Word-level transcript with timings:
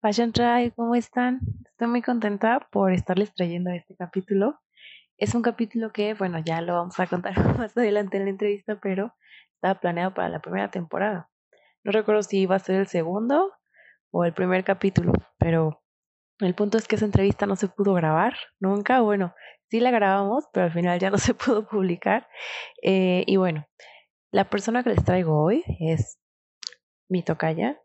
Fashion 0.00 0.32
Try, 0.32 0.72
¿cómo 0.74 0.94
están? 0.94 1.40
Estoy 1.66 1.88
muy 1.88 2.00
contenta 2.00 2.66
por 2.72 2.90
estarles 2.90 3.34
trayendo 3.34 3.70
este 3.70 3.94
capítulo. 3.96 4.58
Es 5.18 5.34
un 5.34 5.42
capítulo 5.42 5.92
que, 5.92 6.14
bueno, 6.14 6.38
ya 6.38 6.62
lo 6.62 6.72
vamos 6.72 6.98
a 6.98 7.06
contar 7.06 7.34
más 7.58 7.76
adelante 7.76 8.16
en 8.16 8.24
la 8.24 8.30
entrevista, 8.30 8.80
pero 8.80 9.14
estaba 9.56 9.78
planeado 9.78 10.14
para 10.14 10.30
la 10.30 10.40
primera 10.40 10.70
temporada. 10.70 11.28
No 11.84 11.92
recuerdo 11.92 12.22
si 12.22 12.38
iba 12.38 12.56
a 12.56 12.60
ser 12.60 12.76
el 12.76 12.86
segundo 12.86 13.52
o 14.10 14.24
el 14.24 14.32
primer 14.32 14.64
capítulo, 14.64 15.12
pero 15.38 15.82
el 16.38 16.54
punto 16.54 16.78
es 16.78 16.88
que 16.88 16.96
esa 16.96 17.04
entrevista 17.04 17.44
no 17.44 17.56
se 17.56 17.68
pudo 17.68 17.92
grabar 17.92 18.34
nunca. 18.58 19.02
Bueno, 19.02 19.34
sí 19.68 19.80
la 19.80 19.90
grabamos, 19.90 20.46
pero 20.54 20.64
al 20.64 20.72
final 20.72 20.98
ya 20.98 21.10
no 21.10 21.18
se 21.18 21.34
pudo 21.34 21.68
publicar. 21.68 22.26
Eh, 22.82 23.24
y 23.26 23.36
bueno, 23.36 23.66
la 24.30 24.48
persona 24.48 24.82
que 24.82 24.90
les 24.90 25.04
traigo 25.04 25.42
hoy 25.42 25.62
es 25.78 26.18
mi 27.10 27.22
tocaya, 27.22 27.78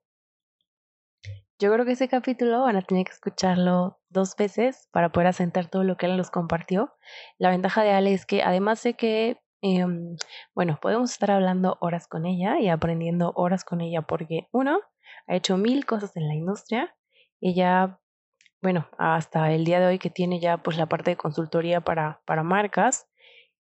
yo 1.59 1.71
creo 1.71 1.85
que 1.85 1.93
ese 1.93 2.09
capítulo 2.09 2.61
van 2.63 2.75
a 2.75 2.81
tener 2.81 3.05
que 3.05 3.13
escucharlo 3.13 3.99
dos 4.09 4.35
veces 4.35 4.89
para 4.91 5.11
poder 5.11 5.27
asentar 5.27 5.69
todo 5.69 5.83
lo 5.83 5.95
que 5.95 6.05
él 6.05 6.17
nos 6.17 6.29
compartió. 6.29 6.93
La 7.37 7.49
ventaja 7.49 7.83
de 7.83 7.91
Ale 7.91 8.13
es 8.13 8.25
que 8.25 8.43
además 8.43 8.83
de 8.83 8.95
que, 8.95 9.37
em, 9.61 10.17
bueno, 10.53 10.77
podemos 10.81 11.11
estar 11.11 11.31
hablando 11.31 11.77
horas 11.79 12.07
con 12.07 12.25
ella 12.25 12.59
y 12.59 12.67
aprendiendo 12.69 13.31
horas 13.35 13.63
con 13.63 13.81
ella 13.81 14.01
porque 14.01 14.47
uno, 14.51 14.79
ha 15.27 15.35
hecho 15.35 15.57
mil 15.57 15.85
cosas 15.85 16.15
en 16.17 16.27
la 16.27 16.35
industria. 16.35 16.95
Ella, 17.41 17.99
bueno, 18.61 18.87
hasta 18.97 19.51
el 19.53 19.63
día 19.65 19.79
de 19.79 19.87
hoy 19.87 19.99
que 19.99 20.09
tiene 20.09 20.39
ya 20.39 20.57
pues 20.57 20.77
la 20.77 20.87
parte 20.87 21.11
de 21.11 21.17
consultoría 21.17 21.81
para, 21.81 22.21
para 22.25 22.43
marcas, 22.43 23.07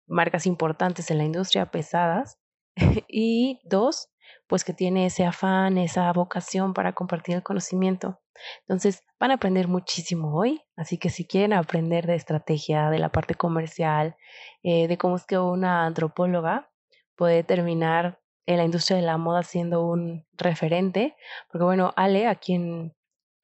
marcas 0.06 0.46
importantes 0.46 1.10
en 1.10 1.18
la 1.18 1.24
industria, 1.24 1.70
pesadas. 1.70 2.38
y 3.08 3.60
dos, 3.64 4.11
pues 4.52 4.64
que 4.64 4.74
tiene 4.74 5.06
ese 5.06 5.24
afán, 5.24 5.78
esa 5.78 6.12
vocación 6.12 6.74
para 6.74 6.92
compartir 6.92 7.36
el 7.36 7.42
conocimiento. 7.42 8.20
Entonces, 8.68 9.02
van 9.18 9.30
a 9.30 9.36
aprender 9.36 9.66
muchísimo 9.66 10.36
hoy, 10.38 10.60
así 10.76 10.98
que 10.98 11.08
si 11.08 11.24
quieren 11.24 11.54
aprender 11.54 12.06
de 12.06 12.16
estrategia, 12.16 12.90
de 12.90 12.98
la 12.98 13.08
parte 13.08 13.34
comercial, 13.34 14.14
eh, 14.62 14.88
de 14.88 14.98
cómo 14.98 15.16
es 15.16 15.24
que 15.24 15.38
una 15.38 15.86
antropóloga 15.86 16.70
puede 17.16 17.44
terminar 17.44 18.20
en 18.44 18.58
la 18.58 18.64
industria 18.64 18.98
de 18.98 19.04
la 19.04 19.16
moda 19.16 19.42
siendo 19.42 19.86
un 19.86 20.26
referente, 20.32 21.16
porque 21.50 21.64
bueno, 21.64 21.94
Ale, 21.96 22.26
aquí 22.26 22.52
en, 22.52 22.94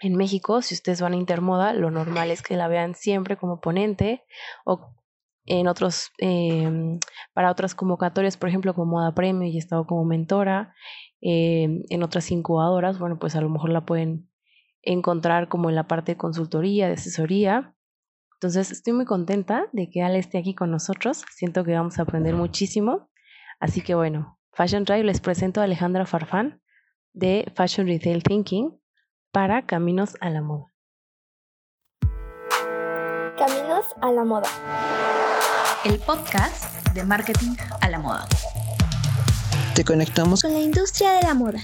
en 0.00 0.14
México, 0.14 0.60
si 0.60 0.74
ustedes 0.74 1.00
van 1.00 1.14
a 1.14 1.16
Intermoda, 1.16 1.72
lo 1.72 1.90
normal 1.90 2.30
es 2.30 2.42
que 2.42 2.54
la 2.54 2.68
vean 2.68 2.94
siempre 2.94 3.38
como 3.38 3.62
ponente 3.62 4.26
o 4.66 4.90
en 5.48 5.66
otros, 5.66 6.10
em, 6.18 7.00
para 7.32 7.50
otras 7.50 7.74
convocatorias, 7.74 8.36
por 8.36 8.50
ejemplo, 8.50 8.74
como 8.74 8.92
Moda 8.92 9.14
Premio 9.14 9.48
y 9.48 9.56
he 9.56 9.58
estado 9.58 9.86
como 9.86 10.04
mentora, 10.04 10.74
em, 11.20 11.82
en 11.88 12.02
otras 12.02 12.30
incubadoras, 12.30 12.98
bueno, 12.98 13.18
pues 13.18 13.34
a 13.34 13.40
lo 13.40 13.48
mejor 13.48 13.70
la 13.70 13.86
pueden 13.86 14.28
encontrar 14.82 15.48
como 15.48 15.70
en 15.70 15.74
la 15.74 15.88
parte 15.88 16.12
de 16.12 16.18
consultoría, 16.18 16.86
de 16.86 16.94
asesoría. 16.94 17.74
Entonces, 18.34 18.70
estoy 18.70 18.92
muy 18.92 19.06
contenta 19.06 19.66
de 19.72 19.90
que 19.90 20.02
Ale 20.02 20.18
esté 20.18 20.38
aquí 20.38 20.54
con 20.54 20.70
nosotros. 20.70 21.24
Siento 21.34 21.64
que 21.64 21.74
vamos 21.74 21.98
a 21.98 22.02
aprender 22.02 22.34
muchísimo. 22.34 23.10
Así 23.58 23.80
que 23.80 23.94
bueno, 23.94 24.38
Fashion 24.52 24.84
Drive 24.84 25.04
les 25.04 25.20
presento 25.20 25.60
a 25.60 25.64
Alejandra 25.64 26.06
Farfán 26.06 26.62
de 27.12 27.50
Fashion 27.56 27.86
Retail 27.86 28.22
Thinking 28.22 28.78
para 29.32 29.66
Caminos 29.66 30.16
a 30.20 30.30
la 30.30 30.42
Moda. 30.42 30.72
Caminos 33.36 33.86
a 34.00 34.12
la 34.12 34.24
Moda 34.24 35.17
el 35.88 35.98
podcast 36.00 36.92
de 36.92 37.02
marketing 37.02 37.56
a 37.80 37.88
la 37.88 37.98
moda. 37.98 38.26
Te 39.74 39.84
conectamos 39.84 40.42
con 40.42 40.52
la 40.52 40.60
industria 40.60 41.12
de 41.12 41.22
la 41.22 41.32
moda. 41.32 41.60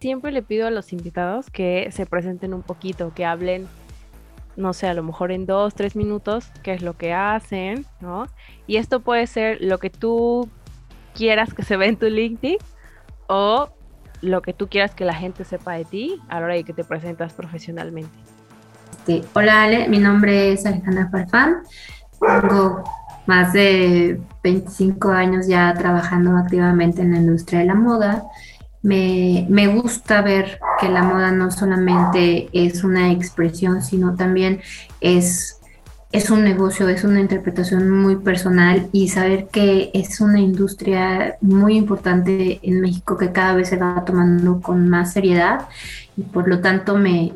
Siempre 0.00 0.32
le 0.32 0.42
pido 0.42 0.66
a 0.66 0.70
los 0.70 0.94
invitados 0.94 1.50
que 1.50 1.90
se 1.92 2.06
presenten 2.06 2.54
un 2.54 2.62
poquito, 2.62 3.12
que 3.14 3.26
hablen, 3.26 3.68
no 4.56 4.72
sé, 4.72 4.86
a 4.86 4.94
lo 4.94 5.02
mejor 5.02 5.32
en 5.32 5.44
dos, 5.44 5.74
tres 5.74 5.96
minutos, 5.96 6.46
qué 6.62 6.72
es 6.72 6.80
lo 6.80 6.96
que 6.96 7.12
hacen, 7.12 7.84
¿no? 8.00 8.26
Y 8.66 8.76
esto 8.76 9.00
puede 9.00 9.26
ser 9.26 9.58
lo 9.60 9.76
que 9.76 9.90
tú 9.90 10.48
quieras 11.14 11.54
que 11.54 11.62
se 11.62 11.76
vea 11.76 11.88
en 11.88 11.96
tu 11.96 12.06
LinkedIn 12.06 12.58
o 13.28 13.70
lo 14.20 14.42
que 14.42 14.52
tú 14.52 14.68
quieras 14.68 14.94
que 14.94 15.04
la 15.04 15.14
gente 15.14 15.44
sepa 15.44 15.74
de 15.74 15.84
ti 15.84 16.20
a 16.28 16.40
la 16.40 16.46
hora 16.46 16.54
de 16.54 16.64
que 16.64 16.72
te 16.72 16.84
presentas 16.84 17.32
profesionalmente. 17.32 18.12
hola 19.32 19.64
Ale, 19.64 19.88
mi 19.88 19.98
nombre 19.98 20.52
es 20.52 20.66
Alejandra 20.66 21.08
Farfán, 21.10 21.62
tengo 22.20 22.84
más 23.26 23.52
de 23.52 24.20
25 24.42 25.10
años 25.10 25.46
ya 25.46 25.72
trabajando 25.74 26.36
activamente 26.36 27.02
en 27.02 27.12
la 27.12 27.18
industria 27.18 27.60
de 27.60 27.66
la 27.66 27.74
moda. 27.74 28.24
Me, 28.82 29.46
me, 29.48 29.66
gusta 29.66 30.20
ver 30.20 30.58
que 30.78 30.90
la 30.90 31.02
moda 31.02 31.32
no 31.32 31.50
solamente 31.50 32.50
es 32.52 32.84
una 32.84 33.12
expresión, 33.12 33.82
sino 33.82 34.14
también 34.14 34.60
es 35.00 35.58
es 36.14 36.30
un 36.30 36.44
negocio, 36.44 36.88
es 36.88 37.02
una 37.02 37.18
interpretación 37.18 37.90
muy 37.90 38.14
personal 38.14 38.88
y 38.92 39.08
saber 39.08 39.48
que 39.48 39.90
es 39.94 40.20
una 40.20 40.38
industria 40.38 41.38
muy 41.40 41.76
importante 41.76 42.60
en 42.62 42.80
México 42.80 43.18
que 43.18 43.32
cada 43.32 43.56
vez 43.56 43.70
se 43.70 43.78
va 43.78 44.04
tomando 44.04 44.60
con 44.60 44.88
más 44.88 45.12
seriedad 45.12 45.66
y 46.16 46.22
por 46.22 46.46
lo 46.46 46.60
tanto 46.60 46.96
me, 46.96 47.32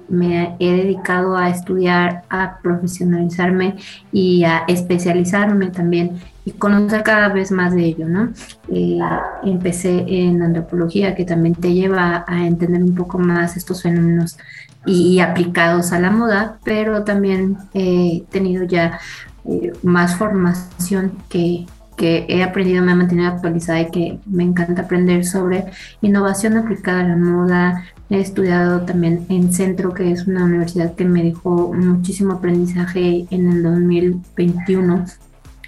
he 0.60 0.72
dedicado 0.76 1.36
a 1.36 1.50
estudiar, 1.50 2.22
a 2.30 2.60
profesionalizarme 2.62 3.74
y 4.12 4.44
a 4.44 4.58
especializarme 4.68 5.70
también 5.70 6.20
y 6.44 6.52
conocer 6.52 7.02
cada 7.02 7.30
vez 7.30 7.50
más 7.50 7.74
de 7.74 7.84
ello, 7.84 8.06
¿no? 8.08 8.32
Eh, 8.68 9.00
empecé 9.42 10.04
en 10.06 10.40
antropología 10.40 11.16
que 11.16 11.24
también 11.24 11.56
te 11.56 11.74
lleva 11.74 12.24
a 12.28 12.46
entender 12.46 12.80
un 12.84 12.94
poco 12.94 13.18
más 13.18 13.56
estos 13.56 13.82
fenómenos 13.82 14.38
y, 14.86 15.20
aplicados 15.20 15.92
a 15.92 16.00
la 16.00 16.10
moda, 16.10 16.58
pero 16.64 17.04
también 17.04 17.58
he 17.74 18.24
tenido 18.30 18.64
ya 18.64 18.98
eh, 19.44 19.72
más 19.82 20.16
formación 20.16 21.12
que, 21.28 21.66
he 22.00 22.44
aprendido, 22.44 22.84
me 22.84 22.92
ha 22.92 22.94
mantenido 22.94 23.28
actualizada 23.28 23.80
y 23.80 23.90
que 23.90 24.20
me 24.24 24.44
encanta 24.44 24.82
aprender 24.82 25.24
sobre 25.24 25.64
innovación 26.00 26.56
aplicada 26.56 27.00
a 27.00 27.08
la 27.08 27.16
moda. 27.16 27.84
He 28.08 28.20
estudiado 28.20 28.82
también 28.82 29.26
en 29.28 29.52
Centro, 29.52 29.92
que 29.92 30.12
es 30.12 30.28
una 30.28 30.44
universidad 30.44 30.94
que 30.94 31.04
me 31.04 31.24
dejó 31.24 31.74
muchísimo 31.74 32.34
aprendizaje 32.34 33.26
en 33.30 33.50
el 33.50 33.64
2021 33.64 35.06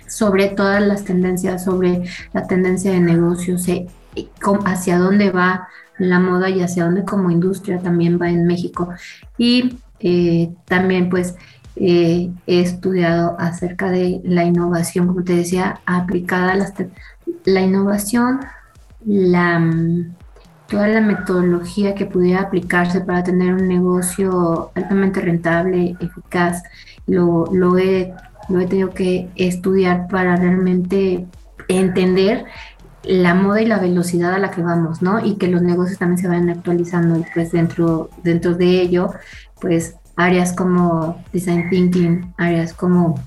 sobre 0.06 0.49
todas 0.49 0.82
las 0.82 1.04
tendencias, 1.04 1.65
sobre 1.65 2.04
la 2.32 2.47
tendencia 2.47 2.93
de 2.93 3.00
negocios, 3.00 3.66
eh, 3.69 3.87
hacia 4.65 4.99
dónde 4.99 5.31
va 5.31 5.69
la 6.00 6.19
moda 6.19 6.49
y 6.49 6.62
hacia 6.62 6.84
dónde 6.84 7.05
como 7.05 7.31
industria 7.31 7.78
también 7.78 8.19
va 8.21 8.31
en 8.31 8.47
México. 8.47 8.88
Y 9.38 9.78
eh, 10.00 10.50
también 10.65 11.09
pues 11.11 11.37
eh, 11.77 12.31
he 12.47 12.61
estudiado 12.61 13.37
acerca 13.38 13.91
de 13.91 14.21
la 14.25 14.44
innovación, 14.44 15.06
como 15.06 15.22
te 15.22 15.37
decía, 15.37 15.81
aplicada 15.87 16.53
a 16.53 16.56
las 16.56 16.75
la 17.44 17.61
innovación, 17.61 18.41
la, 19.05 19.62
toda 20.69 20.88
la 20.88 21.00
metodología 21.00 21.94
que 21.94 22.06
pudiera 22.06 22.43
aplicarse 22.43 23.00
para 23.00 23.22
tener 23.22 23.55
un 23.55 23.69
negocio 23.69 24.72
altamente 24.75 25.21
rentable, 25.21 25.97
eficaz, 26.00 26.62
lo, 27.06 27.47
lo, 27.53 27.78
he, 27.78 28.12
lo 28.49 28.61
he 28.61 28.67
tenido 28.67 28.91
que 28.91 29.28
estudiar 29.37 30.09
para 30.09 30.37
realmente 30.37 31.27
entender 31.69 32.44
la 33.03 33.34
moda 33.34 33.62
y 33.62 33.66
la 33.66 33.78
velocidad 33.78 34.34
a 34.34 34.38
la 34.38 34.50
que 34.50 34.62
vamos, 34.62 35.03
¿no? 35.03 35.25
Y 35.25 35.37
que 35.37 35.49
los 35.49 35.62
negocios 35.62 35.99
también 35.99 36.19
se 36.19 36.28
vayan 36.28 36.50
actualizando 36.50 37.19
y 37.19 37.25
pues 37.33 37.53
dentro, 37.53 38.11
dentro 38.22 38.55
de 38.55 38.81
ello, 38.81 39.12
pues 39.61 39.97
áreas 40.16 40.53
como 40.53 41.22
design 41.33 41.71
thinking, 41.71 42.34
áreas 42.37 42.75
como, 42.75 43.19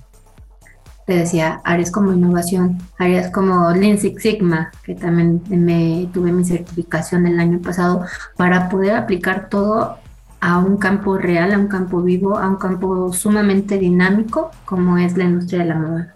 te 1.08 1.18
decía, 1.18 1.62
áreas 1.64 1.92
como 1.92 2.14
innovación, 2.14 2.78
áreas 3.00 3.32
como 3.32 3.72
Lean 3.72 3.98
Six 3.98 4.22
Sigma, 4.22 4.72
que 4.84 4.96
también 4.96 5.42
me 5.50 6.08
tuve 6.14 6.32
mi 6.32 6.46
certificación 6.46 7.26
el 7.26 7.40
año 7.40 7.60
pasado 7.60 8.06
para 8.38 8.70
poder 8.70 8.96
aplicar 8.96 9.50
todo 9.50 9.98
a 10.40 10.60
un 10.60 10.78
campo 10.78 11.18
real, 11.18 11.54
a 11.54 11.58
un 11.58 11.68
campo 11.68 12.02
vivo, 12.02 12.38
a 12.38 12.48
un 12.48 12.58
campo 12.58 13.12
sumamente 13.14 13.78
dinámico 13.78 14.52
como 14.66 14.98
es 14.98 15.18
la 15.18 15.24
industria 15.24 15.60
de 15.60 15.66
la 15.66 15.76
moda. 15.76 16.16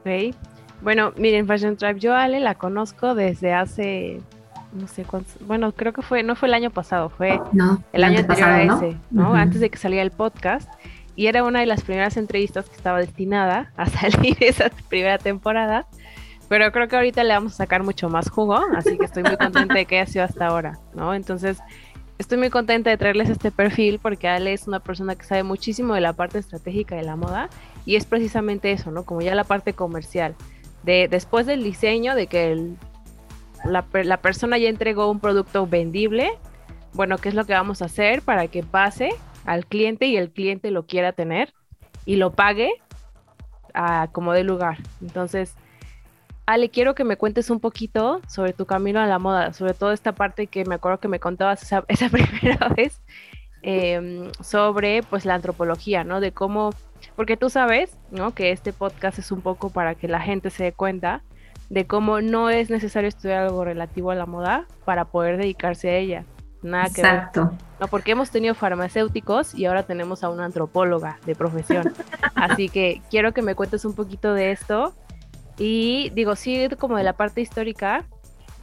Ok, 0.00 0.34
bueno, 0.86 1.12
miren, 1.16 1.48
Fashion 1.48 1.76
Tribe, 1.76 1.98
yo 1.98 2.14
Ale 2.14 2.38
la 2.38 2.54
conozco 2.54 3.16
desde 3.16 3.52
hace 3.52 4.20
no 4.72 4.86
sé 4.86 5.02
cuántos, 5.02 5.34
bueno, 5.44 5.72
creo 5.72 5.92
que 5.92 6.00
fue, 6.00 6.22
no 6.22 6.36
fue 6.36 6.46
el 6.46 6.54
año 6.54 6.70
pasado, 6.70 7.08
fue 7.08 7.40
el 7.92 8.04
año 8.04 8.20
anterior 8.20 8.48
a 8.48 8.62
ese, 8.62 8.96
¿no? 9.10 9.34
Antes 9.34 9.60
de 9.60 9.68
que 9.68 9.78
saliera 9.78 10.04
el 10.04 10.12
podcast. 10.12 10.70
Y 11.16 11.26
era 11.26 11.42
una 11.42 11.58
de 11.58 11.66
las 11.66 11.82
primeras 11.82 12.16
entrevistas 12.16 12.68
que 12.68 12.76
estaba 12.76 13.00
destinada 13.00 13.72
a 13.76 13.86
salir 13.90 14.36
esa 14.38 14.70
primera 14.88 15.18
temporada. 15.18 15.88
Pero 16.48 16.70
creo 16.70 16.86
que 16.86 16.94
ahorita 16.94 17.24
le 17.24 17.34
vamos 17.34 17.54
a 17.54 17.56
sacar 17.56 17.82
mucho 17.82 18.08
más 18.08 18.30
jugo, 18.30 18.56
así 18.76 18.96
que 18.96 19.06
estoy 19.06 19.24
muy 19.24 19.36
contenta 19.36 19.74
de 19.74 19.86
que 19.86 19.98
haya 19.98 20.06
sido 20.06 20.24
hasta 20.24 20.46
ahora, 20.46 20.78
¿no? 20.94 21.14
Entonces, 21.14 21.58
estoy 22.18 22.38
muy 22.38 22.50
contenta 22.50 22.90
de 22.90 22.96
traerles 22.96 23.28
este 23.28 23.50
perfil 23.50 23.98
porque 24.00 24.28
Ale 24.28 24.52
es 24.52 24.68
una 24.68 24.78
persona 24.78 25.16
que 25.16 25.24
sabe 25.24 25.42
muchísimo 25.42 25.94
de 25.94 26.00
la 26.00 26.12
parte 26.12 26.38
estratégica 26.38 26.94
de 26.94 27.02
la 27.02 27.16
moda 27.16 27.48
y 27.84 27.96
es 27.96 28.04
precisamente 28.04 28.70
eso, 28.70 28.92
¿no? 28.92 29.04
Como 29.04 29.20
ya 29.20 29.34
la 29.34 29.42
parte 29.42 29.72
comercial. 29.72 30.36
De, 30.86 31.08
después 31.08 31.44
del 31.44 31.62
diseño, 31.62 32.14
de 32.14 32.26
que 32.26 32.74
la, 33.64 33.84
la 33.92 34.16
persona 34.22 34.56
ya 34.56 34.70
entregó 34.70 35.10
un 35.10 35.20
producto 35.20 35.66
vendible, 35.66 36.30
bueno, 36.94 37.18
¿qué 37.18 37.28
es 37.28 37.34
lo 37.34 37.44
que 37.44 37.52
vamos 37.52 37.82
a 37.82 37.86
hacer 37.86 38.22
para 38.22 38.48
que 38.48 38.62
pase 38.62 39.10
al 39.44 39.66
cliente 39.66 40.06
y 40.06 40.16
el 40.16 40.30
cliente 40.30 40.70
lo 40.70 40.86
quiera 40.86 41.12
tener 41.12 41.52
y 42.06 42.16
lo 42.16 42.32
pague 42.32 42.70
a 43.74 44.08
como 44.12 44.32
de 44.32 44.44
lugar? 44.44 44.78
Entonces, 45.02 45.54
Ale, 46.46 46.70
quiero 46.70 46.94
que 46.94 47.02
me 47.02 47.16
cuentes 47.16 47.50
un 47.50 47.58
poquito 47.58 48.22
sobre 48.28 48.52
tu 48.52 48.66
camino 48.66 49.00
a 49.00 49.06
la 49.06 49.18
moda, 49.18 49.52
sobre 49.52 49.74
todo 49.74 49.90
esta 49.90 50.12
parte 50.14 50.46
que 50.46 50.64
me 50.64 50.76
acuerdo 50.76 51.00
que 51.00 51.08
me 51.08 51.18
contabas 51.18 51.62
esa, 51.62 51.82
primera 52.10 52.68
vez, 52.68 53.02
em, 53.66 54.30
sobre 54.40 55.02
pues 55.02 55.24
la 55.24 55.34
antropología, 55.34 56.04
¿no? 56.04 56.20
De 56.20 56.32
cómo, 56.32 56.70
porque 57.16 57.36
tú 57.36 57.50
sabes, 57.50 57.96
¿no? 58.10 58.32
Que 58.32 58.52
este 58.52 58.72
podcast 58.72 59.18
es 59.18 59.32
un 59.32 59.40
poco 59.40 59.70
para 59.70 59.94
que 59.94 60.08
la 60.08 60.20
gente 60.20 60.50
se 60.50 60.64
dé 60.64 60.72
cuenta 60.72 61.22
de 61.68 61.86
cómo 61.86 62.20
no 62.20 62.48
es 62.48 62.70
necesario 62.70 63.08
estudiar 63.08 63.44
algo 63.44 63.64
relativo 63.64 64.12
a 64.12 64.14
la 64.14 64.26
moda 64.26 64.66
para 64.84 65.06
poder 65.06 65.36
dedicarse 65.36 65.90
a 65.90 65.96
ella. 65.96 66.24
Nada 66.62 66.84
que 66.84 67.00
Exacto. 67.00 67.52
No, 67.80 67.88
porque 67.88 68.12
hemos 68.12 68.30
tenido 68.30 68.54
farmacéuticos 68.54 69.54
y 69.54 69.66
ahora 69.66 69.82
tenemos 69.82 70.24
a 70.24 70.30
una 70.30 70.44
antropóloga 70.44 71.18
de 71.26 71.34
profesión. 71.34 71.92
Así 72.34 72.68
que 72.68 73.02
quiero 73.10 73.32
que 73.32 73.42
me 73.42 73.54
cuentes 73.54 73.84
un 73.84 73.94
poquito 73.94 74.32
de 74.32 74.52
esto 74.52 74.94
y 75.58 76.10
digo, 76.10 76.36
sí, 76.36 76.68
como 76.78 76.96
de 76.96 77.02
la 77.02 77.14
parte 77.14 77.40
histórica, 77.40 78.04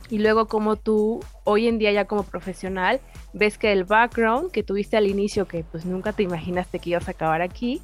y 0.09 0.19
luego 0.19 0.47
como 0.47 0.75
tú 0.75 1.21
hoy 1.44 1.67
en 1.67 1.77
día 1.77 1.91
ya 1.91 2.05
como 2.05 2.23
profesional 2.23 3.00
ves 3.33 3.57
que 3.57 3.71
el 3.71 3.83
background 3.83 4.51
que 4.51 4.63
tuviste 4.63 4.97
al 4.97 5.07
inicio, 5.07 5.47
que 5.47 5.63
pues 5.63 5.85
nunca 5.85 6.13
te 6.13 6.24
imaginaste 6.24 6.80
que 6.80 6.91
ibas 6.91 7.07
a 7.07 7.12
acabar 7.12 7.41
aquí, 7.41 7.81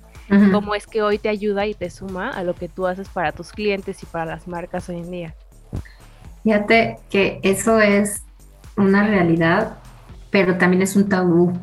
cómo 0.52 0.76
es 0.76 0.86
que 0.86 1.02
hoy 1.02 1.18
te 1.18 1.30
ayuda 1.30 1.66
y 1.66 1.74
te 1.74 1.90
suma 1.90 2.30
a 2.30 2.44
lo 2.44 2.54
que 2.54 2.70
tú 2.70 2.86
haces 2.86 3.10
para 3.10 3.32
tus 3.32 3.52
clientes 3.52 4.04
y 4.04 4.06
para 4.06 4.26
las 4.26 4.48
marcas 4.48 4.88
hoy 4.90 4.98
en 4.98 5.12
día. 5.12 5.36
Fíjate 6.44 6.98
que 7.10 7.40
eso 7.44 7.80
es 7.80 8.24
una 8.78 9.06
realidad, 9.06 9.78
pero 10.30 10.58
también 10.58 10.84
es 10.84 10.96
un 10.96 11.10
tabú 11.10 11.54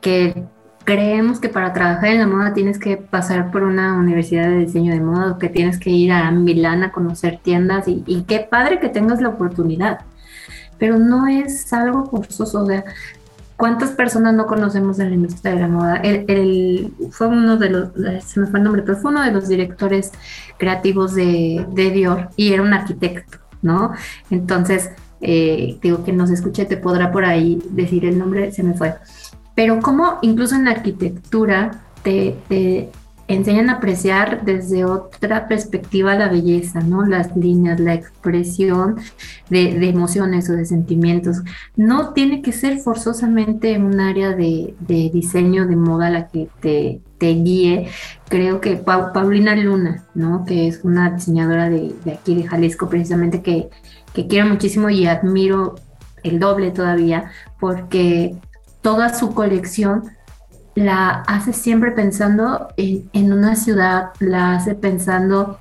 que 0.00 0.44
creemos 0.84 1.40
que 1.40 1.48
para 1.48 1.72
trabajar 1.72 2.10
en 2.10 2.18
la 2.18 2.26
moda 2.26 2.52
tienes 2.52 2.78
que 2.78 2.96
pasar 2.96 3.50
por 3.50 3.62
una 3.62 3.94
universidad 3.94 4.48
de 4.48 4.58
diseño 4.58 4.92
de 4.92 5.00
moda 5.00 5.36
que 5.38 5.48
tienes 5.48 5.78
que 5.78 5.90
ir 5.90 6.12
a 6.12 6.30
Milán 6.30 6.82
a 6.82 6.92
conocer 6.92 7.38
tiendas 7.42 7.86
y, 7.86 8.24
qué 8.26 8.40
padre 8.40 8.80
que 8.80 8.88
tengas 8.88 9.20
la 9.20 9.28
oportunidad, 9.28 10.00
pero 10.78 10.98
no 10.98 11.26
es 11.26 11.72
algo 11.72 12.06
forzoso, 12.06 12.62
o 12.62 12.66
sea, 12.66 12.84
¿cuántas 13.60 13.90
personas 13.90 14.34
no 14.34 14.46
conocemos 14.46 14.96
de 14.96 15.08
la 15.08 15.14
industria 15.14 15.54
de 15.54 15.60
la 15.60 15.68
moda? 15.68 15.96
El, 15.96 16.92
fue 17.12 17.28
uno 17.28 17.58
de 17.58 17.70
los, 17.70 17.88
se 18.24 18.40
me 18.40 18.46
fue 18.46 18.58
el 18.58 18.64
nombre, 18.64 18.82
pero 18.82 18.96
fue 18.96 19.12
uno 19.12 19.22
de 19.22 19.30
los 19.30 19.46
directores 19.46 20.10
creativos 20.56 21.14
de, 21.14 21.66
de 21.70 21.90
Dior 21.90 22.30
y 22.36 22.54
era 22.54 22.62
un 22.62 22.72
arquitecto, 22.72 23.38
¿no? 23.60 23.92
Entonces, 24.30 24.90
eh, 25.20 25.78
digo 25.82 26.02
que 26.02 26.12
nos 26.12 26.30
escuche, 26.30 26.64
te 26.64 26.78
podrá 26.78 27.12
por 27.12 27.26
ahí 27.26 27.62
decir 27.70 28.06
el 28.06 28.18
nombre, 28.18 28.50
se 28.50 28.62
me 28.62 28.74
fue 28.74 28.94
pero 29.54 29.78
como 29.80 30.18
incluso 30.22 30.54
en 30.54 30.64
la 30.64 30.70
arquitectura 30.70 31.82
te, 32.02 32.88
enseñan 33.34 33.70
a 33.70 33.74
apreciar 33.74 34.44
desde 34.44 34.84
otra 34.84 35.46
perspectiva 35.46 36.16
la 36.16 36.28
belleza, 36.28 36.80
¿no? 36.80 37.06
Las 37.06 37.36
líneas, 37.36 37.78
la 37.78 37.94
expresión 37.94 38.96
de, 39.48 39.88
emociones 39.88 40.50
o 40.50 40.54
de 40.54 40.64
sentimientos. 40.64 41.42
No 41.76 42.12
tiene 42.12 42.42
que 42.42 42.52
ser 42.52 42.78
forzosamente 42.78 43.78
un 43.78 44.00
área 44.00 44.34
de, 44.34 44.74
diseño 45.12 45.66
de 45.66 45.76
moda 45.76 46.10
la 46.10 46.28
que 46.28 46.48
te, 46.60 47.00
guíe. 47.20 47.88
Creo 48.28 48.60
que 48.60 48.76
Paulina 48.76 49.54
Luna, 49.54 50.04
¿no? 50.14 50.44
Que 50.44 50.66
es 50.66 50.80
una 50.82 51.10
diseñadora 51.10 51.70
de, 51.70 51.94
aquí 52.12 52.34
de 52.34 52.48
Jalisco, 52.48 52.88
precisamente 52.88 53.42
que, 53.42 53.68
que 54.12 54.26
quiero 54.26 54.48
muchísimo 54.48 54.90
y 54.90 55.06
admiro 55.06 55.76
el 56.22 56.38
doble 56.38 56.70
todavía, 56.70 57.30
porque 57.58 58.36
toda 58.82 59.14
su 59.14 59.34
colección 59.34 60.04
la 60.84 61.22
hace 61.26 61.52
siempre 61.52 61.92
pensando 61.92 62.68
en, 62.76 63.32
una 63.32 63.54
ciudad, 63.54 64.10
la 64.18 64.54
hace 64.56 64.74
pensando 64.74 65.58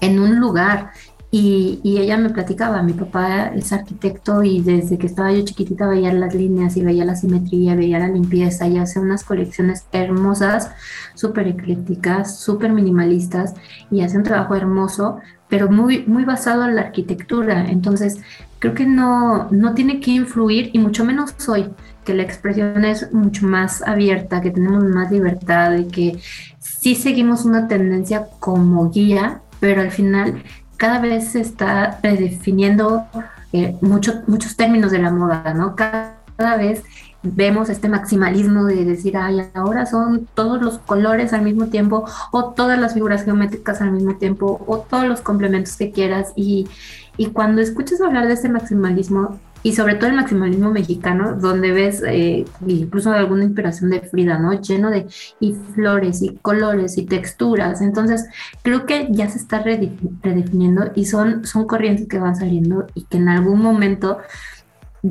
en 0.00 0.20
un 0.20 0.38
lugar. 0.38 0.92
Y, 1.32 1.80
ella 1.84 2.16
me 2.16 2.30
platicaba, 2.30 2.82
mi 2.82 2.92
papá 2.92 3.48
es 3.48 3.72
arquitecto 3.72 4.42
y 4.42 4.62
desde 4.62 4.96
que 4.96 5.06
estaba 5.08 5.32
yo 5.32 5.44
chiquitita 5.44 5.86
veía 5.88 6.12
las 6.12 6.34
líneas 6.34 6.76
y 6.76 6.82
veía 6.82 7.04
la 7.04 7.16
simetría, 7.16 7.74
veía 7.74 7.98
la 7.98 8.08
limpieza 8.08 8.66
y 8.68 8.78
hace 8.78 9.00
unas 9.00 9.24
colecciones 9.24 9.84
hermosas, 9.92 10.70
súper 11.14 11.48
eclécticas, 11.48 12.38
súper 12.38 12.72
minimalistas 12.72 13.54
y 13.90 14.02
hace 14.02 14.16
un 14.16 14.22
trabajo 14.22 14.54
hermoso, 14.54 15.18
pero 15.48 15.68
muy, 15.68 16.04
muy 16.06 16.24
basado 16.24 16.64
en 16.64 16.76
la 16.76 16.82
arquitectura. 16.82 17.68
Entonces, 17.68 18.20
creo 18.66 18.74
que 18.74 18.86
no, 18.86 19.48
no 19.50 19.74
tiene 19.74 20.00
que 20.00 20.10
influir 20.10 20.70
y 20.72 20.78
mucho 20.78 21.04
menos 21.04 21.34
hoy 21.48 21.68
que 22.04 22.14
la 22.14 22.22
expresión 22.22 22.84
es 22.84 23.12
mucho 23.12 23.46
más 23.46 23.82
abierta, 23.82 24.40
que 24.40 24.50
tenemos 24.50 24.82
más 24.84 25.10
libertad 25.10 25.74
y 25.76 25.86
que 25.86 26.18
sí 26.58 26.94
seguimos 26.94 27.44
una 27.44 27.68
tendencia 27.68 28.26
como 28.40 28.90
guía, 28.90 29.40
pero 29.60 29.82
al 29.82 29.90
final 29.90 30.42
cada 30.76 31.00
vez 31.00 31.28
se 31.28 31.40
está 31.40 31.98
redefiniendo 32.02 33.04
eh, 33.52 33.76
muchos 33.80 34.56
términos 34.56 34.90
de 34.90 34.98
la 34.98 35.10
moda, 35.10 35.54
¿no? 35.54 35.74
Cada, 35.76 36.16
vez 36.58 36.84
vemos 37.22 37.70
este 37.70 37.88
maximalismo 37.88 38.66
de 38.66 38.84
decir, 38.84 39.16
ay, 39.16 39.40
ahora 39.54 39.86
son 39.86 40.28
todos 40.34 40.60
los 40.60 40.78
colores 40.78 41.32
al 41.32 41.42
mismo 41.42 41.68
tiempo, 41.68 42.04
o 42.30 42.52
todas 42.52 42.78
las 42.78 42.92
figuras 42.92 43.24
geométricas 43.24 43.80
al 43.80 43.92
mismo 43.92 44.16
tiempo, 44.16 44.62
o 44.66 44.80
todos 44.80 45.06
los 45.06 45.22
complementos 45.22 45.76
que 45.76 45.92
quieras. 45.92 46.34
Y, 46.36 46.68
y 47.16 47.26
cuando 47.26 47.62
escuchas 47.62 48.00
hablar 48.00 48.26
de 48.26 48.34
ese 48.34 48.48
maximalismo, 48.48 49.38
y 49.62 49.72
sobre 49.72 49.96
todo 49.96 50.10
el 50.10 50.14
maximalismo 50.14 50.70
mexicano, 50.70 51.34
donde 51.34 51.72
ves 51.72 52.00
eh, 52.06 52.44
incluso 52.68 53.10
alguna 53.10 53.42
inspiración 53.42 53.90
de 53.90 54.00
Frida, 54.00 54.38
¿no? 54.38 54.52
Lleno 54.60 54.90
de 54.90 55.08
y 55.40 55.54
flores 55.74 56.22
y 56.22 56.36
colores 56.36 56.96
y 56.98 57.04
texturas. 57.04 57.80
Entonces, 57.80 58.26
creo 58.62 58.86
que 58.86 59.08
ya 59.10 59.28
se 59.28 59.38
está 59.38 59.64
redefiniendo 59.64 60.92
y 60.94 61.06
son, 61.06 61.44
son 61.44 61.66
corrientes 61.66 62.06
que 62.06 62.20
van 62.20 62.36
saliendo 62.36 62.86
y 62.94 63.06
que 63.06 63.16
en 63.16 63.28
algún 63.28 63.60
momento 63.60 64.18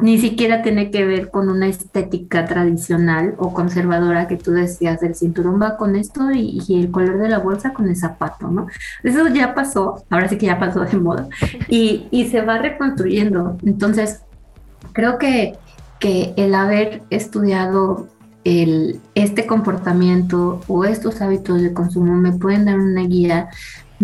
ni 0.02 0.18
siquiera 0.18 0.62
tiene 0.62 0.92
que 0.92 1.06
ver 1.06 1.30
con 1.30 1.50
una 1.50 1.68
estética 1.68 2.46
tradicional 2.46 3.36
o 3.38 3.54
conservadora 3.54 4.28
que 4.28 4.38
tú 4.38 4.52
decías, 4.52 5.02
el 5.04 5.16
cinturón 5.16 5.62
va 5.62 5.78
con 5.78 5.96
esto 5.96 6.32
y, 6.32 6.62
y, 6.68 6.80
el 6.80 6.92
color 6.92 7.18
de 7.20 7.30
la 7.30 7.40
bolsa 7.40 7.74
con 7.74 7.88
el 7.88 7.96
zapato, 7.96 8.50
¿no? 8.50 8.68
Eso 9.04 9.28
ya 9.28 9.54
pasó, 9.54 10.04
ahora 10.10 10.28
sí 10.28 10.38
que 10.38 10.48
ya 10.48 10.60
pasó 10.60 10.82
de 10.82 10.98
moda 10.98 11.28
y, 11.68 12.08
y 12.12 12.28
se 12.30 12.42
va 12.42 12.58
reconstruyendo. 12.58 13.58
Entonces, 13.64 14.22
Creo 14.96 15.18
que, 15.18 15.58
el 16.02 16.54
haber 16.54 17.02
estudiado 17.10 18.08
el, 18.44 19.02
este 19.16 19.48
comportamiento 19.48 20.62
o 20.68 20.86
estos 20.86 21.20
hábitos 21.20 21.64
de 21.64 21.74
consumo 21.74 22.14
me 22.14 22.32
pueden 22.32 22.66
dar 22.66 22.78
una 22.78 23.02
guía 23.02 23.50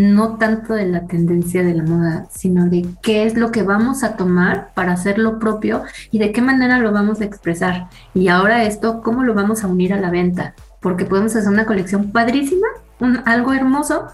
no 0.02 0.38
tanto 0.38 0.74
de 0.74 0.88
la 0.88 1.06
tendencia 1.06 1.64
de 1.64 1.74
la 1.74 1.84
moda, 1.84 2.28
sino 2.32 2.68
de 2.68 2.86
qué 3.02 3.26
es 3.26 3.36
lo 3.38 3.52
que 3.52 3.64
vamos 3.64 4.04
a 4.04 4.18
tomar 4.18 4.72
para 4.74 4.94
hacer 4.94 5.18
lo 5.18 5.40
propio 5.40 5.84
y 6.12 6.20
de 6.20 6.32
qué 6.32 6.42
manera 6.42 6.80
lo 6.80 6.92
vamos 6.92 7.22
a 7.22 7.26
expresar. 7.26 7.88
Y 8.14 8.28
ahora 8.28 8.64
esto, 8.64 9.02
¿cómo 9.02 9.24
lo 9.24 9.34
vamos 9.34 9.64
a 9.64 9.68
unir 9.68 9.94
a 9.94 10.02
la 10.02 10.10
venta? 10.10 10.56
Porque 10.80 11.06
podemos 11.06 11.36
hacer 11.36 11.52
una 11.52 11.66
colección 11.66 12.12
padrísima, 12.12 12.68
un, 13.00 13.22
algo 13.26 13.54
hermoso, 13.54 14.08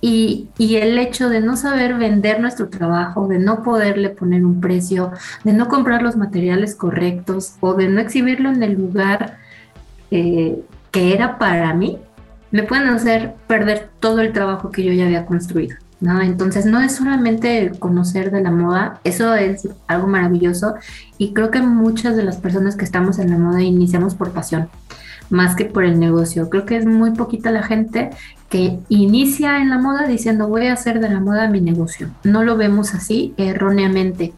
y, 0.00 0.48
el 0.58 0.98
hecho 0.98 1.28
de 1.28 1.40
no 1.40 1.56
saber 1.56 1.94
vender 1.94 2.40
nuestro 2.40 2.68
trabajo, 2.68 3.26
de 3.26 3.38
no 3.38 3.62
poderle 3.62 4.10
poner 4.10 4.44
un 4.44 4.60
precio, 4.60 5.12
de 5.44 5.52
no 5.52 5.68
comprar 5.68 6.02
los 6.02 6.16
materiales 6.16 6.74
correctos 6.76 7.54
o 7.60 7.74
de 7.74 7.88
no 7.88 8.00
exhibirlo 8.00 8.50
en 8.50 8.62
el 8.62 8.74
lugar 8.74 9.38
eh, 10.10 10.62
que 10.92 11.14
era 11.14 11.38
para 11.38 11.74
mí, 11.74 11.98
me 12.50 12.62
pueden 12.62 12.88
hacer 12.88 13.34
perder 13.46 13.90
todo 14.00 14.20
el 14.20 14.32
trabajo 14.32 14.70
que 14.70 14.84
yo 14.84 14.92
ya 14.92 15.06
había 15.06 15.26
construido. 15.26 15.76
¿no? 16.00 16.20
Entonces 16.22 16.64
no 16.64 16.80
es 16.80 16.94
solamente 16.94 17.72
conocer 17.78 18.30
de 18.30 18.40
la 18.40 18.50
moda, 18.50 19.00
eso 19.04 19.34
es 19.34 19.68
algo 19.86 20.06
maravilloso 20.06 20.74
y 21.18 21.32
creo 21.32 21.50
que 21.50 21.60
muchas 21.60 22.16
de 22.16 22.24
las 22.24 22.36
personas 22.36 22.76
que 22.76 22.84
estamos 22.84 23.18
en 23.18 23.30
la 23.30 23.38
moda 23.38 23.62
iniciamos 23.62 24.14
por 24.14 24.30
pasión 24.30 24.68
más 25.30 25.56
que 25.56 25.64
por 25.64 25.84
el 25.84 25.98
negocio. 25.98 26.48
Creo 26.48 26.64
que 26.64 26.76
es 26.76 26.86
muy 26.86 27.12
poquita 27.12 27.50
la 27.50 27.62
gente 27.62 28.10
que 28.48 28.78
inicia 28.88 29.58
en 29.58 29.70
la 29.70 29.78
moda 29.78 30.06
diciendo 30.06 30.48
voy 30.48 30.66
a 30.66 30.72
hacer 30.72 31.00
de 31.00 31.10
la 31.10 31.20
moda 31.20 31.48
mi 31.48 31.60
negocio. 31.60 32.08
No 32.24 32.44
lo 32.44 32.56
vemos 32.56 32.94
así 32.94 33.34
erróneamente. 33.36 34.32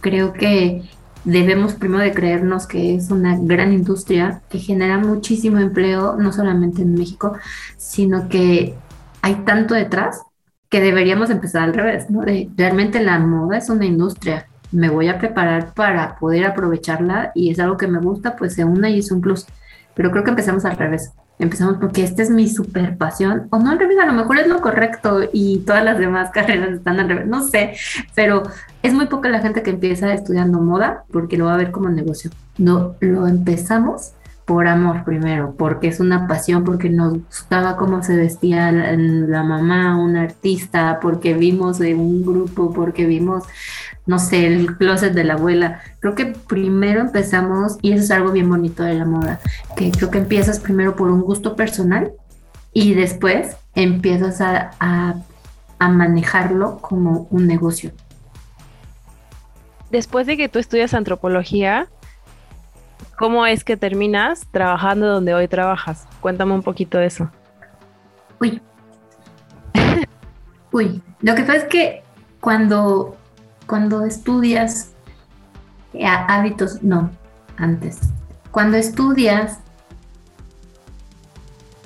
Creo 0.00 0.32
que 0.32 0.82
debemos 1.26 1.74
primero 1.74 2.02
de 2.02 2.14
creernos 2.14 2.66
que 2.66 2.94
es 2.94 3.10
una 3.10 3.36
gran 3.38 3.74
industria 3.74 4.40
que 4.48 4.58
genera 4.58 4.96
muchísimo 4.96 5.58
empleo, 5.58 6.16
no 6.16 6.32
solamente 6.32 6.80
en 6.80 6.94
México, 6.94 7.36
sino 7.76 8.30
que 8.30 8.74
hay 9.20 9.34
tanto 9.44 9.74
detrás 9.74 10.22
que 10.70 10.80
deberíamos 10.80 11.28
empezar 11.28 11.64
al 11.64 11.74
revés, 11.74 12.08
¿no? 12.10 12.22
realmente 12.56 13.02
la 13.02 13.18
moda 13.18 13.58
es 13.58 13.68
una 13.68 13.84
industria 13.84 14.46
me 14.72 14.88
voy 14.88 15.08
a 15.08 15.18
preparar 15.18 15.72
para 15.74 16.16
poder 16.18 16.44
aprovecharla 16.44 17.32
y 17.34 17.50
es 17.50 17.58
algo 17.58 17.76
que 17.76 17.86
me 17.86 17.98
gusta, 17.98 18.36
pues 18.36 18.54
se 18.54 18.64
una 18.64 18.90
y 18.90 18.98
es 18.98 19.10
un 19.10 19.20
plus. 19.20 19.46
Pero 19.94 20.10
creo 20.10 20.24
que 20.24 20.30
empezamos 20.30 20.64
al 20.64 20.76
revés. 20.76 21.12
Empezamos 21.38 21.76
porque 21.78 22.02
esta 22.02 22.22
es 22.22 22.30
mi 22.30 22.48
super 22.48 22.96
pasión, 22.96 23.46
o 23.50 23.58
no 23.58 23.70
al 23.70 23.78
revés, 23.78 23.98
a 23.98 24.06
lo 24.06 24.12
mejor 24.14 24.38
es 24.38 24.48
lo 24.48 24.60
correcto 24.60 25.20
y 25.32 25.58
todas 25.60 25.84
las 25.84 25.98
demás 25.98 26.30
carreras 26.34 26.70
están 26.70 26.98
al 26.98 27.08
revés, 27.08 27.26
no 27.26 27.46
sé, 27.46 27.74
pero 28.14 28.42
es 28.82 28.94
muy 28.94 29.06
poca 29.06 29.28
la 29.28 29.40
gente 29.40 29.62
que 29.62 29.70
empieza 29.70 30.12
estudiando 30.14 30.60
moda 30.60 31.04
porque 31.12 31.36
lo 31.36 31.46
va 31.46 31.54
a 31.54 31.58
ver 31.58 31.70
como 31.70 31.90
negocio. 31.90 32.30
No, 32.56 32.94
lo 33.00 33.26
empezamos 33.26 34.12
por 34.46 34.68
amor 34.68 35.02
primero, 35.04 35.54
porque 35.58 35.88
es 35.88 35.98
una 35.98 36.28
pasión, 36.28 36.62
porque 36.62 36.88
nos 36.88 37.14
gustaba 37.14 37.76
cómo 37.76 38.02
se 38.04 38.16
vestía 38.16 38.70
la, 38.70 39.42
mamá, 39.42 39.98
una 39.98 40.22
artista, 40.22 41.00
porque 41.02 41.34
vimos 41.34 41.78
de 41.78 41.96
un 41.96 42.24
grupo, 42.24 42.72
porque 42.72 43.06
vimos, 43.06 43.42
no 44.06 44.18
sé, 44.18 44.46
el 44.46 44.76
closet 44.76 45.12
de 45.12 45.24
la 45.24 45.34
abuela. 45.34 45.80
Creo 46.00 46.14
que 46.14 46.26
primero 46.26 47.00
empezamos, 47.00 47.78
y 47.82 47.92
eso 47.92 48.04
es 48.04 48.10
algo 48.10 48.32
bien 48.32 48.48
bonito 48.48 48.82
de 48.82 48.94
la 48.94 49.04
moda, 49.04 49.40
que 49.76 49.90
creo 49.90 50.10
que 50.10 50.18
empiezas 50.18 50.60
primero 50.60 50.96
por 50.96 51.10
un 51.10 51.22
gusto 51.22 51.56
personal 51.56 52.12
y 52.72 52.94
después 52.94 53.56
empiezas 53.74 54.40
a, 54.40 54.70
a 55.78 55.88
manejarlo 55.88 56.78
como 56.78 57.26
un 57.30 57.46
negocio. 57.46 57.92
Después 59.90 60.26
de 60.26 60.36
que 60.36 60.48
tú 60.48 60.58
estudias 60.58 60.94
antropología, 60.94 61.88
¿Cómo 63.16 63.46
es 63.46 63.64
que 63.64 63.78
terminas 63.78 64.46
trabajando 64.50 65.06
donde 65.06 65.32
hoy 65.32 65.48
trabajas? 65.48 66.06
Cuéntame 66.20 66.52
un 66.52 66.62
poquito 66.62 66.98
de 66.98 67.06
eso. 67.06 67.30
Uy. 68.38 68.60
Uy, 70.72 71.02
lo 71.22 71.34
que 71.34 71.42
pasa 71.42 71.56
es 71.56 71.64
que 71.64 72.02
cuando, 72.40 73.16
cuando 73.66 74.04
estudias 74.04 74.92
eh, 75.92 76.06
hábitos, 76.06 76.82
no, 76.82 77.10
antes. 77.56 77.98
Cuando 78.50 78.76
estudias 78.76 79.58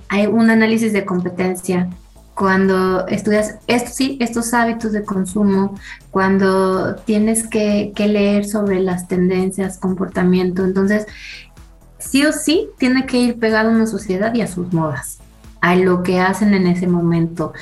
hay 0.08 0.26
un 0.26 0.50
análisis 0.50 0.92
de 0.92 1.04
competencia 1.04 1.88
cuando 2.40 3.06
estudias 3.08 3.58
estos 3.66 4.54
hábitos 4.54 4.92
de 4.92 5.04
consumo, 5.04 5.74
cuando 6.10 6.94
tienes 6.94 7.46
que, 7.46 7.92
leer 7.98 8.46
sobre 8.46 8.80
las 8.80 9.08
tendencias, 9.08 9.76
comportamiento, 9.76 10.64
entonces 10.64 11.06
sí 11.98 12.24
o 12.24 12.32
sí 12.32 12.70
tiene 12.78 13.04
que 13.04 13.18
ir 13.18 13.38
pegado 13.38 13.68
a 13.68 13.72
una 13.72 13.86
sociedad 13.86 14.32
y 14.32 14.40
a 14.40 14.46
sus 14.46 14.72
modas, 14.72 15.18
a 15.60 15.76
lo 15.76 16.02
que 16.02 16.18
hacen 16.18 16.54
en 16.54 16.66
ese 16.66 16.86
momento. 16.86 17.52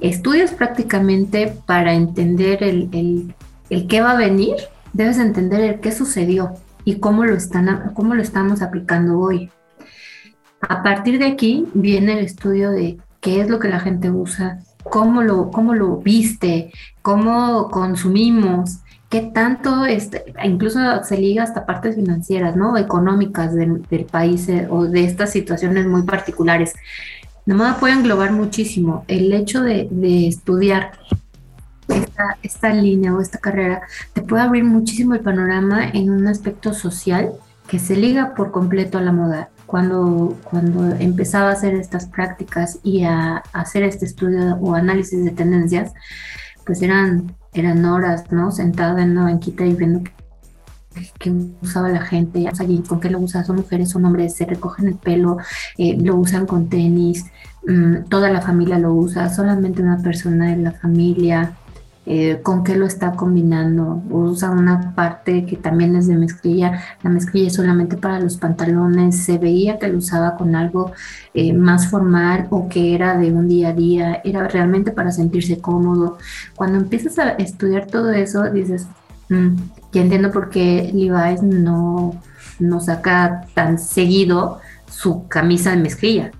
Estudias 0.00 0.50
prácticamente 0.50 1.56
para 1.64 1.94
entender 1.94 2.64
el, 2.64 3.32
el 3.70 3.86
qué 3.86 4.00
va 4.00 4.12
a 4.12 4.16
venir, 4.16 4.54
debes 4.92 5.18
entender 5.18 5.60
el 5.60 5.80
qué 5.80 5.92
sucedió 5.92 6.54
y 6.84 6.96
cómo 6.96 7.24
lo, 7.24 7.34
están, 7.34 7.92
estamos 8.20 8.62
aplicando 8.62 9.18
hoy. 9.18 9.50
A 10.60 10.82
partir 10.82 11.18
de 11.18 11.26
aquí 11.26 11.66
viene 11.74 12.18
el 12.18 12.24
estudio 12.24 12.70
de 12.70 12.98
qué 13.20 13.40
es 13.40 13.48
lo 13.48 13.58
que 13.58 13.68
la 13.68 13.80
gente 13.80 14.10
usa, 14.10 14.60
cómo 14.82 15.22
lo, 15.22 15.50
cómo 15.50 15.74
lo 15.74 15.96
viste, 15.98 16.72
cómo 17.02 17.68
consumimos, 17.70 18.80
qué 19.14 19.22
tanto, 19.22 19.84
este, 19.86 20.24
incluso 20.42 20.80
se 21.04 21.18
liga 21.18 21.42
hasta 21.42 21.66
partes 21.66 21.96
financieras, 21.96 22.56
¿no? 22.56 22.76
Económicas 22.76 23.54
del, 23.54 23.80
país 24.10 24.48
eh, 24.48 24.66
o 24.68 24.84
de 24.84 25.04
estas 25.04 25.30
situaciones 25.30 25.86
muy 25.86 26.02
particulares. 26.02 26.74
Nomás 27.46 27.78
puede 27.78 27.94
englobar 27.94 28.32
muchísimo. 28.32 29.04
El 29.06 29.32
hecho 29.32 29.62
de, 29.62 29.88
estudiar 30.26 30.92
esta, 32.42 32.72
línea 32.72 33.14
o 33.14 33.20
esta 33.20 33.38
carrera 33.38 33.82
te 34.12 34.22
puede 34.22 34.42
abrir 34.42 34.64
muchísimo 34.64 35.14
el 35.14 35.20
panorama 35.20 35.88
en 35.88 36.10
un 36.10 36.26
aspecto 36.26 36.72
social 36.72 37.32
que 37.66 37.78
se 37.78 37.96
liga 37.96 38.34
por 38.34 38.50
completo 38.50 38.98
a 38.98 39.00
la 39.00 39.12
moda 39.12 39.50
cuando, 39.66 40.36
cuando 40.44 40.94
empezaba 40.96 41.50
a 41.50 41.52
hacer 41.52 41.74
estas 41.74 42.06
prácticas 42.06 42.78
y 42.82 43.04
a, 43.04 43.42
hacer 43.52 43.82
este 43.82 44.04
estudio 44.04 44.56
o 44.56 44.74
análisis 44.74 45.24
de 45.24 45.30
tendencias, 45.30 45.92
pues 46.66 46.82
eran, 46.82 47.34
eran 47.52 47.84
horas, 47.84 48.30
¿no? 48.30 48.52
Sentada 48.52 49.02
en 49.02 49.12
una 49.12 49.24
banquita 49.24 49.64
y 49.64 49.74
viendo 49.74 50.02
qué, 51.18 51.32
usaba 51.62 51.88
la 51.88 52.02
gente, 52.02 52.46
con 52.86 53.00
qué 53.00 53.10
lo 53.10 53.18
usa, 53.20 53.44
son 53.44 53.56
mujeres, 53.56 53.90
son 53.90 54.04
hombres, 54.04 54.34
se 54.34 54.46
recogen 54.46 54.88
el 54.88 54.94
pelo, 54.94 55.38
eh, 55.78 55.96
lo 56.00 56.16
usan 56.16 56.46
con 56.46 56.68
tenis, 56.68 57.24
mm, 57.66 58.04
toda 58.08 58.30
la 58.30 58.42
familia 58.42 58.78
lo 58.78 58.92
usa, 58.94 59.28
solamente 59.30 59.82
una 59.82 59.98
persona 59.98 60.50
de 60.50 60.56
la 60.56 60.72
familia, 60.72 61.56
eh, 62.06 62.40
con 62.42 62.64
qué 62.64 62.76
lo 62.76 62.86
está 62.86 63.12
combinando. 63.12 64.02
Usa 64.10 64.50
una 64.50 64.94
parte 64.94 65.46
que 65.46 65.56
también 65.56 65.96
es 65.96 66.06
de 66.06 66.16
mezclilla. 66.16 66.80
La 67.02 67.10
mezclilla 67.10 67.46
es 67.48 67.54
solamente 67.54 67.96
para 67.96 68.20
los 68.20 68.36
pantalones. 68.36 69.24
Se 69.24 69.38
veía 69.38 69.78
que 69.78 69.88
lo 69.88 69.98
usaba 69.98 70.36
con 70.36 70.54
algo 70.54 70.92
eh, 71.32 71.52
más 71.52 71.88
formal 71.88 72.46
o 72.50 72.68
que 72.68 72.94
era 72.94 73.16
de 73.16 73.32
un 73.32 73.48
día 73.48 73.70
a 73.70 73.72
día. 73.72 74.20
Era 74.24 74.46
realmente 74.48 74.90
para 74.92 75.12
sentirse 75.12 75.58
cómodo. 75.58 76.18
Cuando 76.54 76.78
empiezas 76.78 77.18
a 77.18 77.30
estudiar 77.30 77.86
todo 77.86 78.10
eso, 78.12 78.50
dices, 78.50 78.86
mm, 79.30 79.56
ya 79.92 80.02
entiendo 80.02 80.30
por 80.30 80.50
qué 80.50 80.90
Levi's 80.92 81.42
no, 81.42 82.20
no 82.58 82.80
saca 82.80 83.46
tan 83.54 83.78
seguido 83.78 84.60
su 84.86 85.26
camisa 85.28 85.70
de 85.70 85.76
mezclilla 85.78 86.32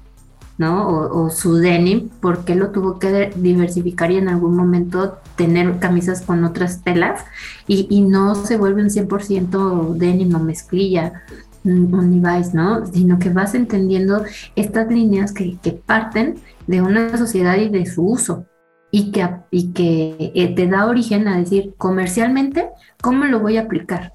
¿no? 0.58 0.88
O, 0.88 1.30
su 1.30 1.56
denim, 1.56 2.08
¿por 2.08 2.44
qué 2.44 2.54
lo 2.54 2.70
tuvo 2.70 2.98
que 2.98 3.32
diversificar 3.36 4.10
y 4.10 4.18
en 4.18 4.28
algún 4.28 4.56
momento 4.56 5.18
tener 5.36 5.78
camisas 5.78 6.22
con 6.22 6.44
otras 6.44 6.82
telas 6.82 7.24
y, 7.66 8.02
no 8.02 8.34
se 8.34 8.56
vuelve 8.56 8.82
un 8.82 8.90
100% 8.90 9.94
denim 9.94 10.34
o 10.34 10.38
mezclilla 10.38 11.24
un 11.64 12.22
Levi's, 12.22 12.52
¿no? 12.54 12.86
Sino 12.86 13.18
que 13.18 13.30
vas 13.30 13.54
entendiendo 13.54 14.24
estas 14.54 14.88
líneas 14.88 15.32
que, 15.32 15.56
parten 15.86 16.36
de 16.66 16.82
una 16.82 17.16
sociedad 17.16 17.56
y 17.56 17.68
de 17.68 17.86
su 17.86 18.06
uso 18.06 18.44
y 18.90 19.10
que, 19.10 19.28
y 19.50 19.72
que 19.72 20.32
eh, 20.34 20.54
te 20.54 20.66
da 20.68 20.86
origen 20.86 21.26
a 21.26 21.38
decir 21.38 21.74
comercialmente, 21.76 22.68
¿cómo 23.00 23.24
lo 23.24 23.40
voy 23.40 23.56
a 23.56 23.62
aplicar? 23.62 24.12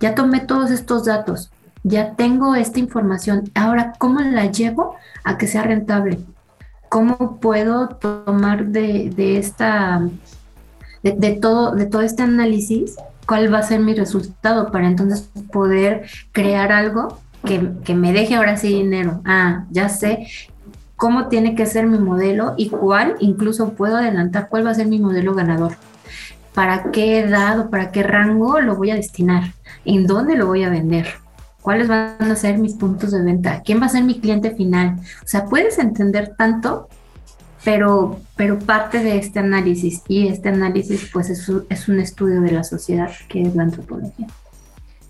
Ya 0.00 0.14
tomé 0.14 0.40
todos 0.40 0.70
estos 0.70 1.04
datos, 1.04 1.50
ya 1.82 2.14
tengo 2.14 2.54
esta 2.54 2.78
información, 2.78 3.50
ahora, 3.54 3.92
¿cómo 3.98 4.20
la 4.20 4.50
llevo 4.50 4.96
a 5.24 5.36
que 5.38 5.46
sea 5.46 5.62
rentable? 5.62 6.20
¿Cómo 6.88 7.38
puedo 7.40 7.88
tomar 7.88 8.66
de, 8.66 9.38
esta, 9.38 10.02
de, 11.02 11.32
todo, 11.40 11.74
de 11.74 11.86
todo 11.86 12.02
este 12.02 12.22
análisis, 12.22 12.96
cuál 13.26 13.52
va 13.52 13.58
a 13.58 13.62
ser 13.62 13.80
mi 13.80 13.94
resultado 13.94 14.70
para 14.70 14.86
entonces 14.86 15.28
poder 15.52 16.06
crear 16.32 16.70
algo 16.70 17.18
que, 17.44 17.72
que 17.84 17.94
me 17.94 18.12
deje 18.12 18.36
ahora 18.36 18.56
sí 18.56 18.68
dinero? 18.68 19.20
Ah, 19.24 19.64
ya 19.70 19.88
sé 19.88 20.26
cómo 20.96 21.26
tiene 21.26 21.56
que 21.56 21.66
ser 21.66 21.88
mi 21.88 21.98
modelo 21.98 22.54
y 22.56 22.68
cuál, 22.68 23.16
incluso 23.18 23.72
puedo 23.72 23.96
adelantar 23.96 24.48
cuál 24.48 24.64
va 24.64 24.70
a 24.70 24.74
ser 24.74 24.86
mi 24.86 25.00
modelo 25.00 25.34
ganador. 25.34 25.72
¿Para 26.54 26.92
qué 26.92 27.18
edad 27.18 27.58
o 27.58 27.70
para 27.70 27.90
qué 27.90 28.04
rango 28.04 28.60
lo 28.60 28.76
voy 28.76 28.90
a 28.90 28.94
destinar? 28.94 29.54
¿En 29.84 30.06
dónde 30.06 30.36
lo 30.36 30.46
voy 30.46 30.62
a 30.62 30.70
vender? 30.70 31.08
Cuáles 31.62 31.88
van 31.88 32.16
a 32.20 32.36
ser 32.36 32.58
mis 32.58 32.74
puntos 32.74 33.12
de 33.12 33.22
venta, 33.22 33.62
quién 33.64 33.80
va 33.80 33.86
a 33.86 33.88
ser 33.88 34.04
mi 34.04 34.20
cliente 34.20 34.50
final. 34.50 34.96
O 35.22 35.26
sea, 35.26 35.46
puedes 35.46 35.78
entender 35.78 36.34
tanto, 36.36 36.88
pero, 37.64 38.20
pero 38.36 38.58
parte 38.58 38.98
de 38.98 39.16
este 39.16 39.38
análisis, 39.38 40.02
y 40.08 40.28
este 40.28 40.48
análisis 40.50 41.08
pues 41.12 41.30
es 41.30 41.48
es 41.70 41.88
un 41.88 42.00
estudio 42.00 42.40
de 42.40 42.52
la 42.52 42.64
sociedad, 42.64 43.10
que 43.28 43.42
es 43.42 43.54
la 43.54 43.62
antropología. 43.62 44.26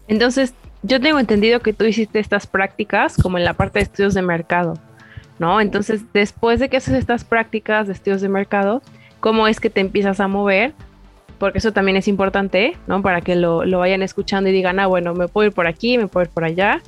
Entonces, 0.09 0.53
yo 0.83 1.01
tengo 1.01 1.19
entendido 1.19 1.61
que 1.61 1.73
tú 1.73 1.85
hiciste 1.85 2.19
estas 2.19 2.47
prácticas 2.47 3.17
como 3.17 3.39
en 3.39 3.45
la 3.45 3.55
parte 3.55 3.79
de 3.79 3.85
estudios 3.85 4.15
de 4.15 4.23
mercado, 4.23 4.75
¿no? 5.39 5.61
Entonces, 5.61 6.03
después 6.13 6.61
de 6.61 6.69
que 6.69 6.77
haces 6.77 6.95
estas 6.95 7.25
prácticas 7.25 7.87
de 7.87 7.95
estudios 7.95 8.21
de 8.21 8.29
mercado, 8.29 8.83
¿cómo 9.21 9.47
es 9.47 9.59
que 9.59 9.71
te 9.71 9.81
empiezas 9.81 10.21
a 10.21 10.29
mover 10.29 10.75
porque 11.43 11.59
eso 11.59 11.73
también 11.73 11.97
es 11.97 12.07
importante, 12.07 12.77
¿no? 12.87 13.03
Para 13.03 13.21
que 13.21 13.35
lo, 13.35 13.67
vayan 13.77 14.01
escuchando 14.03 14.49
y 14.49 14.53
digan, 14.53 14.79
ah, 14.79 14.87
bueno, 14.87 15.13
me 15.13 15.27
puedo 15.27 15.49
ir 15.49 15.53
por 15.53 15.67
aquí, 15.67 15.99
me 15.99 16.07
puedo 16.07 16.27
ir 16.27 16.31
por 16.31 16.45
allá. 16.45 16.81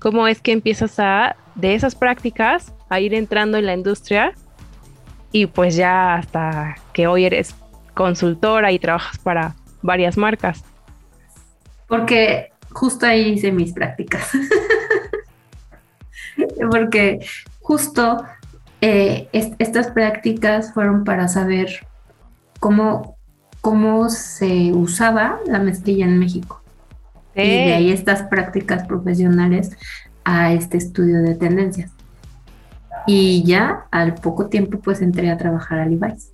¿Cómo 0.00 0.26
es 0.26 0.40
que 0.40 0.50
empiezas 0.50 0.98
a, 0.98 1.36
de 1.54 1.76
esas 1.76 1.94
prácticas, 1.94 2.72
a 2.88 2.98
ir 2.98 3.14
entrando 3.14 3.56
en 3.56 3.66
la 3.66 3.72
industria 3.72 4.32
y 5.30 5.46
pues 5.46 5.76
ya 5.76 6.16
hasta 6.16 6.74
que 6.92 7.06
hoy 7.06 7.24
eres 7.24 7.54
consultora 7.94 8.72
y 8.72 8.80
trabajas 8.80 9.16
para 9.18 9.54
varias 9.80 10.16
marcas? 10.16 10.64
Porque 11.86 12.50
justo 12.72 13.06
ahí 13.06 13.34
hice 13.34 13.52
mis 13.52 13.72
prácticas. 13.72 14.28
Porque 16.68 17.24
justo 17.60 18.24
eh, 18.80 19.28
estas 19.32 19.92
prácticas 19.92 20.74
fueron 20.74 21.04
para 21.04 21.28
saber 21.28 21.86
cómo 22.58 23.19
cómo 23.60 24.08
se 24.08 24.72
usaba 24.72 25.40
la 25.46 25.58
mezclilla 25.58 26.04
en 26.06 26.18
México. 26.18 26.62
Y 27.34 27.42
de 27.42 27.74
ahí 27.74 27.90
estas 27.90 28.22
prácticas 28.24 28.86
profesionales 28.86 29.76
a 30.24 30.52
este 30.52 30.76
estudio 30.76 31.22
de 31.22 31.34
tendencias. 31.34 31.92
Y 33.06 33.42
ya 33.44 33.86
al 33.90 34.14
poco 34.14 34.48
tiempo 34.48 34.78
pues 34.80 35.00
entré 35.00 35.30
a 35.30 35.36
trabajar 35.36 35.78
a 35.78 35.86
Levi's. 35.86 36.32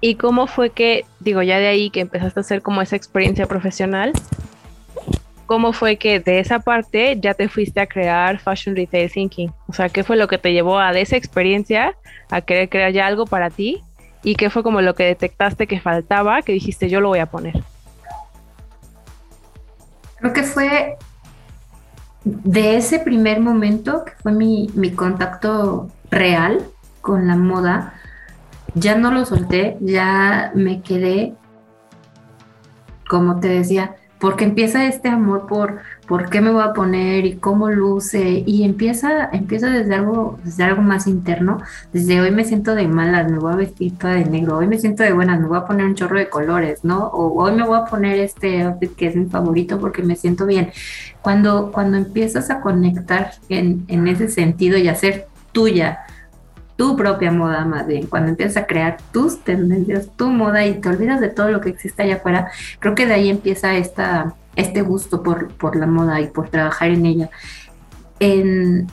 ¿Y 0.00 0.16
cómo 0.16 0.46
fue 0.46 0.70
que, 0.70 1.04
digo, 1.20 1.42
ya 1.42 1.58
de 1.58 1.66
ahí 1.66 1.90
que 1.90 2.00
empezaste 2.00 2.40
a 2.40 2.42
hacer 2.42 2.62
como 2.62 2.82
esa 2.82 2.94
experiencia 2.94 3.46
profesional, 3.46 4.12
cómo 5.46 5.72
fue 5.72 5.96
que 5.96 6.20
de 6.20 6.40
esa 6.40 6.60
parte 6.60 7.18
ya 7.20 7.34
te 7.34 7.48
fuiste 7.48 7.80
a 7.80 7.86
crear 7.86 8.38
Fashion 8.38 8.76
Retail 8.76 9.10
Thinking? 9.10 9.52
O 9.66 9.72
sea, 9.72 9.88
¿qué 9.88 10.04
fue 10.04 10.16
lo 10.16 10.28
que 10.28 10.38
te 10.38 10.52
llevó 10.52 10.78
a 10.78 10.92
de 10.92 11.00
esa 11.00 11.16
experiencia 11.16 11.96
a 12.30 12.42
querer 12.42 12.68
crear 12.68 12.92
ya 12.92 13.06
algo 13.06 13.24
para 13.24 13.50
ti? 13.50 13.82
¿Y 14.24 14.36
qué 14.36 14.48
fue 14.50 14.62
como 14.62 14.80
lo 14.80 14.94
que 14.94 15.04
detectaste 15.04 15.66
que 15.66 15.80
faltaba, 15.80 16.42
que 16.42 16.52
dijiste 16.52 16.88
yo 16.88 17.00
lo 17.00 17.08
voy 17.08 17.18
a 17.18 17.26
poner? 17.26 17.62
Creo 20.18 20.32
que 20.32 20.42
fue 20.42 20.96
de 22.24 22.76
ese 22.76 22.98
primer 23.00 23.40
momento, 23.40 24.04
que 24.04 24.12
fue 24.22 24.32
mi, 24.32 24.70
mi 24.74 24.92
contacto 24.92 25.90
real 26.10 26.66
con 27.02 27.28
la 27.28 27.36
moda, 27.36 27.92
ya 28.74 28.96
no 28.96 29.10
lo 29.10 29.26
solté, 29.26 29.76
ya 29.80 30.50
me 30.54 30.80
quedé, 30.80 31.34
como 33.08 33.40
te 33.40 33.48
decía, 33.48 33.96
porque 34.18 34.44
empieza 34.44 34.86
este 34.86 35.10
amor 35.10 35.46
por 35.46 35.80
por 36.06 36.28
qué 36.30 36.40
me 36.40 36.50
voy 36.50 36.62
a 36.62 36.72
poner 36.72 37.26
y 37.26 37.36
cómo 37.36 37.70
luce 37.70 38.42
y 38.46 38.64
empieza 38.64 39.28
empieza 39.32 39.70
desde 39.70 39.94
algo 39.94 40.38
desde 40.44 40.64
algo 40.64 40.82
más 40.82 41.06
interno. 41.06 41.58
Desde 41.92 42.20
hoy 42.20 42.30
me 42.30 42.44
siento 42.44 42.74
de 42.74 42.86
malas 42.88 43.30
me 43.30 43.38
voy 43.38 43.52
a 43.52 43.56
vestir 43.56 43.96
toda 43.98 44.14
de 44.14 44.24
negro 44.24 44.58
hoy 44.58 44.66
me 44.66 44.78
siento 44.78 45.02
de 45.02 45.12
buenas 45.12 45.40
me 45.40 45.46
voy 45.46 45.58
a 45.58 45.66
poner 45.66 45.86
un 45.86 45.94
chorro 45.94 46.18
de 46.18 46.28
colores 46.28 46.84
no 46.84 47.06
o 47.06 47.42
hoy 47.42 47.52
me 47.52 47.64
voy 47.64 47.78
a 47.78 47.84
poner 47.84 48.18
este 48.18 48.64
que 48.96 49.06
es 49.06 49.16
mi 49.16 49.26
favorito 49.26 49.78
porque 49.78 50.02
me 50.02 50.16
siento 50.16 50.46
bien. 50.46 50.70
Cuando 51.22 51.72
cuando 51.72 51.96
empiezas 51.96 52.50
a 52.50 52.60
conectar 52.60 53.32
en, 53.48 53.84
en 53.88 54.08
ese 54.08 54.28
sentido 54.28 54.76
y 54.78 54.88
hacer 54.88 55.28
tuya 55.52 56.03
tu 56.76 56.96
propia 56.96 57.30
moda 57.30 57.64
más 57.64 57.86
bien, 57.86 58.06
cuando 58.06 58.30
empiezas 58.30 58.62
a 58.62 58.66
crear 58.66 58.96
tus 59.12 59.40
tendencias, 59.40 60.08
tu 60.16 60.30
moda 60.30 60.66
y 60.66 60.80
te 60.80 60.88
olvidas 60.88 61.20
de 61.20 61.28
todo 61.28 61.50
lo 61.50 61.60
que 61.60 61.68
existe 61.68 62.02
allá 62.02 62.16
afuera, 62.16 62.50
creo 62.80 62.94
que 62.94 63.06
de 63.06 63.14
ahí 63.14 63.28
empieza 63.28 63.74
esta, 63.76 64.34
este 64.56 64.82
gusto 64.82 65.22
por, 65.22 65.48
por 65.54 65.76
la 65.76 65.86
moda 65.86 66.20
y 66.20 66.26
por 66.26 66.48
trabajar 66.48 66.90
en 66.90 67.06
ella. 67.06 67.30
En, 68.18 68.86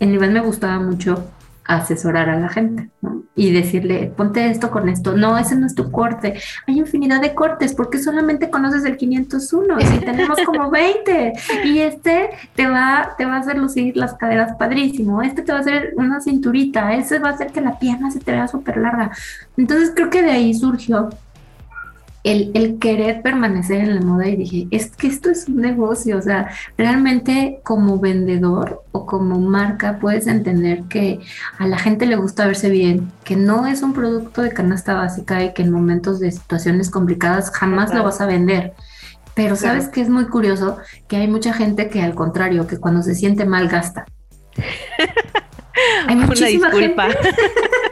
en 0.00 0.12
nivel 0.12 0.32
me 0.32 0.40
gustaba 0.40 0.78
mucho 0.78 1.24
asesorar 1.68 2.30
a 2.30 2.40
la 2.40 2.48
gente 2.48 2.90
¿no? 3.02 3.24
y 3.36 3.52
decirle, 3.52 4.12
ponte 4.16 4.50
esto 4.50 4.70
con 4.70 4.88
esto. 4.88 5.16
No, 5.16 5.38
ese 5.38 5.54
no 5.54 5.66
es 5.66 5.74
tu 5.74 5.92
corte. 5.92 6.40
Hay 6.66 6.78
infinidad 6.78 7.20
de 7.20 7.34
cortes, 7.34 7.74
porque 7.74 7.98
solamente 7.98 8.50
conoces 8.50 8.84
el 8.84 8.96
501 8.96 9.76
y 9.78 9.98
tenemos 10.00 10.38
como 10.44 10.70
20 10.72 11.32
y 11.64 11.78
este 11.78 12.30
te 12.56 12.66
va, 12.66 13.14
te 13.16 13.26
va 13.26 13.36
a 13.36 13.40
hacer 13.40 13.58
lucir 13.58 13.96
las 13.96 14.14
caderas 14.14 14.56
padrísimo. 14.56 15.22
Este 15.22 15.42
te 15.42 15.52
va 15.52 15.58
a 15.58 15.60
hacer 15.60 15.92
una 15.96 16.20
cinturita. 16.20 16.94
Ese 16.94 17.18
va 17.18 17.28
a 17.28 17.32
hacer 17.34 17.52
que 17.52 17.60
la 17.60 17.78
pierna 17.78 18.10
se 18.10 18.20
te 18.20 18.32
vea 18.32 18.48
súper 18.48 18.78
larga. 18.78 19.12
Entonces 19.56 19.92
creo 19.94 20.08
que 20.08 20.22
de 20.22 20.30
ahí 20.30 20.54
surgió 20.54 21.10
el, 22.24 22.78
querer 22.78 23.22
permanecer 23.22 23.80
en 23.80 23.94
la 23.94 24.00
moda 24.00 24.28
y 24.28 24.36
dije, 24.36 24.68
es 24.70 24.90
que 24.90 25.06
esto 25.06 25.30
es 25.30 25.48
un 25.48 25.60
negocio, 25.60 26.18
o 26.18 26.22
sea, 26.22 26.50
realmente 26.76 27.60
como 27.62 27.98
vendedor 27.98 28.82
o 28.92 29.06
como 29.06 29.38
marca 29.38 29.98
puedes 29.98 30.26
entender 30.26 30.82
que 30.84 31.20
a 31.58 31.66
la 31.66 31.78
gente 31.78 32.06
le 32.06 32.16
gusta 32.16 32.46
verse 32.46 32.70
bien, 32.70 33.10
que 33.24 33.36
no 33.36 33.66
es 33.66 33.82
un 33.82 33.92
producto 33.92 34.42
de 34.42 34.52
canasta 34.52 34.94
básica 34.94 35.42
y 35.44 35.54
que 35.54 35.62
en 35.62 35.70
momentos 35.70 36.20
de 36.20 36.30
situaciones 36.30 36.90
complicadas 36.90 37.50
jamás 37.50 37.94
lo 37.94 38.04
vas 38.04 38.20
a 38.20 38.26
vender. 38.26 38.74
Pero 39.34 39.54
sabes 39.54 39.88
que 39.88 40.00
es 40.00 40.08
muy 40.08 40.26
curioso 40.26 40.78
que 41.06 41.16
hay 41.16 41.28
mucha 41.28 41.52
gente 41.52 41.88
que 41.88 42.02
al 42.02 42.14
contrario, 42.14 42.66
que 42.66 42.78
cuando 42.78 43.02
se 43.02 43.14
siente 43.14 43.44
mal 43.44 43.68
gasta. 43.68 44.04
hay 46.08 46.16
muchísima 46.16 46.70
disculpa. 46.70 47.04
Gente 47.04 47.28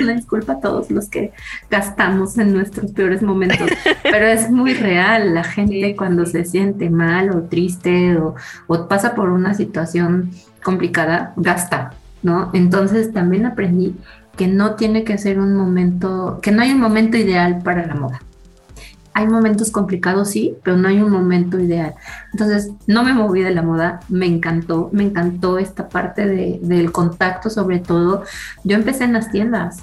una 0.00 0.14
disculpa 0.14 0.54
a 0.54 0.60
todos 0.60 0.90
los 0.90 1.08
que 1.08 1.32
gastamos 1.70 2.38
en 2.38 2.52
nuestros 2.52 2.92
peores 2.92 3.22
momentos, 3.22 3.70
pero 4.02 4.26
es 4.26 4.50
muy 4.50 4.74
real. 4.74 5.34
La 5.34 5.44
gente 5.44 5.94
cuando 5.96 6.26
se 6.26 6.44
siente 6.44 6.90
mal 6.90 7.30
o 7.30 7.42
triste 7.42 8.16
o, 8.16 8.34
o 8.66 8.88
pasa 8.88 9.14
por 9.14 9.30
una 9.30 9.54
situación 9.54 10.30
complicada, 10.62 11.32
gasta, 11.36 11.94
¿no? 12.22 12.50
Entonces 12.52 13.12
también 13.12 13.46
aprendí 13.46 13.96
que 14.36 14.46
no 14.46 14.74
tiene 14.74 15.04
que 15.04 15.18
ser 15.18 15.38
un 15.38 15.54
momento, 15.54 16.40
que 16.42 16.52
no 16.52 16.62
hay 16.62 16.72
un 16.72 16.80
momento 16.80 17.16
ideal 17.16 17.60
para 17.62 17.86
la 17.86 17.94
moda 17.94 18.20
hay 19.12 19.26
momentos 19.26 19.70
complicados, 19.70 20.30
sí, 20.30 20.56
pero 20.62 20.76
no 20.76 20.88
hay 20.88 21.00
un 21.00 21.10
momento 21.10 21.58
ideal. 21.58 21.94
Entonces, 22.32 22.70
no 22.86 23.02
me 23.02 23.12
moví 23.12 23.42
de 23.42 23.54
la 23.54 23.62
moda, 23.62 24.00
me 24.08 24.26
encantó, 24.26 24.88
me 24.92 25.04
encantó 25.04 25.58
esta 25.58 25.88
parte 25.88 26.26
de, 26.26 26.58
del 26.62 26.92
contacto 26.92 27.50
sobre 27.50 27.80
todo. 27.80 28.24
Yo 28.64 28.76
empecé 28.76 29.04
en 29.04 29.12
las 29.12 29.30
tiendas, 29.30 29.82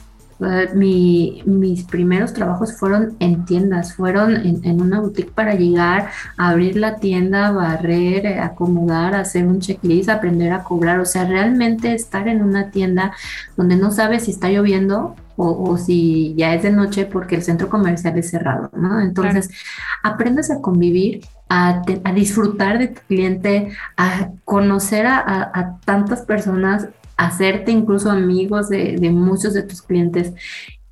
mi, 0.74 1.42
mis 1.46 1.84
primeros 1.84 2.34
trabajos 2.34 2.78
fueron 2.78 3.16
en 3.20 3.46
tiendas, 3.46 3.96
fueron 3.96 4.36
en, 4.36 4.82
una 4.82 5.00
boutique 5.00 5.32
para 5.32 5.56
llegar, 5.56 6.10
a 6.38 6.50
abrir 6.50 6.78
la 6.78 6.98
tienda, 6.98 7.52
barrer, 7.52 8.26
eh, 8.26 8.40
acomodar, 8.40 9.16
hacer 9.16 9.48
un 9.48 9.60
checklist, 9.60 10.10
aprender 10.10 10.54
a 10.54 10.64
cobrar, 10.64 11.00
o 11.00 11.06
sea, 11.06 11.26
realmente 11.26 11.94
estar 11.94 12.28
en 12.28 12.44
una 12.44 12.70
tienda 12.70 13.14
donde 13.56 13.76
no 13.76 13.92
sabes 13.92 14.26
si 14.26 14.32
está 14.32 14.50
lloviendo 14.50 15.16
o, 15.40 15.78
si 15.78 16.34
ya 16.36 16.56
es 16.56 16.64
de 16.64 16.72
noche 16.72 17.06
porque 17.06 17.36
el 17.36 17.44
centro 17.44 17.70
comercial 17.70 18.18
es 18.18 18.32
cerrado, 18.32 18.72
¿no? 18.76 19.00
Entonces, 19.00 19.52
aprendes 20.02 20.50
a 20.50 20.62
convivir, 20.62 21.26
a, 21.48 21.84
disfrutar 22.16 22.80
de 22.80 22.88
tu 22.88 23.02
cliente, 23.08 23.72
a 23.98 24.30
conocer 24.46 25.06
a 25.06 25.78
tantas 25.86 26.22
personas 26.22 26.88
hacerte 27.18 27.72
incluso 27.72 28.12
amigos 28.12 28.70
de, 28.70 28.98
muchos 29.12 29.54
de 29.54 29.64
tus 29.64 29.82
clientes. 29.82 30.34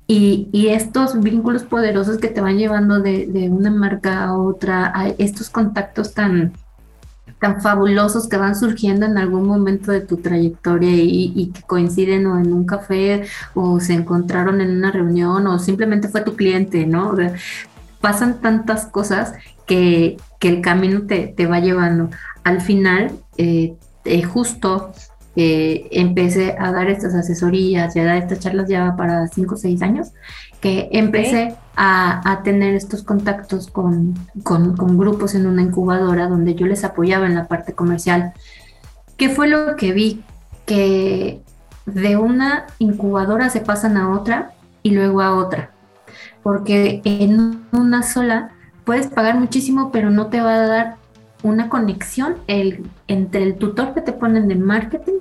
Y, 0.08 0.68
estos 0.68 1.20
vínculos 1.20 1.64
poderosos 1.64 2.18
que 2.18 2.28
te 2.28 2.40
van 2.40 2.58
llevando 2.58 3.00
de, 3.00 3.48
una 3.50 3.70
marca 3.70 4.24
a 4.24 4.36
otra, 4.36 4.92
estos 5.18 5.50
contactos 5.50 6.14
tan, 6.14 6.52
tan 7.40 7.60
fabulosos 7.60 8.28
que 8.28 8.36
van 8.36 8.54
surgiendo 8.54 9.06
en 9.06 9.18
algún 9.18 9.46
momento 9.46 9.92
de 9.92 10.00
tu 10.00 10.18
trayectoria 10.18 10.90
y, 10.92 11.52
que 11.54 11.62
coinciden 11.62 12.26
o 12.26 12.38
en 12.38 12.52
un 12.52 12.66
café 12.66 13.24
o 13.54 13.80
se 13.80 13.94
encontraron 13.94 14.60
en 14.60 14.76
una 14.76 14.90
reunión 14.90 15.46
o 15.46 15.58
simplemente 15.58 16.08
fue 16.08 16.20
tu 16.22 16.36
cliente, 16.36 16.86
¿no? 16.86 17.14
pasan 18.00 18.40
tantas 18.40 18.86
cosas 18.86 19.32
que, 19.66 20.16
el 20.40 20.60
camino 20.60 21.02
te, 21.08 21.46
va 21.46 21.58
llevando. 21.58 22.08
Al 22.44 22.60
final, 22.60 23.10
eh, 23.36 23.74
eh, 24.04 24.22
justo 24.22 24.92
eh, 25.38 25.88
empecé 25.90 26.56
a 26.58 26.72
dar 26.72 26.88
estas 26.88 27.14
asesorías 27.14 27.94
y 27.94 28.00
a 28.00 28.04
dar 28.06 28.16
estas 28.16 28.40
charlas 28.40 28.70
ya 28.70 28.96
para 28.96 29.28
cinco 29.28 29.56
o 29.56 29.58
seis 29.58 29.82
años, 29.82 30.12
que 30.60 30.88
empecé 30.92 31.54
a, 31.76 32.40
tener 32.42 32.74
estos 32.74 33.02
contactos 33.02 33.70
con, 33.70 34.14
con, 34.42 34.96
grupos 34.96 35.34
en 35.34 35.46
una 35.46 35.60
incubadora 35.60 36.26
donde 36.26 36.54
yo 36.54 36.66
les 36.66 36.84
apoyaba 36.84 37.26
en 37.26 37.34
la 37.34 37.48
parte 37.48 37.74
comercial. 37.74 38.32
¿Qué 39.18 39.28
fue 39.28 39.48
lo 39.48 39.76
que 39.76 39.92
vi? 39.92 40.24
Que 40.64 41.42
de 41.84 42.16
una 42.16 42.66
incubadora 42.78 43.50
se 43.50 43.60
pasan 43.60 43.98
a 43.98 44.10
otra 44.14 44.52
y 44.82 44.90
luego 44.90 45.20
a 45.20 45.36
otra, 45.36 45.70
porque 46.42 47.02
en 47.04 47.66
una 47.72 48.02
sola 48.02 48.52
puedes 48.84 49.08
pagar 49.08 49.38
muchísimo, 49.38 49.90
pero 49.92 50.10
no 50.10 50.28
te 50.28 50.40
va 50.40 50.54
a 50.54 50.66
dar 50.66 50.96
una 51.46 51.68
conexión 51.68 52.36
entre 52.46 53.42
el 53.42 53.56
tutor 53.56 53.94
que 53.94 54.00
te 54.00 54.12
ponen 54.12 54.48
de 54.48 54.56
marketing, 54.56 55.20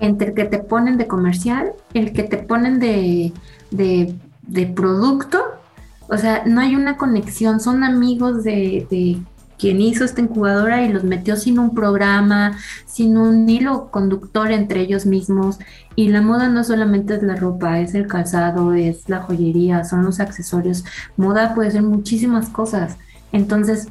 entre 0.00 0.28
el 0.28 0.34
que 0.34 0.44
te 0.44 0.58
ponen 0.58 0.96
de 0.96 1.06
comercial, 1.06 1.72
el 1.94 2.12
que 2.12 2.22
te 2.22 2.38
ponen 2.38 2.78
de, 2.78 3.32
de, 3.70 4.66
producto. 4.74 5.42
O 6.08 6.16
sea, 6.16 6.44
no 6.46 6.60
hay 6.60 6.74
una 6.74 6.96
conexión, 6.96 7.60
son 7.60 7.84
amigos 7.84 8.44
de, 8.44 8.86
de 8.90 9.18
quien 9.58 9.80
hizo 9.80 10.04
esta 10.04 10.20
incubadora 10.22 10.84
y 10.84 10.92
los 10.92 11.04
metió 11.04 11.36
sin 11.36 11.58
un 11.58 11.74
programa, 11.74 12.56
sin 12.86 13.18
un 13.18 13.48
hilo 13.48 13.90
conductor 13.90 14.50
entre 14.50 14.80
ellos 14.80 15.04
mismos. 15.04 15.58
Y 15.96 16.08
la 16.08 16.22
moda 16.22 16.48
no 16.48 16.64
solamente 16.64 17.16
es 17.16 17.22
la 17.22 17.36
ropa, 17.36 17.80
es 17.80 17.94
el 17.94 18.06
calzado, 18.06 18.72
es 18.72 19.08
la 19.08 19.20
joyería, 19.20 19.84
son 19.84 20.04
los 20.04 20.20
accesorios. 20.20 20.84
Moda 21.16 21.54
puede 21.54 21.72
ser 21.72 21.82
muchísimas 21.82 22.48
cosas. 22.48 22.96
Entonces, 23.32 23.88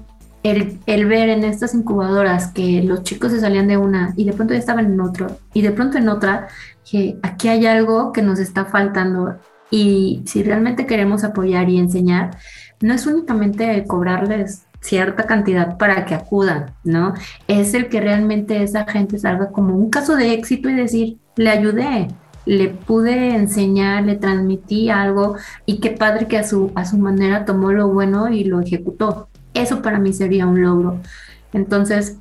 el, 0.52 1.06
ver 1.06 1.30
en 1.30 1.44
estas 1.44 1.74
incubadoras 1.74 2.48
que 2.48 2.82
los 2.84 3.04
chicos 3.04 3.32
se 3.32 3.40
salían 3.40 3.68
de 3.68 3.78
una 3.78 4.14
y 4.16 4.26
de 4.26 4.34
pronto 4.34 4.54
ya 4.54 4.60
estaban 4.60 4.86
en 4.86 5.02
otro 5.02 5.28
y 5.54 5.62
de 5.62 5.72
pronto 5.72 5.98
en 5.98 6.10
otra, 6.10 6.48
que 6.90 7.18
aquí 7.24 7.48
hay 7.48 7.66
algo 7.66 8.12
que 8.12 8.22
nos 8.22 8.40
está 8.40 8.66
faltando 8.66 9.38
y 9.70 10.24
si 10.26 10.44
realmente 10.44 10.86
queremos 10.86 11.24
apoyar 11.24 11.70
y 11.70 11.78
enseñar, 11.78 12.38
no 12.82 12.94
es 12.94 13.06
únicamente 13.06 13.84
cobrarles 13.86 14.64
cierta 14.80 15.26
cantidad 15.26 15.78
para 15.78 16.06
que 16.06 16.16
acudan, 16.16 16.74
¿no? 16.84 17.14
Es 17.48 17.74
el 17.74 17.90
que 17.90 18.00
realmente 18.00 18.64
esa 18.64 18.86
gente 18.86 19.18
salga 19.18 19.50
como 19.50 19.76
un 19.76 19.90
caso 19.90 20.16
de 20.16 20.34
éxito 20.34 20.70
y 20.70 20.76
decir, 20.76 21.18
le 21.36 21.50
ayudé, 21.50 22.08
le 22.46 22.70
pude 22.70 23.36
enseñar, 23.36 24.06
le 24.06 24.16
transmití 24.16 24.90
algo 24.90 25.36
y 25.66 25.80
qué 25.80 25.92
padre 25.92 26.28
que 26.28 26.38
a 26.38 26.44
su, 26.44 26.72
a 26.76 26.86
su 26.86 26.98
manera 26.98 27.46
tomó 27.46 27.72
lo 27.74 27.90
bueno 27.90 28.30
y 28.30 28.46
lo 28.46 28.62
ejecutó. 28.62 29.28
Eso 29.54 29.82
para 29.82 30.00
mí 30.00 30.14
sería 30.14 30.46
un 30.46 30.62
logro. 30.62 31.00
Entonces, 31.54 32.18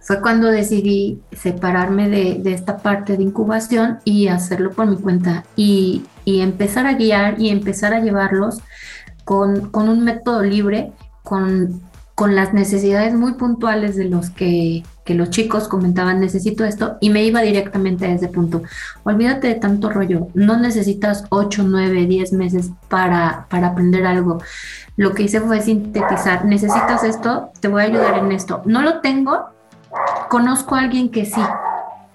fue 0.00 0.20
cuando 0.20 0.48
decidí 0.48 1.20
separarme 1.32 2.08
de, 2.08 2.52
esta 2.52 2.78
parte 2.78 3.16
de 3.16 3.22
incubación 3.22 3.98
y 4.04 4.28
hacerlo 4.28 4.72
por 4.72 4.86
mi 4.86 4.96
cuenta 4.96 5.44
y, 5.56 6.04
empezar 6.24 6.86
a 6.86 6.94
guiar 6.94 7.40
y 7.40 7.48
empezar 7.48 7.92
a 7.92 8.00
llevarlos 8.00 8.60
con, 9.24 9.70
con 9.70 9.88
un 9.88 10.04
método 10.04 10.42
libre, 10.44 10.92
con 11.24 11.80
con 12.20 12.34
las 12.36 12.52
necesidades 12.52 13.14
muy 13.14 13.32
puntuales 13.32 13.96
de 13.96 14.04
los 14.04 14.28
que, 14.28 14.82
los 15.14 15.30
chicos 15.30 15.68
comentaban, 15.68 16.20
necesito 16.20 16.64
esto, 16.64 16.96
y 17.00 17.10
me 17.10 17.24
iba 17.24 17.40
directamente 17.42 18.06
a 18.06 18.14
ese 18.14 18.28
punto. 18.28 18.62
Olvídate 19.02 19.48
de 19.48 19.54
tanto 19.54 19.90
rollo, 19.90 20.28
no 20.34 20.58
necesitas 20.58 21.24
8, 21.30 21.64
9, 21.66 22.06
10 22.06 22.32
meses 22.34 22.70
para, 22.88 23.46
para 23.48 23.68
aprender 23.68 24.06
algo. 24.06 24.42
Lo 24.96 25.14
que 25.14 25.24
hice 25.24 25.40
fue 25.40 25.60
sintetizar, 25.60 26.44
necesitas 26.44 27.04
esto, 27.04 27.50
te 27.60 27.68
voy 27.68 27.82
a 27.82 27.86
ayudar 27.86 28.18
en 28.18 28.32
esto. 28.32 28.62
No 28.66 28.82
lo 28.82 29.00
tengo, 29.00 29.46
conozco 30.28 30.74
a 30.74 30.80
alguien 30.80 31.10
que 31.10 31.24
sí, 31.24 31.40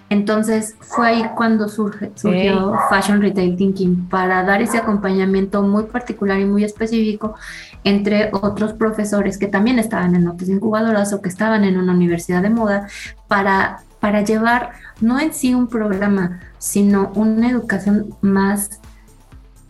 entonces 0.09 0.75
fue 0.81 1.07
ahí 1.07 1.29
cuando 1.35 1.67
surge, 1.67 2.11
surgió 2.15 2.75
Fashion 2.89 3.21
Retail 3.21 3.57
Thinking 3.57 4.07
para 4.07 4.43
dar 4.43 4.61
ese 4.61 4.77
acompañamiento 4.77 5.63
muy 5.63 5.85
particular 5.85 6.39
y 6.39 6.45
muy 6.45 6.63
específico 6.63 7.35
entre 7.85 8.31
otros 8.33 8.73
profesores 8.73 9.37
que 9.37 9.47
también 9.47 9.79
estaban 9.79 10.15
en 10.15 10.27
otras 10.27 10.49
incubadoras 10.49 11.13
o 11.13 11.21
que 11.21 11.29
estaban 11.29 11.63
en 11.63 11.77
una 11.77 11.93
universidad 11.93 12.41
de 12.41 12.49
moda 12.49 12.87
para, 13.27 13.83
para 13.99 14.23
llevar 14.23 14.71
no 14.99 15.19
en 15.19 15.33
sí 15.33 15.53
un 15.53 15.67
programa, 15.67 16.41
sino 16.57 17.11
una 17.13 17.49
educación 17.49 18.15
más, 18.21 18.81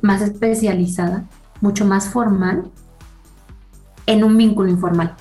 más 0.01 0.21
especializada, 0.21 1.25
mucho 1.59 1.85
más 1.85 2.07
formal 2.07 2.71
en 4.05 4.23
un 4.23 4.37
vínculo 4.37 4.69
informal 4.69 5.15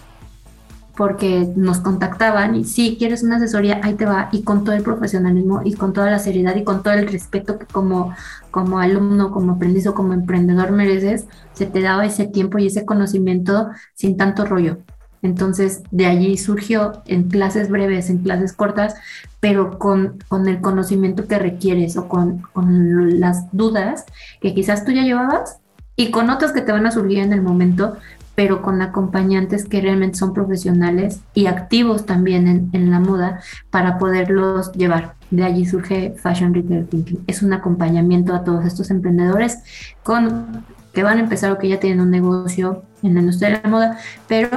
porque 0.96 1.52
nos 1.56 1.78
contactaban 1.78 2.54
y 2.54 2.64
si 2.64 2.96
quieres 2.96 3.22
una 3.22 3.36
asesoría, 3.36 3.80
ahí 3.82 3.94
te 3.94 4.06
va, 4.06 4.28
y 4.32 4.42
con 4.42 4.64
todo 4.64 4.74
el 4.74 4.82
profesionalismo 4.82 5.62
y 5.64 5.74
con 5.74 5.92
toda 5.92 6.10
la 6.10 6.18
seriedad 6.18 6.54
y 6.54 6.64
con 6.64 6.82
todo 6.82 6.94
el 6.94 7.08
respeto 7.08 7.58
que 7.58 7.66
como, 7.66 8.14
como 8.50 8.78
alumno, 8.78 9.32
como 9.32 9.52
aprendiz 9.52 9.86
o 9.86 9.94
como 9.94 10.12
emprendedor 10.12 10.70
mereces, 10.70 11.26
se 11.52 11.66
te 11.66 11.80
daba 11.80 12.06
ese 12.06 12.26
tiempo 12.26 12.58
y 12.58 12.66
ese 12.66 12.84
conocimiento 12.84 13.68
sin 13.94 14.16
tanto 14.16 14.44
rollo. 14.44 14.78
Entonces, 15.22 15.82
de 15.90 16.04
allí 16.04 16.36
surgió 16.36 17.02
en 17.06 17.30
clases 17.30 17.70
breves, 17.70 18.10
en 18.10 18.18
clases 18.18 18.52
cortas, 18.52 18.94
pero 19.40 19.78
con, 19.78 20.18
con 20.28 20.46
el 20.48 20.60
conocimiento 20.60 21.26
que 21.26 21.38
requieres 21.38 21.96
o 21.96 22.08
con, 22.08 22.42
con 22.52 23.20
las 23.20 23.50
dudas 23.50 24.04
que 24.42 24.54
quizás 24.54 24.84
tú 24.84 24.92
ya 24.92 25.02
llevabas 25.02 25.58
y 25.96 26.10
con 26.10 26.28
otras 26.28 26.52
que 26.52 26.60
te 26.60 26.72
van 26.72 26.86
a 26.86 26.90
surgir 26.90 27.20
en 27.20 27.32
el 27.32 27.40
momento, 27.40 27.96
pero 28.34 28.62
con 28.62 28.82
acompañantes 28.82 29.64
que 29.64 29.80
realmente 29.80 30.18
son 30.18 30.34
profesionales 30.34 31.20
y 31.34 31.46
activos 31.46 32.06
también 32.06 32.70
en, 32.72 32.90
la 32.90 33.00
moda 33.00 33.40
para 33.70 33.98
poderlos 33.98 34.72
llevar. 34.72 35.14
De 35.30 35.44
allí 35.44 35.66
surge 35.66 36.14
Fashion 36.16 36.54
Retail 36.54 36.86
Thinking. 36.86 37.24
Es 37.26 37.42
un 37.42 37.52
acompañamiento 37.52 38.34
a 38.34 38.44
todos 38.44 38.64
estos 38.64 38.90
emprendedores 38.90 39.58
con 40.02 40.64
que 40.92 41.02
van 41.02 41.18
a 41.18 41.22
empezar 41.22 41.50
o 41.50 41.58
que 41.58 41.68
ya 41.68 41.80
tienen 41.80 42.00
un 42.00 42.10
negocio 42.10 42.82
en 43.02 43.14
la 43.14 43.20
industria 43.20 43.50
de 43.50 43.60
la 43.62 43.68
moda, 43.68 43.98
pero 44.28 44.48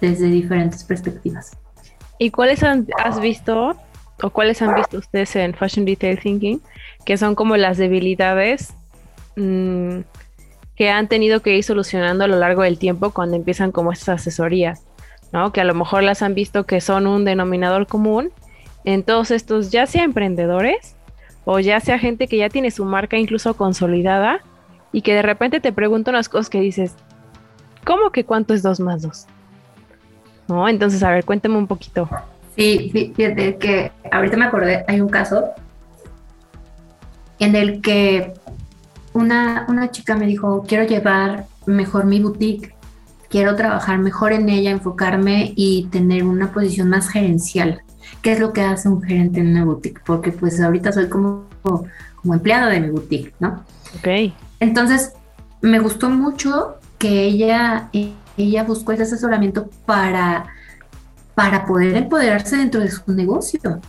desde 0.00 0.26
diferentes 0.26 0.84
perspectivas. 0.84 1.56
¿Y 2.18 2.30
cuáles 2.30 2.62
has 2.62 3.20
visto 3.20 3.76
o 4.22 4.30
cuáles 4.30 4.60
han 4.62 4.74
visto 4.74 4.98
ustedes 4.98 5.36
en 5.36 5.54
Fashion 5.54 5.86
Retail 5.86 6.18
Thinking 6.18 6.60
que 7.04 7.16
son 7.16 7.34
como 7.34 7.56
las 7.56 7.78
debilidades 7.78 8.74
mm, 9.36 10.00
que 10.78 10.90
han 10.90 11.08
tenido 11.08 11.40
que 11.40 11.56
ir 11.56 11.64
solucionando 11.64 12.22
a 12.22 12.28
lo 12.28 12.38
largo 12.38 12.62
del 12.62 12.78
tiempo 12.78 13.10
cuando 13.10 13.34
empiezan 13.34 13.72
como 13.72 13.90
estas 13.90 14.20
asesorías, 14.20 14.84
¿no? 15.32 15.52
Que 15.52 15.60
a 15.60 15.64
lo 15.64 15.74
mejor 15.74 16.04
las 16.04 16.22
han 16.22 16.34
visto 16.34 16.66
que 16.66 16.80
son 16.80 17.08
un 17.08 17.24
denominador 17.24 17.88
común 17.88 18.30
en 18.84 19.02
todos 19.02 19.32
estos, 19.32 19.72
ya 19.72 19.86
sea 19.86 20.04
emprendedores 20.04 20.94
o 21.44 21.58
ya 21.58 21.80
sea 21.80 21.98
gente 21.98 22.28
que 22.28 22.36
ya 22.36 22.48
tiene 22.48 22.70
su 22.70 22.84
marca 22.84 23.16
incluso 23.16 23.54
consolidada 23.54 24.40
y 24.92 25.02
que 25.02 25.14
de 25.14 25.22
repente 25.22 25.58
te 25.58 25.72
preguntan 25.72 26.14
unas 26.14 26.28
cosas 26.28 26.48
que 26.48 26.60
dices, 26.60 26.94
¿cómo 27.84 28.12
que 28.12 28.24
cuánto 28.24 28.54
es 28.54 28.62
2 28.62 28.78
más 28.78 29.02
2? 29.02 29.26
¿No? 30.46 30.68
Entonces, 30.68 31.02
a 31.02 31.10
ver, 31.10 31.24
cuéntame 31.24 31.58
un 31.58 31.66
poquito. 31.66 32.08
Sí, 32.54 33.12
fíjate 33.16 33.56
que 33.56 33.90
ahorita 34.12 34.36
me 34.36 34.44
acordé, 34.44 34.84
hay 34.86 35.00
un 35.00 35.08
caso 35.08 35.50
en 37.40 37.56
el 37.56 37.80
que 37.80 38.32
una, 39.18 39.66
una 39.68 39.90
chica 39.90 40.16
me 40.16 40.26
dijo, 40.26 40.64
quiero 40.66 40.84
llevar 40.84 41.46
mejor 41.66 42.06
mi 42.06 42.20
boutique, 42.20 42.74
quiero 43.28 43.56
trabajar 43.56 43.98
mejor 43.98 44.32
en 44.32 44.48
ella, 44.48 44.70
enfocarme 44.70 45.52
y 45.56 45.86
tener 45.90 46.24
una 46.24 46.52
posición 46.52 46.88
más 46.88 47.08
gerencial. 47.08 47.82
¿Qué 48.22 48.32
es 48.32 48.40
lo 48.40 48.52
que 48.52 48.62
hace 48.62 48.88
un 48.88 49.02
gerente 49.02 49.40
en 49.40 49.48
una 49.48 49.64
boutique? 49.64 50.00
Porque 50.04 50.32
pues 50.32 50.60
ahorita 50.60 50.92
soy 50.92 51.08
como, 51.08 51.46
como 51.62 52.34
empleado 52.34 52.70
de 52.70 52.80
mi 52.80 52.90
boutique, 52.90 53.34
¿no? 53.38 53.64
Ok. 53.98 54.32
Entonces, 54.60 55.12
me 55.60 55.78
gustó 55.78 56.10
mucho 56.10 56.76
que 56.98 57.24
ella, 57.24 57.90
ella 58.36 58.64
buscó 58.64 58.92
ese 58.92 59.04
asesoramiento 59.04 59.68
para, 59.86 60.46
para 61.34 61.66
poder 61.66 61.96
empoderarse 61.96 62.56
dentro 62.56 62.80
de 62.80 62.90
su 62.90 63.12
negocio. 63.12 63.80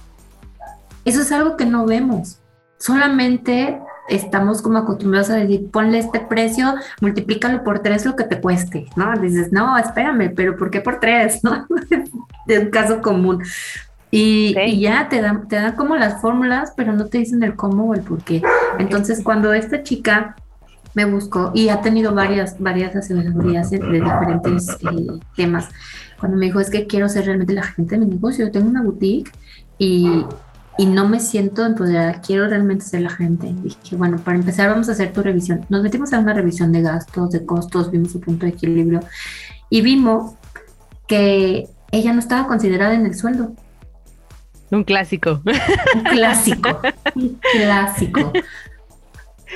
Eso 1.05 1.21
es 1.21 1.31
algo 1.31 1.57
que 1.57 1.65
no 1.65 1.85
vemos. 1.85 2.39
Solamente 2.77 3.79
estamos 4.09 4.61
como 4.61 4.79
acostumbrados 4.79 5.29
a 5.29 5.35
decir, 5.35 5.69
ponle 5.71 5.99
este 5.99 6.19
precio, 6.19 6.75
multiplícalo 7.01 7.63
por 7.63 7.79
tres 7.79 8.05
lo 8.05 8.15
que 8.15 8.23
te 8.23 8.39
cueste, 8.39 8.87
¿no? 8.95 9.13
Dices, 9.19 9.51
no, 9.51 9.77
espérame, 9.77 10.33
pero 10.35 10.57
¿por 10.57 10.69
qué 10.69 10.81
por 10.81 10.99
tres? 10.99 11.43
¿no? 11.43 11.67
es 12.47 12.59
un 12.59 12.69
caso 12.69 13.01
común. 13.01 13.43
Y, 14.11 14.79
ya 14.79 15.07
te 15.07 15.21
dan, 15.21 15.47
te 15.47 15.57
dan 15.57 15.75
como 15.75 15.95
las 15.95 16.19
fórmulas, 16.21 16.73
pero 16.75 16.93
no 16.93 17.05
te 17.05 17.19
dicen 17.19 17.43
el 17.43 17.55
cómo 17.55 17.85
o 17.85 17.93
el 17.93 18.01
por 18.01 18.23
qué. 18.23 18.41
Entonces, 18.79 19.21
cuando 19.23 19.53
esta 19.53 19.83
chica 19.83 20.35
me 20.95 21.05
buscó 21.05 21.51
y 21.53 21.69
ha 21.69 21.81
tenido 21.81 22.15
varias, 22.15 22.59
varias 22.59 22.95
asesorías 22.95 23.69
de 23.69 23.77
diferentes 23.77 24.69
eh, 24.81 25.19
temas, 25.35 25.69
cuando 26.19 26.37
me 26.37 26.47
dijo, 26.47 26.59
es 26.59 26.71
que 26.71 26.87
quiero 26.87 27.07
ser 27.07 27.25
realmente 27.25 27.53
la 27.53 27.63
gente 27.63 27.97
de 27.97 28.05
mi 28.05 28.11
negocio, 28.13 28.45
yo 28.45 28.51
tengo 28.51 28.67
una 28.67 28.81
boutique 28.81 29.31
y, 29.77 30.25
y 30.79 30.85
no 30.85 31.09
me 31.09 31.19
siento 31.19 31.65
empoderada, 31.65 32.21
quiero 32.21 32.47
realmente 32.47 32.85
ser 32.85 33.01
la 33.01 33.09
gente. 33.09 33.53
Dije, 33.63 33.97
bueno, 33.97 34.15
para 34.17 34.37
empezar 34.37 34.69
vamos 34.69 34.87
a 34.87 34.93
hacer 34.93 35.11
tu 35.11 35.21
revisión. 35.21 35.65
Nos 35.67 35.83
metimos 35.83 36.13
a 36.13 36.19
una 36.19 36.33
revisión 36.33 36.71
de 36.71 36.81
gastos, 36.81 37.31
de 37.31 37.45
costos, 37.45 37.91
vimos 37.91 38.13
su 38.13 38.21
punto 38.21 38.45
de 38.45 38.53
equilibrio 38.53 39.01
y 39.69 39.81
vimos 39.81 40.35
que 41.05 41.67
ella 41.91 42.13
no 42.13 42.19
estaba 42.19 42.47
considerada 42.47 42.93
en 42.93 43.05
el 43.05 43.13
sueldo. 43.13 43.51
Un 44.71 44.85
clásico. 44.85 45.41
Un 45.95 46.03
clásico. 46.03 46.79
un 47.13 47.37
clásico. 47.57 48.31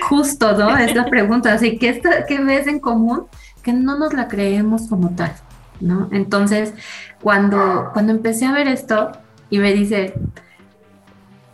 Justo, 0.10 0.58
¿no? 0.58 0.78
Es 0.78 0.94
la 0.94 1.06
pregunta. 1.06 1.54
Así, 1.54 1.78
¿qué, 1.78 1.88
está, 1.88 2.26
¿qué 2.26 2.44
ves 2.44 2.68
en 2.68 2.82
común? 2.82 3.28
Que 3.62 3.72
no 3.72 3.98
nos 3.98 4.14
la 4.14 4.28
creemos 4.28 4.90
como 4.90 5.16
tal, 5.16 5.32
¿no? 5.80 6.10
Entonces, 6.12 6.74
cuando, 7.22 7.92
cuando 7.94 8.12
empecé 8.12 8.46
a 8.46 8.52
ver 8.52 8.68
esto 8.68 9.14
y 9.50 9.60
me 9.60 9.72
dice, 9.72 10.16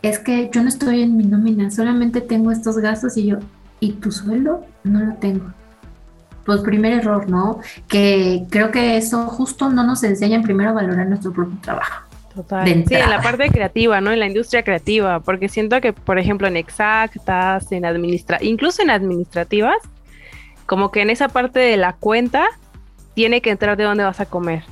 es 0.02 0.18
que 0.18 0.50
yo 0.52 0.62
no 0.62 0.68
estoy 0.68 1.02
en 1.02 1.16
mi 1.16 1.24
nómina, 1.24 1.70
solamente 1.70 2.20
tengo 2.20 2.50
estos 2.50 2.78
gastos 2.78 3.16
y 3.16 3.26
yo, 3.26 3.38
¿y 3.80 3.92
tu 3.92 4.10
sueldo? 4.12 4.64
No 4.84 5.00
lo 5.00 5.14
tengo. 5.14 5.52
Pues 6.44 6.62
primer 6.62 6.92
error, 6.92 7.28
¿no? 7.28 7.60
Que 7.86 8.44
creo 8.50 8.70
que 8.70 8.96
eso 8.96 9.26
justo 9.26 9.68
no 9.68 9.84
nos 9.84 10.02
enseñan 10.02 10.42
primero 10.42 10.70
a 10.70 10.72
valorar 10.72 11.06
nuestro 11.06 11.32
propio 11.32 11.58
trabajo. 11.60 12.06
Total. 12.34 12.84
Sí, 12.86 12.94
en 12.94 13.10
la 13.10 13.20
parte 13.20 13.50
creativa, 13.50 14.00
¿no? 14.00 14.12
En 14.12 14.20
la 14.20 14.26
industria 14.26 14.62
creativa, 14.62 15.20
porque 15.20 15.48
siento 15.48 15.80
que, 15.80 15.92
por 15.92 16.18
ejemplo, 16.18 16.46
en 16.46 16.56
exactas, 16.56 17.70
en 17.72 17.84
administra 17.84 18.38
incluso 18.40 18.82
en 18.82 18.90
administrativas, 18.90 19.78
como 20.64 20.92
que 20.92 21.02
en 21.02 21.10
esa 21.10 21.28
parte 21.28 21.58
de 21.58 21.76
la 21.76 21.94
cuenta 21.94 22.46
tiene 23.14 23.42
que 23.42 23.50
entrar 23.50 23.76
de 23.76 23.84
dónde 23.84 24.04
vas 24.04 24.20
a 24.20 24.26
comer. 24.26 24.62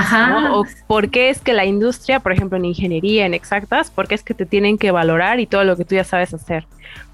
Ajá. 0.00 0.52
O 0.54 0.64
por 0.86 1.10
qué 1.10 1.30
es 1.30 1.40
que 1.40 1.52
la 1.52 1.66
industria, 1.66 2.20
por 2.20 2.32
ejemplo, 2.32 2.56
en 2.56 2.64
ingeniería, 2.64 3.26
en 3.26 3.34
exactas, 3.34 3.90
por 3.90 4.08
qué 4.08 4.14
es 4.14 4.22
que 4.22 4.34
te 4.34 4.46
tienen 4.46 4.78
que 4.78 4.90
valorar 4.90 5.40
y 5.40 5.46
todo 5.46 5.64
lo 5.64 5.76
que 5.76 5.84
tú 5.84 5.94
ya 5.94 6.04
sabes 6.04 6.32
hacer. 6.32 6.66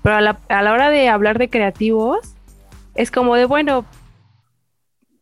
Pero 0.03 0.17
a 0.17 0.21
la, 0.21 0.39
a 0.49 0.63
la 0.63 0.73
hora 0.73 0.91
de 0.91 1.09
hablar 1.09 1.39
de 1.39 1.51
creativos, 1.51 2.35
es 2.95 3.11
como 3.11 3.35
de, 3.35 3.45
bueno, 3.45 3.85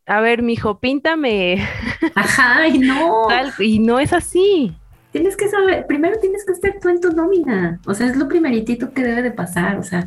a 0.06 0.20
ver, 0.20 0.42
mijo, 0.42 0.78
píntame. 0.78 1.66
Ajá, 2.14 2.68
y 2.68 2.78
no. 2.78 3.28
y 3.58 3.78
no 3.78 3.98
es 3.98 4.12
así. 4.12 4.76
Tienes 5.12 5.36
que 5.36 5.48
saber, 5.48 5.86
primero 5.86 6.18
tienes 6.20 6.44
que 6.44 6.52
estar 6.52 6.74
tú 6.80 6.88
en 6.88 7.00
tu 7.00 7.12
nómina. 7.12 7.80
O 7.86 7.94
sea, 7.94 8.08
es 8.08 8.16
lo 8.16 8.28
primeritito 8.28 8.92
que 8.92 9.02
debe 9.02 9.22
de 9.22 9.30
pasar. 9.30 9.78
O 9.78 9.82
sea, 9.82 10.06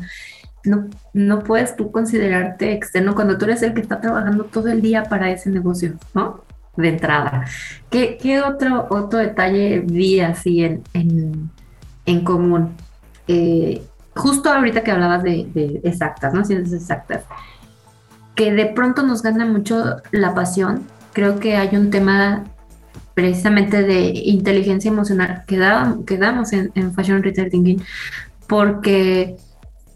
no, 0.64 0.88
no 1.12 1.42
puedes 1.42 1.74
tú 1.76 1.90
considerarte 1.90 2.72
externo 2.72 3.14
cuando 3.14 3.36
tú 3.36 3.46
eres 3.46 3.62
el 3.62 3.74
que 3.74 3.80
está 3.80 4.00
trabajando 4.00 4.44
todo 4.44 4.68
el 4.68 4.80
día 4.82 5.04
para 5.04 5.30
ese 5.30 5.50
negocio, 5.50 5.94
¿no? 6.14 6.44
De 6.82 6.88
entrada. 6.88 7.44
¿Qué, 7.90 8.18
qué 8.20 8.40
otro, 8.40 8.86
otro 8.90 9.18
detalle 9.18 9.80
vi 9.80 10.20
así 10.20 10.64
en, 10.64 11.50
en, 12.06 12.24
común? 12.24 12.74
Eh, 13.26 13.82
justo 14.14 14.50
ahorita 14.50 14.82
que 14.82 14.92
hablabas 14.92 15.22
de, 15.22 15.80
exactas, 15.82 16.32
¿no? 16.32 16.44
Ciencias 16.44 16.80
exactas, 16.80 17.24
que 18.34 18.52
de 18.52 18.66
pronto 18.66 19.02
nos 19.02 19.22
gana 19.22 19.44
mucho 19.44 19.96
la 20.12 20.34
pasión. 20.34 20.84
Creo 21.12 21.40
que 21.40 21.56
hay 21.56 21.74
un 21.76 21.90
tema 21.90 22.44
precisamente 23.14 23.82
de 23.82 24.12
inteligencia 24.14 24.90
emocional, 24.90 25.42
quedamos, 25.48 26.04
quedamos 26.06 26.52
en, 26.52 26.70
en 26.76 26.94
Fashion 26.94 27.22
Retail 27.24 27.50
Thinking, 27.50 27.82
porque 28.46 29.36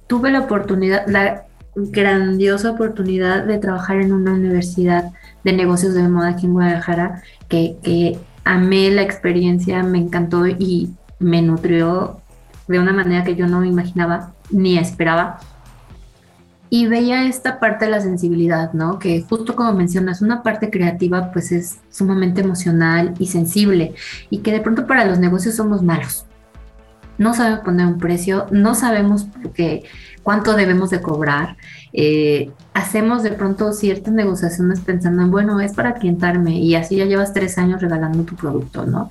tuve 0.08 0.32
la 0.32 0.40
oportunidad, 0.40 1.06
la 1.06 1.44
grandiosa 1.76 2.72
oportunidad 2.72 3.44
de 3.44 3.58
trabajar 3.58 3.98
en 4.00 4.12
una 4.12 4.32
universidad 4.32 5.12
de 5.44 5.52
negocios 5.52 5.94
de 5.94 6.08
moda 6.08 6.28
aquí 6.30 6.46
en 6.46 6.52
Guadalajara, 6.52 7.22
que, 7.48 7.76
que 7.82 8.18
amé 8.44 8.90
la 8.90 9.02
experiencia, 9.02 9.82
me 9.82 9.98
encantó 9.98 10.46
y 10.46 10.90
me 11.18 11.42
nutrió 11.42 12.20
de 12.68 12.78
una 12.78 12.92
manera 12.92 13.24
que 13.24 13.36
yo 13.36 13.46
no 13.46 13.64
imaginaba 13.64 14.32
ni 14.50 14.78
esperaba. 14.78 15.38
Y 16.70 16.86
veía 16.86 17.26
esta 17.26 17.60
parte 17.60 17.84
de 17.84 17.90
la 17.90 18.00
sensibilidad, 18.00 18.72
¿no? 18.72 18.98
Que 18.98 19.20
justo 19.20 19.54
como 19.54 19.74
mencionas, 19.74 20.22
una 20.22 20.42
parte 20.42 20.70
creativa 20.70 21.30
pues 21.30 21.52
es 21.52 21.80
sumamente 21.90 22.40
emocional 22.40 23.14
y 23.18 23.26
sensible 23.26 23.94
y 24.30 24.38
que 24.38 24.52
de 24.52 24.60
pronto 24.60 24.86
para 24.86 25.04
los 25.04 25.18
negocios 25.18 25.54
somos 25.54 25.82
malos. 25.82 26.24
No 27.18 27.34
sabemos 27.34 27.60
poner 27.60 27.86
un 27.86 27.98
precio, 27.98 28.46
no 28.50 28.74
sabemos 28.74 29.26
qué, 29.54 29.84
cuánto 30.22 30.54
debemos 30.54 30.90
de 30.90 31.00
cobrar. 31.00 31.56
Eh, 31.92 32.50
hacemos 32.74 33.22
de 33.22 33.32
pronto 33.32 33.72
ciertas 33.72 34.12
negociaciones 34.12 34.80
pensando 34.80 35.22
en, 35.22 35.30
bueno, 35.30 35.60
es 35.60 35.74
para 35.74 35.94
clientarme 35.94 36.58
y 36.58 36.74
así 36.74 36.96
ya 36.96 37.04
llevas 37.04 37.32
tres 37.32 37.58
años 37.58 37.80
regalando 37.80 38.22
tu 38.24 38.34
producto, 38.34 38.86
¿no? 38.86 39.08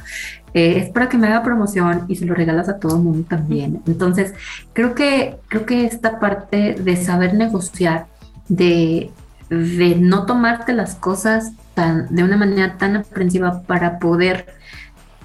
Eh, 0.53 0.77
es 0.77 0.89
para 0.89 1.07
que 1.07 1.17
me 1.17 1.27
haga 1.27 1.43
promoción 1.43 2.05
y 2.07 2.15
se 2.15 2.25
lo 2.25 2.33
regalas 2.33 2.69
a 2.69 2.79
todo 2.79 2.97
el 2.97 3.03
mundo 3.03 3.25
también. 3.29 3.81
Entonces, 3.87 4.33
creo 4.73 4.95
que, 4.95 5.37
creo 5.47 5.65
que 5.65 5.85
esta 5.85 6.19
parte 6.19 6.75
de 6.75 6.95
saber 6.97 7.33
negociar, 7.33 8.07
de, 8.49 9.11
de 9.49 9.95
no 9.95 10.25
tomarte 10.25 10.73
las 10.73 10.95
cosas 10.95 11.53
tan, 11.73 12.13
de 12.13 12.23
una 12.23 12.37
manera 12.37 12.77
tan 12.77 12.95
aprensiva 12.97 13.61
para 13.61 13.99
poder... 13.99 14.47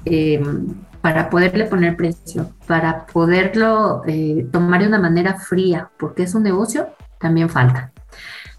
Eh, 0.04 0.40
para 1.06 1.30
poderle 1.30 1.66
poner 1.66 1.96
precio, 1.96 2.50
para 2.66 3.06
poderlo 3.06 4.02
eh, 4.08 4.44
tomar 4.50 4.80
de 4.80 4.88
una 4.88 4.98
manera 4.98 5.34
fría, 5.34 5.88
porque 6.00 6.24
es 6.24 6.34
un 6.34 6.42
negocio, 6.42 6.88
también 7.20 7.48
falta. 7.48 7.92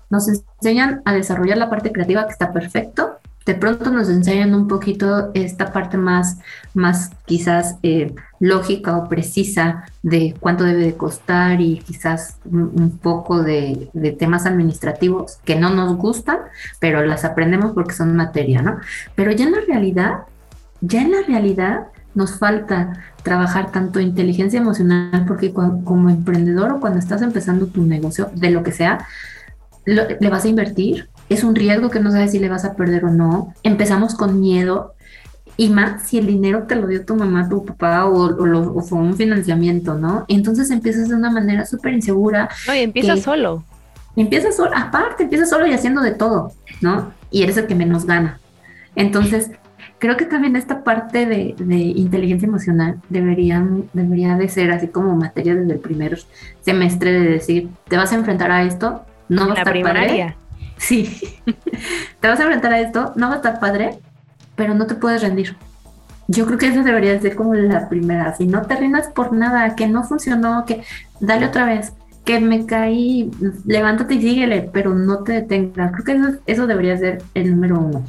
Nos 0.10 0.30
enseñan 0.30 1.02
a 1.04 1.12
desarrollar 1.12 1.58
la 1.58 1.70
parte 1.70 1.92
creativa 1.92 2.26
que 2.26 2.32
está 2.32 2.54
perfecto. 2.54 3.18
De 3.46 3.54
pronto 3.54 3.92
nos 3.92 4.08
enseñan 4.08 4.56
un 4.56 4.70
poquito 4.70 5.30
esta 5.34 5.74
parte 5.74 5.98
más, 5.98 6.38
más 6.74 7.12
quizás 7.26 7.80
eh, 7.84 8.16
lógica 8.40 8.96
o 8.96 9.10
precisa 9.10 9.84
de 10.02 10.34
cuánto 10.40 10.64
debe 10.64 10.86
de 10.86 10.96
costar 10.96 11.60
y 11.60 11.80
quizás 11.80 12.38
un, 12.46 12.98
poco 12.98 13.44
de, 13.44 13.90
de, 13.92 14.12
temas 14.14 14.46
administrativos 14.46 15.40
que 15.44 15.58
no 15.58 15.70
nos 15.72 15.98
gustan, 15.98 16.38
pero 16.80 17.06
las 17.06 17.26
aprendemos 17.26 17.74
porque 17.74 17.94
son 17.94 18.16
materia, 18.16 18.62
¿no? 18.62 18.78
Pero 19.16 19.34
ya 19.34 19.44
en 19.44 19.52
la 19.52 19.62
realidad, 19.68 20.20
ya 20.80 21.02
en 21.02 21.12
la 21.12 21.24
realidad, 21.28 21.88
nos 22.18 22.40
falta 22.40 22.94
trabajar 23.22 23.72
tanto 23.72 24.00
inteligencia 24.00 24.60
emocional 24.60 25.24
porque 25.28 25.54
como 25.54 26.10
emprendedor 26.10 26.72
o 26.72 26.80
cuando 26.80 26.98
estás 26.98 27.22
empezando 27.22 27.68
tu 27.68 27.86
negocio, 27.86 28.32
de 28.34 28.50
lo 28.50 28.64
que 28.64 28.72
sea, 28.72 29.06
le 29.86 30.30
vas 30.30 30.44
a 30.44 30.48
invertir. 30.48 31.10
Es 31.30 31.44
un 31.44 31.54
riesgo 31.54 31.92
que 31.92 32.00
no 32.00 32.12
sabes 32.12 32.32
si 32.32 32.40
le 32.40 32.50
vas 32.50 32.66
a 32.66 32.74
perder 32.76 33.06
o 33.06 33.12
no. 33.12 33.54
Empezamos 33.62 34.16
con 34.16 34.40
miedo 34.40 34.96
y 35.58 35.70
más 35.70 36.08
si 36.08 36.18
el 36.18 36.26
dinero 36.26 36.64
te 36.64 36.76
lo 36.76 36.88
dio 36.88 37.06
tu 37.06 37.16
mamá, 37.16 37.48
tu 37.48 37.64
papá 37.64 38.08
o, 38.08 38.82
fue 38.82 38.98
un 38.98 39.16
financiamiento, 39.16 39.94
¿no? 39.94 40.26
Entonces 40.28 40.72
empiezas 40.72 41.08
de 41.10 41.16
una 41.16 41.30
manera 41.30 41.68
súper 41.68 41.94
insegura. 41.94 42.50
No, 42.66 42.74
y 42.74 42.80
empiezas 42.80 43.22
solo. 43.22 43.64
Empiezas 44.16 44.56
solo, 44.56 44.72
aparte, 44.76 45.24
empiezas 45.24 45.52
solo 45.52 45.68
y 45.68 45.74
haciendo 45.74 46.02
de 46.02 46.12
todo, 46.12 46.52
¿no? 46.82 47.14
Y 47.30 47.44
eres 47.44 47.58
el 47.58 47.68
que 47.68 47.76
menos 47.76 48.06
gana. 48.06 48.40
Entonces, 48.96 49.52
creo 50.00 50.18
que 50.18 50.26
también 50.26 50.56
esta 50.56 50.84
parte 50.84 51.26
de, 51.26 51.56
inteligencia 51.60 52.48
emocional 52.48 53.02
debería, 53.10 53.66
debería 53.94 54.36
de 54.36 54.48
ser 54.50 54.72
así 54.72 54.88
como 54.88 55.16
materia 55.16 55.56
desde 55.56 55.74
el 55.74 55.80
primer 55.80 56.20
semestre 56.62 57.12
de 57.12 57.30
decir, 57.30 57.70
te 57.88 57.98
vas 57.98 58.12
a 58.12 58.16
enfrentar 58.16 58.52
a 58.52 58.64
esto, 58.64 59.06
no 59.30 59.48
va 59.48 59.54
a 59.54 59.58
estar 59.58 59.82
padre. 59.82 60.36
Sí, 60.78 61.20
te 62.20 62.28
vas 62.28 62.40
a 62.40 62.44
enfrentar 62.44 62.74
a 62.74 62.80
esto, 62.80 63.14
no 63.16 63.28
va 63.28 63.34
a 63.34 63.38
estar 63.38 63.60
padre, 63.60 64.00
pero 64.56 64.74
no 64.74 64.86
te 64.86 64.96
puedes 64.96 65.22
rendir. 65.22 65.56
Yo 66.28 66.46
creo 66.46 66.58
que 66.58 66.68
esa 66.68 66.84
debería 66.84 67.20
ser 67.20 67.36
como 67.36 67.56
la 67.56 67.88
primera, 67.88 68.36
si 68.36 68.48
no 68.48 68.64
te 68.64 68.76
rindas 68.76 69.08
por 69.08 69.34
nada, 69.34 69.76
que 69.76 69.88
no 69.88 70.04
funcionó, 70.04 70.66
que 70.66 70.84
dale 71.22 71.46
otra 71.46 71.66
vez, 71.66 71.94
que 72.26 72.42
me 72.42 72.66
caí, 72.66 73.32
levántate 73.66 74.16
y 74.16 74.22
síguele, 74.22 74.70
pero 74.74 74.94
no 74.94 75.24
te 75.24 75.32
detengas. 75.32 75.94
Creo 75.94 76.04
que 76.04 76.12
eso, 76.12 76.40
eso 76.46 76.68
debería 76.68 76.98
ser 76.98 77.24
el 77.34 77.52
número 77.52 77.80
uno. 77.80 78.04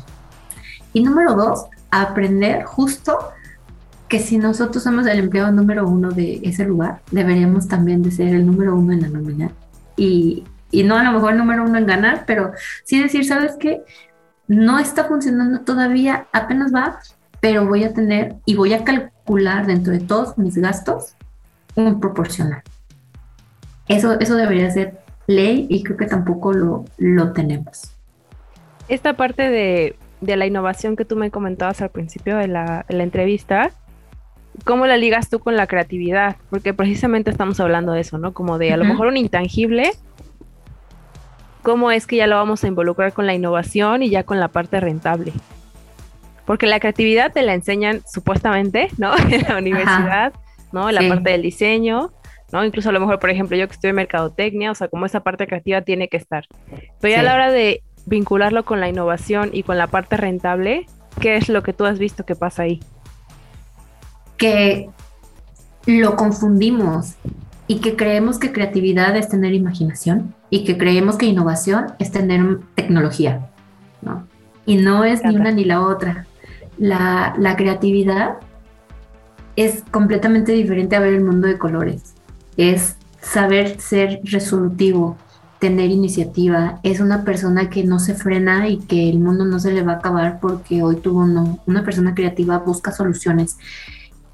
Y 0.92 1.02
número 1.04 1.34
dos, 1.34 1.66
aprender 1.90 2.64
justo 2.64 3.18
que 4.08 4.18
si 4.20 4.38
nosotros 4.38 4.82
somos 4.82 5.06
el 5.06 5.18
empleado 5.18 5.52
número 5.52 5.86
uno 5.86 6.10
de 6.10 6.40
ese 6.42 6.64
lugar, 6.64 7.00
deberíamos 7.10 7.68
también 7.68 8.02
de 8.02 8.10
ser 8.10 8.28
el 8.28 8.46
número 8.46 8.74
uno 8.74 8.92
en 8.92 9.02
la 9.02 9.08
nómina. 9.08 9.50
Y, 9.96 10.44
y 10.70 10.82
no 10.82 10.96
a 10.96 11.02
lo 11.02 11.12
mejor 11.12 11.32
el 11.32 11.38
número 11.38 11.64
uno 11.64 11.78
en 11.78 11.86
ganar, 11.86 12.24
pero 12.26 12.52
sí 12.84 13.00
decir, 13.02 13.26
¿sabes 13.26 13.56
qué? 13.60 13.82
No 14.46 14.78
está 14.78 15.04
funcionando 15.04 15.60
todavía, 15.60 16.26
apenas 16.32 16.74
va, 16.74 17.00
pero 17.40 17.66
voy 17.66 17.84
a 17.84 17.92
tener 17.92 18.36
y 18.46 18.54
voy 18.54 18.72
a 18.72 18.82
calcular 18.82 19.66
dentro 19.66 19.92
de 19.92 20.00
todos 20.00 20.38
mis 20.38 20.56
gastos 20.56 21.14
un 21.74 22.00
proporcional. 22.00 22.62
Eso, 23.88 24.18
eso 24.18 24.36
debería 24.36 24.70
ser 24.70 25.00
ley 25.26 25.66
y 25.68 25.82
creo 25.82 25.96
que 25.96 26.06
tampoco 26.06 26.52
lo, 26.52 26.84
lo 26.96 27.32
tenemos. 27.32 27.92
Esta 28.88 29.14
parte 29.14 29.50
de 29.50 29.96
de 30.20 30.36
la 30.36 30.46
innovación 30.46 30.96
que 30.96 31.04
tú 31.04 31.16
me 31.16 31.30
comentabas 31.30 31.80
al 31.80 31.90
principio 31.90 32.36
de 32.36 32.48
la, 32.48 32.84
entrevista, 32.88 33.70
¿cómo 34.64 34.86
la 34.86 34.96
ligas 34.96 35.28
tú 35.28 35.38
con 35.38 35.56
la 35.56 35.66
creatividad? 35.66 36.36
Porque 36.50 36.74
precisamente 36.74 37.30
estamos 37.30 37.60
hablando 37.60 37.92
de 37.92 38.00
eso, 38.00 38.18
¿no? 38.18 38.32
Como 38.32 38.58
de 38.58 38.72
a 38.72 38.76
lo 38.76 38.84
mejor 38.84 39.06
un 39.08 39.16
intangible, 39.16 39.92
¿cómo 41.62 41.90
es 41.90 42.06
que 42.06 42.16
ya 42.16 42.26
lo 42.26 42.36
vamos 42.36 42.64
a 42.64 42.68
involucrar 42.68 43.12
con 43.12 43.26
la 43.26 43.34
innovación 43.34 44.02
y 44.02 44.10
ya 44.10 44.24
con 44.24 44.40
la 44.40 44.48
parte 44.48 44.80
rentable? 44.80 45.32
Porque 46.46 46.66
la 46.66 46.80
creatividad 46.80 47.32
te 47.32 47.42
la 47.42 47.54
enseñan 47.54 48.02
supuestamente, 48.06 48.88
¿no? 48.96 49.12
En 49.30 49.42
la 49.42 49.58
universidad, 49.58 50.32
¿no? 50.72 50.90
La 50.90 51.06
parte 51.08 51.30
del 51.30 51.42
diseño, 51.42 52.10
¿no? 52.52 52.64
Incluso 52.64 52.88
a 52.88 52.92
lo 52.92 53.00
mejor, 53.00 53.18
por 53.18 53.30
ejemplo, 53.30 53.56
yo 53.56 53.68
que 53.68 53.74
estoy 53.74 53.90
en 53.90 53.96
mercadotecnia, 53.96 54.70
o 54.70 54.74
sea, 54.74 54.88
como 54.88 55.06
esa 55.06 55.20
parte 55.20 55.46
creativa 55.46 55.82
tiene 55.82 56.08
que 56.08 56.16
estar. 56.16 56.46
Pero 57.00 57.14
ya 57.14 57.20
a 57.20 57.22
la 57.22 57.34
hora 57.34 57.52
de 57.52 57.82
vincularlo 58.08 58.64
con 58.64 58.80
la 58.80 58.88
innovación 58.88 59.50
y 59.52 59.62
con 59.62 59.78
la 59.78 59.86
parte 59.86 60.16
rentable, 60.16 60.86
¿qué 61.20 61.36
es 61.36 61.48
lo 61.48 61.62
que 61.62 61.72
tú 61.72 61.84
has 61.84 61.98
visto 61.98 62.24
que 62.24 62.34
pasa 62.34 62.62
ahí? 62.62 62.80
Que 64.36 64.90
lo 65.86 66.16
confundimos 66.16 67.14
y 67.66 67.80
que 67.80 67.96
creemos 67.96 68.38
que 68.38 68.52
creatividad 68.52 69.16
es 69.16 69.28
tener 69.28 69.54
imaginación 69.54 70.34
y 70.50 70.64
que 70.64 70.78
creemos 70.78 71.16
que 71.16 71.26
innovación 71.26 71.92
es 71.98 72.10
tener 72.10 72.60
tecnología, 72.74 73.50
¿no? 74.02 74.26
Y 74.64 74.76
no 74.76 75.04
es 75.04 75.24
ni 75.24 75.36
una 75.36 75.50
ni 75.50 75.64
la 75.64 75.82
otra. 75.82 76.26
La, 76.78 77.34
la 77.38 77.56
creatividad 77.56 78.38
es 79.56 79.82
completamente 79.90 80.52
diferente 80.52 80.94
a 80.96 81.00
ver 81.00 81.14
el 81.14 81.24
mundo 81.24 81.48
de 81.48 81.58
colores. 81.58 82.14
Es 82.56 82.96
saber 83.20 83.80
ser 83.80 84.20
resolutivo, 84.24 85.16
tener 85.58 85.90
iniciativa, 85.90 86.80
es 86.82 87.00
una 87.00 87.24
persona 87.24 87.68
que 87.68 87.84
no 87.84 87.98
se 87.98 88.14
frena 88.14 88.68
y 88.68 88.78
que 88.78 89.08
el 89.10 89.18
mundo 89.18 89.44
no 89.44 89.58
se 89.58 89.72
le 89.72 89.82
va 89.82 89.94
a 89.94 89.96
acabar 89.96 90.38
porque 90.40 90.82
hoy 90.82 90.96
tuvo 90.96 91.26
no. 91.26 91.58
Una 91.66 91.84
persona 91.84 92.14
creativa 92.14 92.58
busca 92.58 92.92
soluciones 92.92 93.58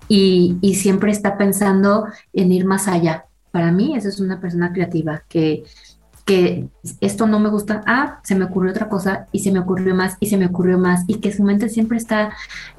y, 0.09 0.59
siempre 0.75 1.11
está 1.11 1.39
pensando 1.39 2.07
en 2.33 2.53
ir 2.53 2.67
más 2.67 2.89
allá. 2.89 3.25
Para 3.53 3.73
mí, 3.73 3.97
esa 3.97 4.09
es 4.09 4.21
una 4.21 4.41
persona 4.41 4.73
creativa 4.73 5.23
que, 5.29 5.65
que 6.27 6.69
esto 7.01 7.27
no 7.27 7.41
me 7.41 7.49
gusta, 7.49 7.83
ah, 7.87 8.21
se 8.23 8.35
me 8.35 8.45
ocurrió 8.45 8.73
otra 8.73 8.89
cosa 8.89 9.27
y 9.33 9.39
se 9.39 9.53
me 9.53 9.61
ocurrió 9.61 9.95
más 9.95 10.17
y 10.21 10.27
se 10.27 10.37
me 10.37 10.47
ocurrió 10.47 10.79
más 10.79 11.05
y 11.07 11.21
que 11.21 11.33
su 11.33 11.43
mente 11.43 11.69
siempre 11.69 11.97
está 11.97 12.33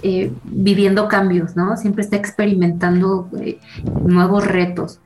eh, 0.03 0.31
viviendo 0.43 1.07
cambios, 1.07 1.55
¿no? 1.55 1.77
Siempre 1.77 2.03
está 2.03 2.17
experimentando 2.17 3.29
eh, 3.39 3.59
nuevos 4.03 4.45
retos. 4.45 4.99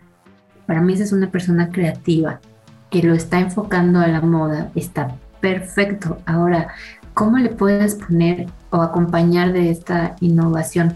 Para 0.66 0.82
mí 0.82 0.94
esa 0.94 1.04
es 1.04 1.14
una 1.14 1.32
persona 1.32 1.70
creativa 1.70 2.42
que 2.90 3.04
lo 3.04 3.14
está 3.14 3.40
enfocando 3.40 4.00
a 4.00 4.08
la 4.08 4.22
moda 4.22 4.72
está 4.76 5.16
perfecto. 5.42 6.18
Ahora, 6.26 6.70
¿cómo 7.14 7.38
le 7.38 7.50
puedes 7.50 7.96
poner 7.96 8.48
o 8.72 8.82
acompañar 8.82 9.54
de 9.54 9.70
esta 9.70 10.16
innovación? 10.20 10.94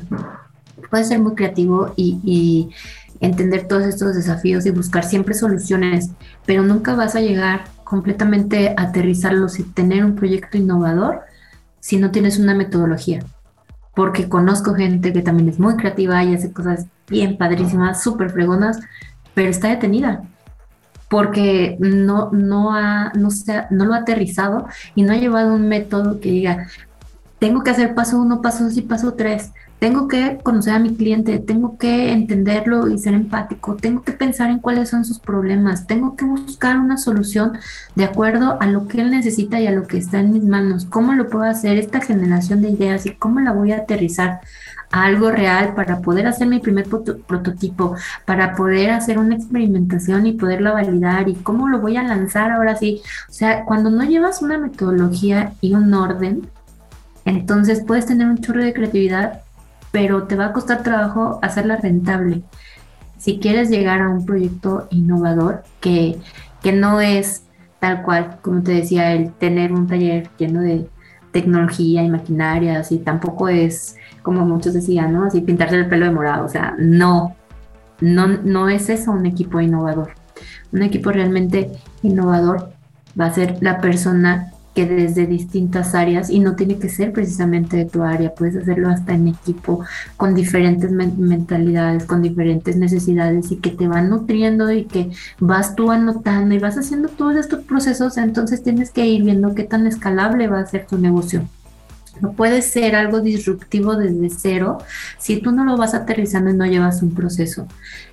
Puede 0.90 1.04
ser 1.04 1.20
muy 1.20 1.36
creativo 1.36 1.94
y, 1.96 2.70
entender 3.20 3.70
todos 3.70 3.84
estos 3.84 4.16
desafíos 4.16 4.66
y 4.66 4.72
buscar 4.72 5.06
siempre 5.06 5.34
soluciones, 5.34 6.10
pero 6.46 6.62
nunca 6.62 6.94
vas 6.94 7.16
a 7.16 7.22
llegar 7.22 7.64
completamente 7.86 8.76
a 8.76 8.82
aterrizarlos 8.82 9.60
y 9.60 9.64
tener 9.64 10.04
un 10.04 10.16
proyecto 10.16 10.58
innovador 10.58 11.22
si 11.80 11.96
no 11.96 12.12
tienes 12.12 12.38
una 12.38 12.54
metodología. 12.54 13.24
Porque 13.96 14.28
conozco 14.28 14.74
gente 14.74 15.14
que 15.14 15.22
también 15.22 15.48
es 15.48 15.58
muy 15.58 15.78
creativa 15.78 16.22
y 16.26 16.36
hace 16.36 16.52
cosas 16.52 16.88
bien 17.08 17.38
padrísimas, 17.38 18.04
súper 18.04 18.30
fregonas, 18.30 18.82
pero 19.34 19.50
está 19.50 19.70
detenida 19.70 20.24
porque 21.14 21.78
no, 21.80 22.32
no, 22.32 22.74
ha, 22.74 23.12
no, 23.14 23.30
no 23.70 23.86
lo 23.86 23.94
ha 23.94 23.98
aterrizado 23.98 24.66
y 24.96 25.04
no 25.04 25.14
ha 25.14 25.18
llevado 25.18 25.54
un 25.54 25.68
método 25.68 26.20
que 26.20 26.32
diga, 26.32 26.68
tengo 27.38 27.64
que 27.64 27.70
hacer 27.70 27.94
paso 27.94 28.20
uno, 28.20 28.42
paso 28.42 28.64
dos 28.64 28.76
y 28.78 28.82
paso 28.82 29.14
tres. 29.14 29.52
Tengo 29.84 30.08
que 30.08 30.38
conocer 30.42 30.76
a 30.76 30.80
mi 30.80 30.96
cliente, 30.96 31.40
tengo 31.40 31.78
que 31.78 32.14
entenderlo 32.14 32.88
y 32.88 32.98
ser 32.98 33.16
empático, 33.16 33.76
tengo 33.76 34.02
que 34.02 34.14
pensar 34.14 34.50
en 34.50 34.60
cuáles 34.60 34.88
son 34.88 35.04
sus 35.04 35.20
problemas, 35.20 35.88
tengo 35.88 36.16
que 36.16 36.24
buscar 36.24 36.78
una 36.78 36.96
solución 36.96 37.58
de 37.94 38.06
acuerdo 38.06 38.58
a 38.62 38.68
lo 38.68 38.88
que 38.88 39.02
él 39.02 39.12
necesita 39.12 39.60
y 39.60 39.68
a 39.68 39.72
lo 39.72 39.86
que 39.86 39.98
está 39.98 40.22
en 40.22 40.32
mis 40.32 40.46
manos. 40.46 40.86
¿Cómo 40.86 41.12
lo 41.16 41.28
puedo 41.28 41.44
hacer 41.44 41.78
esta 41.78 42.00
generación 42.00 42.62
de 42.62 42.70
ideas 42.70 43.06
y 43.06 43.14
cómo 43.16 43.42
la 43.42 43.52
voy 43.52 43.74
a 43.74 43.80
aterrizar? 43.80 44.40
a 44.90 45.04
algo 45.04 45.32
real 45.32 45.74
para 45.76 46.00
poder 46.00 46.28
hacer 46.28 46.48
mi 46.48 46.60
primer 46.60 46.86
prototipo, 46.86 47.96
para 48.26 48.56
poder 48.56 48.92
hacer 48.92 49.18
una 49.18 49.36
experimentación 49.36 50.28
y 50.28 50.34
poderla 50.34 50.72
validar 50.72 51.28
y 51.28 51.34
cómo 51.34 51.68
lo 51.68 51.80
voy 51.80 51.98
a 51.98 52.04
lanzar 52.04 52.52
ahora 52.52 52.78
sí. 52.78 53.02
O 53.28 53.34
sea, 53.34 53.66
cuando 53.66 53.90
no 53.90 54.04
llevas 54.06 54.42
una 54.44 54.58
metodología 54.58 55.54
y 55.60 55.74
un 55.74 55.94
orden, 55.94 56.48
entonces 57.26 57.84
puedes 57.86 58.06
tener 58.06 58.28
un 58.28 58.38
chorro 58.38 58.64
de 58.64 58.72
creatividad, 58.72 59.42
pero 59.94 60.24
te 60.24 60.36
va 60.36 60.48
a 60.48 60.54
costar 60.54 60.82
trabajo 60.82 61.38
hacerla 61.44 61.78
rentable. 61.78 62.42
Si 63.20 63.38
quieres 63.38 63.70
llegar 63.70 64.02
a 64.02 64.10
un 64.10 64.26
proyecto 64.26 64.88
innovador 64.90 65.62
que, 65.80 66.18
que 66.64 66.74
no 66.74 67.00
es 67.00 67.44
tal 67.80 68.02
cual, 68.02 68.40
como 68.42 68.64
te 68.64 68.72
decía, 68.72 69.14
el 69.14 69.32
tener 69.34 69.72
un 69.72 69.86
taller 69.86 70.32
lleno 70.40 70.62
de 70.62 70.90
tecnología 71.32 72.02
y 72.02 72.10
maquinaria, 72.10 72.80
así 72.80 72.98
tampoco 72.98 73.50
es 73.50 73.96
como 74.24 74.44
muchos 74.48 74.74
decían, 74.74 75.14
¿no? 75.14 75.26
Así 75.26 75.42
pintarse 75.42 75.76
el 75.76 75.88
pelo 75.88 76.08
de 76.08 76.12
morado, 76.12 76.46
o 76.46 76.50
sea, 76.50 76.74
no, 76.80 77.36
no, 78.02 78.28
no 78.28 78.70
es 78.70 78.90
eso 78.90 79.12
un 79.12 79.28
equipo 79.28 79.62
innovador. 79.62 80.16
Un 80.72 80.82
equipo 80.82 81.12
realmente 81.12 81.70
innovador 82.02 82.74
va 83.20 83.28
a 83.28 83.34
ser 83.34 83.58
la 83.62 83.80
persona 83.80 84.53
que 84.74 84.86
desde 84.86 85.28
distintas 85.28 85.96
áreas, 85.96 86.30
y 86.30 86.40
no 86.40 86.56
tiene 86.56 86.78
que 86.78 86.90
ser 86.90 87.12
precisamente 87.12 87.78
de 87.78 87.86
tu 87.86 88.04
área, 88.04 88.34
puedes 88.34 88.56
hacerlo 88.56 88.90
hasta 88.90 89.14
en 89.14 89.28
equipo, 89.30 89.84
con 90.18 90.34
diferentes 90.34 90.92
mentalidades, 90.92 92.06
con 92.06 92.22
diferentes 92.22 92.76
necesidades 92.76 93.52
y 93.52 93.58
que 93.58 93.70
te 93.70 93.88
van 93.88 94.10
nutriendo 94.10 94.72
y 94.72 94.86
que 94.86 95.12
vas 95.40 95.76
tú 95.76 95.92
anotando 95.92 96.56
y 96.56 96.60
vas 96.60 96.78
haciendo 96.78 97.10
todos 97.10 97.36
estos 97.36 97.64
procesos, 97.64 98.18
entonces 98.18 98.64
tienes 98.64 98.92
que 98.92 99.06
ir 99.06 99.24
viendo 99.24 99.56
qué 99.56 99.64
tan 99.64 99.88
escalable 99.88 100.48
va 100.48 100.60
a 100.60 100.66
ser 100.66 100.86
tu 100.88 100.98
negocio. 100.98 101.48
No 102.22 102.34
puede 102.34 102.62
ser 102.62 102.96
algo 102.96 103.22
disruptivo 103.22 103.96
desde 103.96 104.30
cero 104.30 104.78
si 105.18 105.42
tú 105.42 105.52
no 105.52 105.66
lo 105.66 105.78
vas 105.78 105.94
aterrizando 105.94 106.52
y 106.52 106.54
no 106.54 106.66
llevas 106.66 107.02
un 107.02 107.14
proceso. 107.14 107.68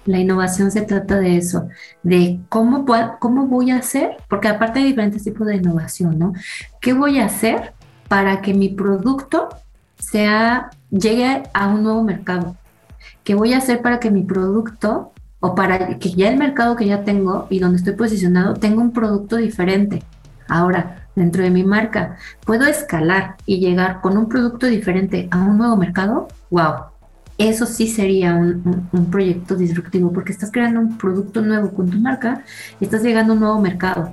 La 0.06 0.18
innovación 0.18 0.70
se 0.70 0.82
trata 0.82 1.18
de 1.18 1.36
eso, 1.36 1.68
de 2.02 2.40
cómo, 2.48 2.86
cómo 3.18 3.46
voy 3.46 3.70
a 3.70 3.76
hacer, 3.78 4.16
porque 4.28 4.48
aparte 4.48 4.78
hay 4.78 4.86
diferentes 4.86 5.22
tipos 5.24 5.46
de 5.46 5.56
innovación, 5.56 6.18
¿no? 6.18 6.32
¿Qué 6.80 6.92
voy 6.92 7.18
a 7.18 7.26
hacer 7.26 7.74
para 8.08 8.40
que 8.40 8.54
mi 8.54 8.70
producto 8.70 9.48
sea, 9.98 10.70
llegue 10.90 11.42
a 11.52 11.68
un 11.68 11.82
nuevo 11.82 12.02
mercado? 12.02 12.56
¿Qué 13.22 13.34
voy 13.34 13.52
a 13.52 13.58
hacer 13.58 13.82
para 13.82 14.00
que 14.00 14.10
mi 14.10 14.22
producto 14.22 15.12
o 15.40 15.54
para 15.54 15.98
que 15.98 16.10
ya 16.10 16.28
el 16.28 16.36
mercado 16.36 16.76
que 16.76 16.86
ya 16.86 17.04
tengo 17.04 17.46
y 17.50 17.58
donde 17.58 17.78
estoy 17.78 17.94
posicionado 17.94 18.54
tenga 18.54 18.82
un 18.82 18.92
producto 18.92 19.36
diferente? 19.36 20.02
Ahora, 20.50 21.06
dentro 21.14 21.44
de 21.44 21.50
mi 21.50 21.62
marca, 21.62 22.16
puedo 22.44 22.66
escalar 22.66 23.36
y 23.46 23.60
llegar 23.60 24.00
con 24.00 24.18
un 24.18 24.28
producto 24.28 24.66
diferente 24.66 25.28
a 25.30 25.38
un 25.38 25.58
nuevo 25.58 25.76
mercado, 25.76 26.26
wow, 26.50 26.90
eso 27.38 27.66
sí 27.66 27.86
sería 27.86 28.34
un, 28.34 29.08
proyecto 29.10 29.54
disruptivo 29.54 30.12
porque 30.12 30.32
estás 30.32 30.50
creando 30.50 30.80
un 30.80 30.98
producto 30.98 31.40
nuevo 31.40 31.70
con 31.70 31.88
tu 31.88 32.00
marca 32.00 32.42
y 32.80 32.84
estás 32.84 33.02
llegando 33.02 33.32
a 33.32 33.34
un 33.34 33.40
nuevo 33.40 33.60
mercado. 33.60 34.12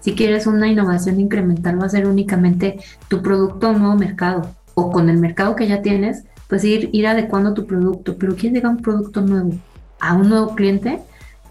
Si 0.00 0.14
quieres 0.14 0.46
una 0.46 0.68
innovación 0.68 1.20
incremental, 1.20 1.80
va 1.80 1.86
a 1.86 1.90
ser 1.90 2.08
únicamente 2.08 2.78
tu 3.08 3.22
producto 3.22 3.66
a 3.66 3.70
un 3.70 3.80
nuevo 3.80 3.96
mercado 3.96 4.50
o 4.72 4.90
con 4.90 5.10
el 5.10 5.18
mercado 5.18 5.54
que 5.54 5.68
ya 5.68 5.82
tienes, 5.82 6.24
pues 6.48 6.64
ir, 6.64 6.88
ir 6.92 7.06
adecuando 7.06 7.52
tu 7.52 7.66
producto, 7.66 8.16
pero 8.16 8.34
quieres 8.34 8.54
llegar 8.54 8.72
a 8.72 8.76
un 8.76 8.82
producto 8.82 9.20
nuevo, 9.20 9.52
a 10.00 10.14
un 10.14 10.30
nuevo 10.30 10.54
cliente, 10.54 11.00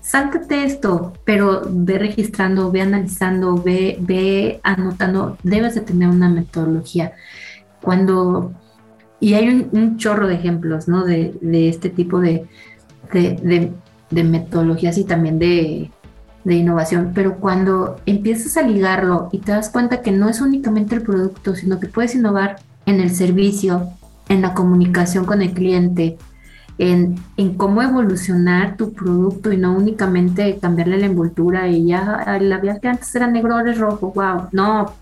sáltate 0.03 0.65
esto, 0.65 1.13
pero 1.23 1.61
ve 1.65 1.97
registrando, 1.97 2.71
ve 2.71 2.81
analizando, 2.81 3.55
ve, 3.55 3.97
ve 4.01 4.59
anotando, 4.61 5.37
debes 5.43 5.75
de 5.75 5.81
tener 5.81 6.09
una 6.09 6.29
metodología. 6.29 7.13
Cuando, 7.81 8.53
y 9.19 9.33
hay 9.33 9.69
un, 9.71 9.97
chorro 9.97 10.27
de 10.27 10.35
ejemplos, 10.35 10.87
¿no? 10.87 11.05
De, 11.05 11.33
este 11.69 11.89
tipo 11.89 12.19
de, 12.19 12.45
de, 13.11 14.23
metodologías 14.23 14.97
y 14.97 15.05
también 15.05 15.39
de, 15.39 15.89
de 16.43 16.53
innovación, 16.53 17.13
pero 17.15 17.37
cuando 17.37 18.01
empiezas 18.05 18.57
a 18.57 18.67
ligarlo 18.67 19.29
y 19.31 19.39
te 19.39 19.53
das 19.53 19.69
cuenta 19.69 20.01
que 20.01 20.11
no 20.11 20.27
es 20.27 20.41
únicamente 20.41 20.95
el 20.95 21.01
producto, 21.01 21.55
sino 21.55 21.79
que 21.79 21.87
puedes 21.87 22.13
innovar 22.13 22.57
en 22.85 22.99
el 22.99 23.09
servicio, 23.09 23.89
en 24.27 24.41
la 24.41 24.53
comunicación 24.53 25.25
con 25.25 25.41
el 25.41 25.53
cliente, 25.53 26.17
en, 26.77 27.17
cómo 27.57 27.81
evolucionar 27.81 28.77
tu 28.77 28.93
producto 28.93 29.51
y 29.51 29.57
no 29.57 29.75
únicamente 29.75 30.57
cambiarle 30.59 30.97
la 30.97 31.05
envoltura 31.05 31.67
y 31.67 31.87
ya 31.87 32.37
la 32.41 32.57
vida 32.57 32.79
que 32.79 32.87
antes 32.87 33.13
era 33.15 33.27
negro 33.27 33.55
ahora 33.55 33.71
es 33.71 33.77
rojo, 33.77 34.11
wow, 34.13 34.47
no, 34.51 34.93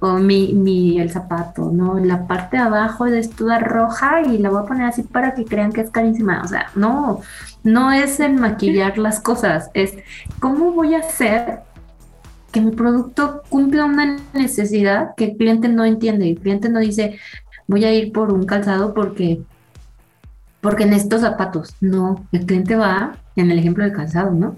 o 0.00 0.14
mi, 0.14 0.52
mi, 0.54 1.00
el 1.00 1.10
zapato, 1.10 1.70
no, 1.72 1.98
la 1.98 2.26
parte 2.26 2.56
de 2.56 2.64
abajo 2.64 3.06
es 3.06 3.30
toda 3.30 3.58
roja 3.58 4.22
y 4.22 4.38
la 4.38 4.50
voy 4.50 4.62
a 4.62 4.66
poner 4.66 4.86
así 4.86 5.02
para 5.02 5.34
que 5.34 5.44
crean 5.44 5.72
que 5.72 5.82
es 5.82 5.90
carísima, 5.90 6.42
o 6.44 6.48
sea, 6.48 6.66
no, 6.74 7.20
no 7.62 7.92
es 7.92 8.20
el 8.20 8.34
maquillar 8.34 8.98
las 8.98 9.20
cosas, 9.20 9.70
es 9.74 9.94
cómo 10.40 10.72
voy 10.72 10.94
a 10.94 11.00
hacer 11.00 11.60
que 12.50 12.60
mi 12.60 12.72
producto 12.72 13.42
cumpla 13.48 13.84
una 13.84 14.16
necesidad 14.32 15.14
que 15.16 15.26
el 15.26 15.36
cliente 15.36 15.68
no 15.68 15.84
entiende, 15.84 16.28
el 16.28 16.38
cliente 16.38 16.68
no 16.68 16.80
dice, 16.80 17.18
voy 17.68 17.84
a 17.84 17.94
ir 17.94 18.12
por 18.12 18.32
un 18.32 18.44
calzado 18.44 18.92
porque 18.94 19.42
porque 20.60 20.84
en 20.84 20.92
estos 20.92 21.22
zapatos. 21.22 21.74
No, 21.80 22.26
el 22.32 22.46
cliente 22.46 22.76
va, 22.76 23.16
en 23.36 23.50
el 23.50 23.58
ejemplo 23.58 23.84
del 23.84 23.92
calzado, 23.92 24.32
¿no? 24.32 24.56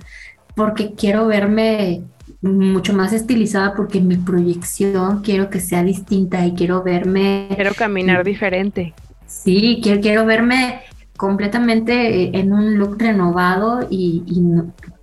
Porque 0.54 0.94
quiero 0.94 1.26
verme 1.26 2.02
mucho 2.40 2.92
más 2.92 3.12
estilizada 3.12 3.74
porque 3.74 4.00
mi 4.00 4.16
proyección 4.16 5.22
quiero 5.22 5.48
que 5.48 5.60
sea 5.60 5.82
distinta 5.82 6.44
y 6.46 6.54
quiero 6.54 6.82
verme... 6.82 7.48
Quiero 7.54 7.74
caminar 7.74 8.24
diferente. 8.24 8.94
Sí, 9.26 9.80
quiero, 9.82 10.00
quiero 10.00 10.26
verme 10.26 10.80
completamente 11.16 12.36
en 12.36 12.52
un 12.52 12.78
look 12.78 12.98
renovado 12.98 13.86
y, 13.88 14.24
y 14.26 14.40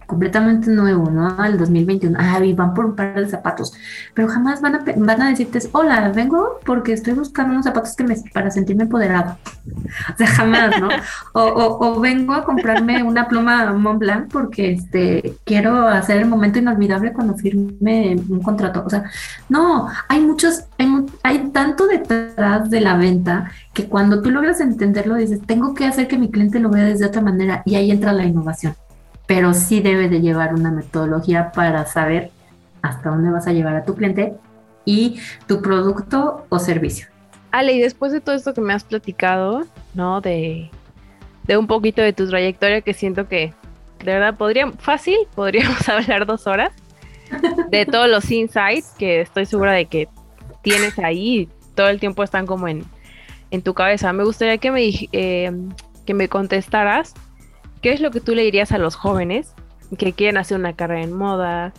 completamente 0.10 0.72
nuevo, 0.72 1.10
¿no? 1.10 1.40
Al 1.40 1.58
2021. 1.58 2.18
Ah, 2.20 2.44
y 2.44 2.54
van 2.54 2.74
por 2.74 2.86
un 2.86 2.96
par 2.96 3.14
de 3.14 3.30
zapatos. 3.30 3.74
Pero 4.16 4.28
jamás 4.28 4.60
van 4.60 4.76
a, 4.76 4.84
van 4.98 5.22
a 5.22 5.30
decirte, 5.30 5.60
hola, 5.72 6.10
vengo 6.10 6.60
porque 6.66 6.94
estoy 6.94 7.14
buscando 7.14 7.54
unos 7.54 7.66
zapatos 7.66 7.96
que 7.96 8.04
me, 8.04 8.16
para 8.34 8.50
sentirme 8.50 8.84
empoderado. 8.84 9.38
O 10.14 10.18
sea, 10.18 10.28
jamás, 10.28 10.82
¿no? 10.82 10.90
O, 11.34 11.42
o, 11.42 12.00
vengo 12.00 12.34
a 12.34 12.44
comprarme 12.44 13.04
una 13.04 13.28
pluma 13.28 13.72
Montblanc 13.72 14.32
porque 14.32 14.72
este, 14.72 15.36
quiero 15.46 15.88
hacer 15.88 16.18
el 16.18 16.28
momento 16.28 16.58
inolvidable 16.60 17.14
cuando 17.14 17.36
firme 17.36 18.16
un 18.30 18.42
contrato. 18.42 18.84
O 18.86 18.90
sea, 18.90 19.04
no, 19.48 19.88
hay 20.08 20.22
muchos, 20.22 20.64
hay, 20.78 21.06
hay 21.24 21.50
tanto 21.50 21.86
detrás 21.88 22.70
de 22.70 22.82
la 22.82 22.98
venta 22.98 23.52
que 23.74 23.86
cuando 23.86 24.22
tú 24.22 24.32
logras 24.32 24.60
entenderlo 24.60 25.16
dices, 25.16 25.42
tengo 25.46 25.74
que 25.76 25.86
hacer 25.86 26.08
que 26.08 26.18
mi 26.18 26.32
cliente 26.32 26.60
lo 26.60 26.70
vea 26.70 26.86
desde 26.86 27.06
otra 27.06 27.22
manera 27.22 27.62
y 27.66 27.76
ahí 27.76 27.92
entra 27.92 28.12
la 28.12 28.26
innovación 28.26 28.76
pero 29.30 29.54
sí 29.54 29.80
debe 29.80 30.10
de 30.10 30.22
llevar 30.22 30.56
una 30.56 30.72
metodología 30.72 31.52
para 31.52 31.86
saber 31.86 32.32
hasta 32.82 33.12
dónde 33.12 33.30
vas 33.30 33.46
a 33.46 33.54
llevar 33.54 33.76
a 33.76 33.84
tu 33.84 33.94
cliente 33.94 34.34
y 34.86 35.20
tu 35.46 35.62
producto 35.62 36.48
o 36.50 36.58
servicio. 36.58 37.10
Ale, 37.52 37.74
y 37.74 37.80
después 37.80 38.12
de 38.12 38.22
todo 38.22 38.36
esto 38.36 38.56
que 38.56 38.62
me 38.62 38.74
has 38.74 38.84
platicado, 38.84 39.68
¿no? 39.94 40.20
De, 40.20 40.72
de 41.44 41.58
un 41.58 41.68
poquito 41.68 42.02
de 42.02 42.12
tu 42.12 42.28
trayectoria 42.28 42.82
que 42.82 42.96
siento 42.96 43.28
que 43.28 43.54
de 44.04 44.14
verdad 44.14 44.36
podría, 44.36 44.72
fácil, 44.72 45.20
podríamos 45.36 45.88
hablar 45.88 46.26
dos 46.26 46.48
horas 46.48 46.72
de 47.70 47.86
todos 47.86 48.10
los 48.10 48.32
insights 48.32 48.96
que 48.98 49.22
estoy 49.22 49.46
segura 49.46 49.74
de 49.74 49.86
que 49.86 50.10
tienes 50.64 50.98
ahí, 50.98 51.48
todo 51.76 51.90
el 51.90 52.00
tiempo 52.00 52.24
están 52.24 52.48
como 52.48 52.68
en, 52.68 52.84
en 53.52 53.62
tu 53.62 53.76
cabeza. 53.76 54.12
Me 54.12 54.24
gustaría 54.24 54.58
que 54.58 54.72
me, 54.72 54.90
eh, 55.12 55.52
que 56.08 56.16
me 56.16 56.28
contestaras 56.30 57.14
¿qué 57.82 57.92
es 57.92 58.02
lo 58.02 58.12
que 58.12 58.22
tú 58.22 58.36
le 58.36 58.44
dirías 58.44 58.72
a 58.72 58.78
los 58.78 58.96
jóvenes 58.96 59.54
que 59.98 60.14
quieren 60.14 60.38
hacer 60.38 60.58
una 60.58 60.74
carrera 60.74 61.04
en 61.04 61.14
moda? 61.14 61.74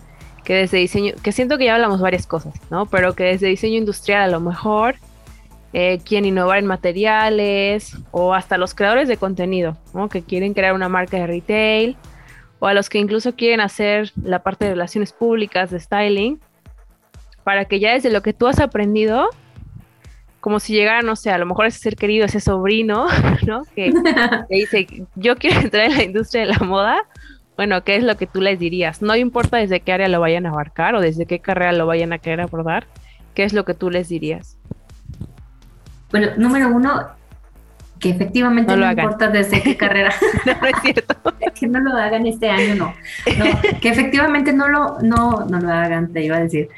Que 0.44 0.54
desde 0.54 0.78
diseño, 0.78 1.14
que 1.22 1.32
siento 1.32 1.58
que 1.58 1.66
ya 1.66 1.74
hablamos 1.74 2.00
varias 2.00 2.26
cosas, 2.26 2.54
¿no? 2.70 2.86
Pero 2.86 3.14
que 3.14 3.24
desde 3.24 3.48
diseño 3.48 3.76
industrial 3.76 4.22
a 4.22 4.28
lo 4.28 4.40
mejor 4.40 4.96
eh, 5.72 6.00
quieren 6.04 6.26
innovar 6.26 6.58
en 6.58 6.66
materiales 6.66 7.96
o 8.10 8.34
hasta 8.34 8.58
los 8.58 8.74
creadores 8.74 9.06
de 9.08 9.16
contenido, 9.16 9.76
¿no? 9.94 10.08
Que 10.08 10.22
quieren 10.22 10.54
crear 10.54 10.74
una 10.74 10.88
marca 10.88 11.18
de 11.18 11.26
retail 11.26 11.96
o 12.58 12.66
a 12.66 12.74
los 12.74 12.88
que 12.88 12.98
incluso 12.98 13.34
quieren 13.34 13.60
hacer 13.60 14.12
la 14.22 14.42
parte 14.42 14.64
de 14.64 14.72
relaciones 14.72 15.12
públicas, 15.12 15.70
de 15.70 15.80
styling, 15.80 16.40
para 17.44 17.64
que 17.64 17.80
ya 17.80 17.92
desde 17.92 18.10
lo 18.10 18.22
que 18.22 18.32
tú 18.32 18.46
has 18.46 18.60
aprendido 18.60 19.28
como 20.40 20.60
si 20.60 20.72
llegara, 20.72 21.02
no 21.02 21.16
sé, 21.16 21.30
a 21.30 21.38
lo 21.38 21.46
mejor 21.46 21.66
ese 21.66 21.78
ser 21.78 21.96
querido, 21.96 22.24
ese 22.24 22.40
sobrino, 22.40 23.06
¿no? 23.46 23.62
Que, 23.74 23.92
dice, 24.50 24.86
yo 25.14 25.36
quiero 25.36 25.60
entrar 25.60 25.90
en 25.90 25.96
la 25.96 26.04
industria 26.04 26.42
de 26.42 26.48
la 26.48 26.58
moda. 26.58 26.98
Bueno, 27.56 27.84
¿qué 27.84 27.96
es 27.96 28.02
lo 28.02 28.16
que 28.16 28.26
tú 28.26 28.40
les 28.40 28.58
dirías? 28.58 29.02
No 29.02 29.14
importa 29.16 29.58
desde 29.58 29.80
qué 29.80 29.92
área 29.92 30.08
lo 30.08 30.20
vayan 30.20 30.46
a 30.46 30.50
abarcar 30.50 30.94
o 30.94 31.00
desde 31.00 31.26
qué 31.26 31.40
carrera 31.40 31.72
lo 31.72 31.86
vayan 31.86 32.12
a 32.14 32.18
querer 32.18 32.40
abordar, 32.40 32.86
¿qué 33.34 33.44
es 33.44 33.52
lo 33.52 33.64
que 33.64 33.74
tú 33.74 33.90
les 33.90 34.08
dirías? 34.08 34.56
bueno, 36.10 36.28
número 36.36 36.68
uno, 36.68 37.08
que 37.98 38.10
efectivamente 38.10 38.76
no, 38.76 38.90
importa 38.90 39.28
desde 39.28 39.62
qué 39.62 39.76
carrera. 39.76 40.12
no, 40.46 40.66
es 40.66 40.82
cierto. 40.82 41.16
que 41.54 41.66
no 41.66 41.80
lo 41.80 41.96
hagan 41.96 42.26
este 42.26 42.48
año, 42.48 42.74
no. 42.74 42.94
no. 43.38 43.80
Que 43.80 43.90
efectivamente 43.90 44.52
no 44.52 44.68
lo, 44.68 44.98
no, 45.00 45.44
no 45.44 45.60
lo 45.60 45.70
hagan, 45.72 46.12
te 46.12 46.24
iba 46.24 46.36
a 46.36 46.40
decir. 46.40 46.68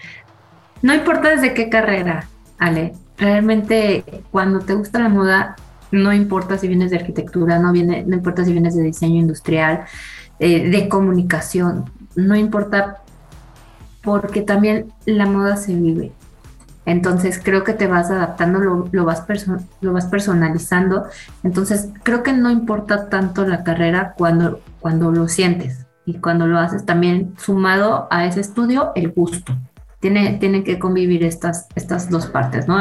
No 0.82 0.92
importa 0.92 1.30
desde 1.30 1.54
qué 1.54 1.68
carrera, 1.68 2.26
Ale. 2.58 2.92
Realmente 3.22 4.04
cuando 4.32 4.58
te 4.58 4.74
gusta 4.74 4.98
la 4.98 5.08
moda, 5.08 5.54
no 5.92 6.12
importa 6.12 6.58
si 6.58 6.66
vienes 6.66 6.90
de 6.90 6.96
arquitectura, 6.96 7.60
no, 7.60 7.70
viene, 7.70 8.02
no 8.04 8.16
importa 8.16 8.44
si 8.44 8.50
vienes 8.50 8.74
de 8.74 8.82
diseño 8.82 9.20
industrial, 9.20 9.84
eh, 10.40 10.68
de 10.68 10.88
comunicación, 10.88 11.84
no 12.16 12.34
importa 12.34 13.04
porque 14.02 14.42
también 14.42 14.92
la 15.06 15.26
moda 15.26 15.56
se 15.56 15.72
vive. 15.72 16.10
Entonces 16.84 17.40
creo 17.40 17.62
que 17.62 17.74
te 17.74 17.86
vas 17.86 18.10
adaptando, 18.10 18.58
lo, 18.58 19.04
vas, 19.04 19.24
lo 19.80 19.92
vas 19.92 20.06
personalizando. 20.06 21.04
Entonces 21.44 21.90
creo 22.02 22.24
que 22.24 22.32
no 22.32 22.50
importa 22.50 23.08
tanto 23.08 23.46
la 23.46 23.62
carrera 23.62 24.14
cuando, 24.18 24.58
cuando 24.80 25.12
lo 25.12 25.28
sientes 25.28 25.86
y 26.04 26.14
cuando 26.14 26.48
lo 26.48 26.58
haces 26.58 26.84
también 26.84 27.34
sumado 27.38 28.08
a 28.10 28.26
ese 28.26 28.40
estudio 28.40 28.90
el 28.96 29.12
gusto. 29.12 29.54
Tiene, 30.02 30.38
tienen 30.40 30.64
que 30.64 30.80
convivir 30.80 31.22
estas, 31.22 31.68
estas 31.76 32.10
dos 32.10 32.26
partes, 32.26 32.66
¿no? 32.66 32.80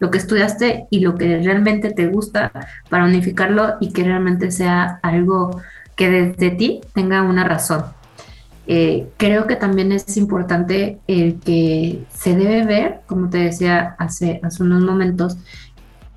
lo 0.00 0.10
que 0.10 0.18
estudiaste 0.18 0.86
y 0.90 1.00
lo 1.00 1.14
que 1.14 1.38
realmente 1.38 1.92
te 1.92 2.08
gusta 2.08 2.50
para 2.90 3.04
unificarlo 3.04 3.76
y 3.80 3.92
que 3.92 4.02
realmente 4.02 4.50
sea 4.50 4.98
algo 5.04 5.62
que 5.94 6.10
desde 6.10 6.50
ti 6.50 6.80
tenga 6.94 7.22
una 7.22 7.44
razón. 7.44 7.84
Eh, 8.66 9.08
creo 9.16 9.46
que 9.46 9.54
también 9.54 9.92
es 9.92 10.16
importante 10.16 10.98
el 11.06 11.38
que 11.38 12.04
se 12.12 12.34
debe 12.34 12.66
ver, 12.66 13.00
como 13.06 13.30
te 13.30 13.38
decía 13.38 13.94
hace, 13.96 14.40
hace 14.42 14.62
unos 14.64 14.82
momentos, 14.82 15.38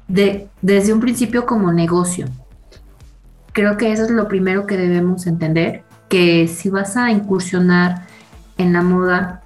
de, 0.08 0.50
desde 0.64 0.92
un 0.92 1.02
principio 1.02 1.46
como 1.46 1.72
negocio. 1.72 2.26
Creo 3.54 3.78
que 3.78 3.92
eso 3.92 4.06
es 4.06 4.12
lo 4.12 4.28
primero 4.28 4.66
que 4.66 4.76
debemos 4.76 5.28
entender, 5.28 5.84
que 6.10 6.48
si 6.48 6.70
vas 6.70 6.98
a 6.98 7.12
incursionar 7.12 8.08
en 8.58 8.74
la 8.74 8.82
moda, 8.82 9.44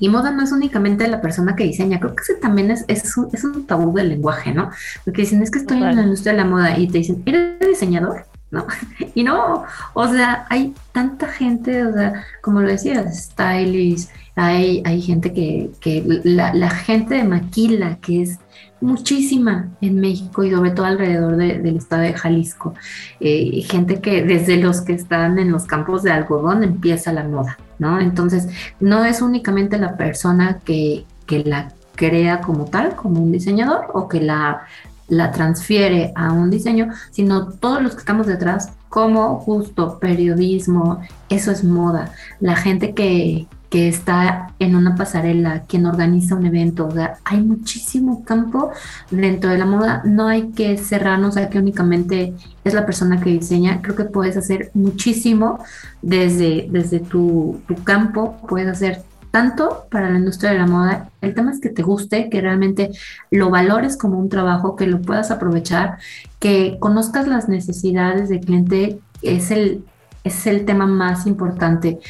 y 0.00 0.08
moda 0.08 0.32
no 0.32 0.42
es 0.42 0.50
únicamente 0.50 1.06
la 1.06 1.20
persona 1.20 1.54
que 1.54 1.64
diseña, 1.64 2.00
creo 2.00 2.16
que 2.16 2.22
ese 2.22 2.34
también 2.34 2.70
es, 2.70 2.84
es, 2.88 3.16
un, 3.16 3.28
es 3.32 3.44
un 3.44 3.66
tabú 3.66 3.94
del 3.94 4.08
lenguaje, 4.08 4.52
¿no? 4.52 4.70
Porque 5.04 5.22
dicen, 5.22 5.42
es 5.42 5.50
que 5.50 5.60
estoy 5.60 5.76
en 5.76 5.94
la 5.94 6.02
industria 6.02 6.32
de 6.32 6.38
la 6.38 6.44
moda 6.46 6.78
y 6.78 6.88
te 6.88 6.98
dicen, 6.98 7.22
¿eres 7.26 7.60
diseñador? 7.60 8.24
¿no? 8.50 8.66
Y 9.14 9.22
no, 9.22 9.64
o 9.94 10.08
sea, 10.08 10.46
hay 10.48 10.74
tanta 10.92 11.28
gente, 11.28 11.84
o 11.84 11.92
sea, 11.92 12.24
como 12.42 12.60
lo 12.60 12.68
decías, 12.68 13.24
stylists, 13.24 14.12
hay, 14.36 14.82
hay 14.84 15.02
gente 15.02 15.32
que, 15.32 15.70
que 15.80 16.02
la, 16.24 16.70
gente 16.70 17.16
de 17.16 17.24
Maquila, 17.24 17.98
que 18.00 18.22
es 18.22 18.38
muchísima 18.80 19.68
en 19.82 20.00
México 20.00 20.42
y 20.42 20.50
sobre 20.50 20.70
todo 20.70 20.86
alrededor 20.86 21.36
del 21.36 21.76
estado 21.76 22.02
de 22.02 22.14
Jalisco, 22.14 22.74
eh, 23.20 23.62
gente 23.68 24.00
que 24.00 24.24
desde 24.24 24.56
los 24.56 24.80
que 24.80 24.94
están 24.94 25.38
en 25.38 25.52
los 25.52 25.64
campos 25.64 26.02
de 26.02 26.12
algodón 26.12 26.62
empieza 26.62 27.12
la 27.12 27.24
moda, 27.24 27.58
¿no? 27.80 28.00
Entonces, 28.00 28.46
no 28.78 29.04
es 29.04 29.20
únicamente 29.20 29.76
la 29.78 29.96
persona 29.96 30.60
que, 30.64 31.04
que 31.26 31.42
la 31.42 31.72
crea 31.96 32.40
como 32.40 32.66
tal, 32.66 32.94
como 32.94 33.20
un 33.20 33.32
diseñador, 33.32 33.88
o 33.92 34.06
que 34.06 34.20
la 34.20 34.62
la 35.10 35.32
transfiere 35.32 36.12
a 36.14 36.32
un 36.32 36.50
diseño, 36.50 36.88
sino 37.10 37.48
todos 37.48 37.82
los 37.82 37.92
que 37.92 37.98
estamos 37.98 38.26
detrás, 38.26 38.72
como 38.88 39.38
justo 39.40 39.98
periodismo, 39.98 41.02
eso 41.28 41.50
es 41.50 41.62
moda, 41.62 42.12
la 42.40 42.56
gente 42.56 42.94
que, 42.94 43.46
que 43.70 43.88
está 43.88 44.52
en 44.58 44.74
una 44.74 44.96
pasarela, 44.96 45.62
quien 45.62 45.86
organiza 45.86 46.34
un 46.34 46.44
evento, 46.44 46.88
o 46.88 46.90
sea, 46.90 47.18
hay 47.24 47.40
muchísimo 47.40 48.24
campo 48.24 48.72
dentro 49.10 49.50
de 49.50 49.58
la 49.58 49.66
moda, 49.66 50.02
no 50.04 50.26
hay 50.26 50.50
que 50.50 50.76
cerrarnos 50.76 51.36
a 51.36 51.48
que 51.48 51.58
únicamente 51.58 52.34
es 52.64 52.74
la 52.74 52.84
persona 52.84 53.20
que 53.20 53.30
diseña, 53.30 53.80
creo 53.80 53.94
que 53.94 54.04
puedes 54.04 54.36
hacer 54.36 54.70
muchísimo 54.74 55.60
desde, 56.02 56.66
desde 56.70 56.98
tu, 56.98 57.60
tu 57.68 57.76
campo, 57.84 58.36
puedes 58.48 58.68
hacer 58.68 59.02
tanto 59.30 59.86
para 59.90 60.10
la 60.10 60.18
industria 60.18 60.50
de 60.50 60.58
la 60.58 60.66
moda. 60.66 61.08
El 61.20 61.34
tema 61.34 61.52
es 61.52 61.60
que 61.60 61.68
te 61.68 61.82
guste, 61.82 62.28
que 62.28 62.40
realmente 62.40 62.90
lo 63.30 63.50
valores 63.50 63.96
como 63.96 64.18
un 64.18 64.28
trabajo, 64.28 64.76
que 64.76 64.86
lo 64.86 65.00
puedas 65.00 65.30
aprovechar, 65.30 65.98
que 66.38 66.76
conozcas 66.80 67.28
las 67.28 67.48
necesidades 67.48 68.28
del 68.28 68.40
cliente, 68.40 68.98
es 69.22 69.50
el, 69.50 69.84
es 70.24 70.46
el 70.46 70.64
tema 70.64 70.86
más 70.86 71.26
importante. 71.26 72.00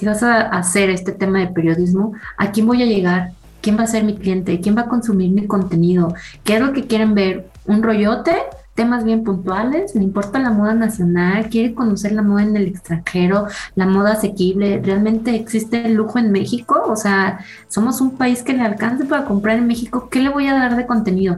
Si 0.00 0.06
vas 0.06 0.22
a 0.22 0.40
hacer 0.40 0.88
este 0.88 1.12
tema 1.12 1.40
de 1.40 1.48
periodismo, 1.48 2.14
¿a 2.38 2.52
quién 2.52 2.66
voy 2.66 2.82
a 2.82 2.86
llegar? 2.86 3.32
¿Quién 3.60 3.76
va 3.76 3.82
a 3.82 3.86
ser 3.86 4.02
mi 4.02 4.16
cliente? 4.16 4.58
¿Quién 4.58 4.74
va 4.74 4.82
a 4.82 4.88
consumir 4.88 5.30
mi 5.30 5.46
contenido? 5.46 6.14
¿Qué 6.42 6.54
es 6.54 6.60
lo 6.62 6.72
que 6.72 6.86
quieren 6.86 7.14
ver? 7.14 7.50
¿Un 7.66 7.82
rollote? 7.82 8.32
temas 8.74 9.04
bien 9.04 9.24
puntuales, 9.24 9.94
le 9.94 10.02
importa 10.02 10.38
la 10.38 10.52
moda 10.52 10.72
nacional, 10.72 11.50
quiere 11.50 11.74
conocer 11.74 12.12
la 12.12 12.22
moda 12.22 12.44
en 12.44 12.56
el 12.56 12.68
extranjero, 12.68 13.46
la 13.74 13.86
moda 13.86 14.12
asequible, 14.12 14.80
realmente 14.82 15.34
existe 15.34 15.84
el 15.84 15.94
lujo 15.94 16.18
en 16.18 16.32
México, 16.32 16.82
o 16.86 16.96
sea, 16.96 17.40
somos 17.68 18.00
un 18.00 18.16
país 18.16 18.42
que 18.42 18.54
le 18.54 18.62
alcance 18.62 19.04
para 19.04 19.26
comprar 19.26 19.58
en 19.58 19.66
México, 19.66 20.08
¿qué 20.08 20.20
le 20.20 20.30
voy 20.30 20.46
a 20.46 20.54
dar 20.54 20.76
de 20.76 20.86
contenido? 20.86 21.36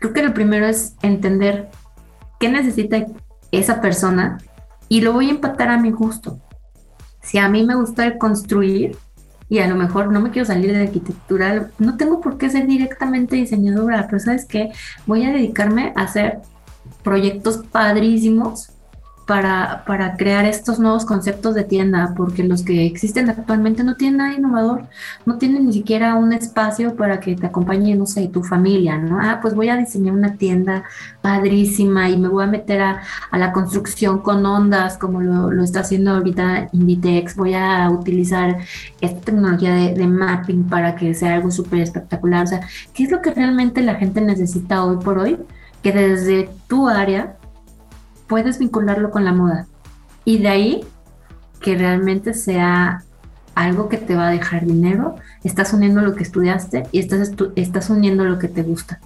Creo 0.00 0.12
que 0.12 0.22
lo 0.22 0.34
primero 0.34 0.66
es 0.66 0.94
entender 1.00 1.70
qué 2.38 2.50
necesita 2.50 3.06
esa 3.52 3.80
persona 3.80 4.36
y 4.90 5.00
lo 5.00 5.14
voy 5.14 5.28
a 5.28 5.30
empatar 5.30 5.70
a 5.70 5.78
mi 5.78 5.92
gusto. 5.92 6.40
Si 7.22 7.38
a 7.38 7.48
mí 7.48 7.64
me 7.64 7.74
gusta 7.74 8.18
construir, 8.18 8.96
y 9.48 9.58
a 9.58 9.68
lo 9.68 9.76
mejor 9.76 10.10
no 10.10 10.20
me 10.20 10.30
quiero 10.30 10.46
salir 10.46 10.72
de 10.72 10.82
arquitectura, 10.82 11.70
no 11.78 11.96
tengo 11.96 12.20
por 12.20 12.38
qué 12.38 12.48
ser 12.48 12.66
directamente 12.66 13.36
diseñadora, 13.36 14.06
pero 14.06 14.18
sabes 14.18 14.46
qué, 14.46 14.72
voy 15.06 15.24
a 15.24 15.32
dedicarme 15.32 15.92
a 15.94 16.02
hacer 16.02 16.38
proyectos 17.02 17.58
padrísimos 17.58 18.70
para, 19.26 19.84
para, 19.86 20.16
crear 20.16 20.44
estos 20.44 20.78
nuevos 20.78 21.04
conceptos 21.04 21.54
de 21.54 21.64
tienda, 21.64 22.12
porque 22.16 22.42
los 22.44 22.62
que 22.62 22.86
existen 22.86 23.30
actualmente 23.30 23.84
no 23.84 23.96
tienen 23.96 24.18
nada 24.18 24.34
innovador, 24.34 24.84
no 25.26 25.38
tienen 25.38 25.66
ni 25.66 25.72
siquiera 25.72 26.14
un 26.16 26.32
espacio 26.32 26.96
para 26.96 27.20
que 27.20 27.36
te 27.36 27.46
acompañe, 27.46 27.94
no 27.94 28.06
sé, 28.06 28.28
tu 28.28 28.42
familia, 28.42 28.98
¿no? 28.98 29.18
Ah, 29.20 29.38
pues 29.40 29.54
voy 29.54 29.68
a 29.68 29.76
diseñar 29.76 30.14
una 30.14 30.36
tienda 30.36 30.84
padrísima 31.20 32.08
y 32.10 32.16
me 32.18 32.28
voy 32.28 32.44
a 32.44 32.46
meter 32.48 32.80
a, 32.80 33.02
la 33.32 33.52
construcción 33.52 34.20
con 34.20 34.44
ondas, 34.44 34.98
como 34.98 35.20
lo, 35.20 35.50
lo, 35.50 35.64
está 35.64 35.80
haciendo 35.80 36.12
ahorita 36.12 36.68
Inditex, 36.72 37.36
voy 37.36 37.54
a 37.54 37.90
utilizar 37.90 38.58
esta 39.00 39.20
tecnología 39.20 39.74
de, 39.74 39.94
de 39.94 40.06
mapping 40.06 40.64
para 40.64 40.96
que 40.96 41.14
sea 41.14 41.34
algo 41.34 41.50
súper 41.50 41.80
espectacular, 41.80 42.44
o 42.44 42.46
sea, 42.46 42.60
¿qué 42.94 43.04
es 43.04 43.10
lo 43.10 43.22
que 43.22 43.32
realmente 43.32 43.82
la 43.82 43.94
gente 43.94 44.20
necesita 44.20 44.84
hoy 44.84 44.96
por 44.96 45.18
hoy? 45.18 45.38
que 45.82 45.92
desde 45.92 46.48
tu 46.68 46.88
área 46.88 47.36
puedes 48.32 48.58
vincularlo 48.58 49.10
con 49.10 49.26
la 49.26 49.34
moda. 49.34 49.66
Y 50.24 50.38
de 50.38 50.48
ahí 50.48 50.84
que 51.60 51.76
realmente 51.76 52.32
sea 52.32 53.04
algo 53.54 53.90
que 53.90 53.98
te 53.98 54.14
va 54.14 54.28
a 54.28 54.30
dejar 54.30 54.64
dinero, 54.64 55.16
estás 55.44 55.74
uniendo 55.74 56.00
lo 56.00 56.14
que 56.14 56.22
estudiaste 56.22 56.84
y 56.92 57.00
estás, 57.00 57.30
estás 57.56 57.90
uniendo 57.90 58.24
lo 58.24 58.38
que 58.38 58.48
te 58.48 58.62
gusta. 58.62 59.00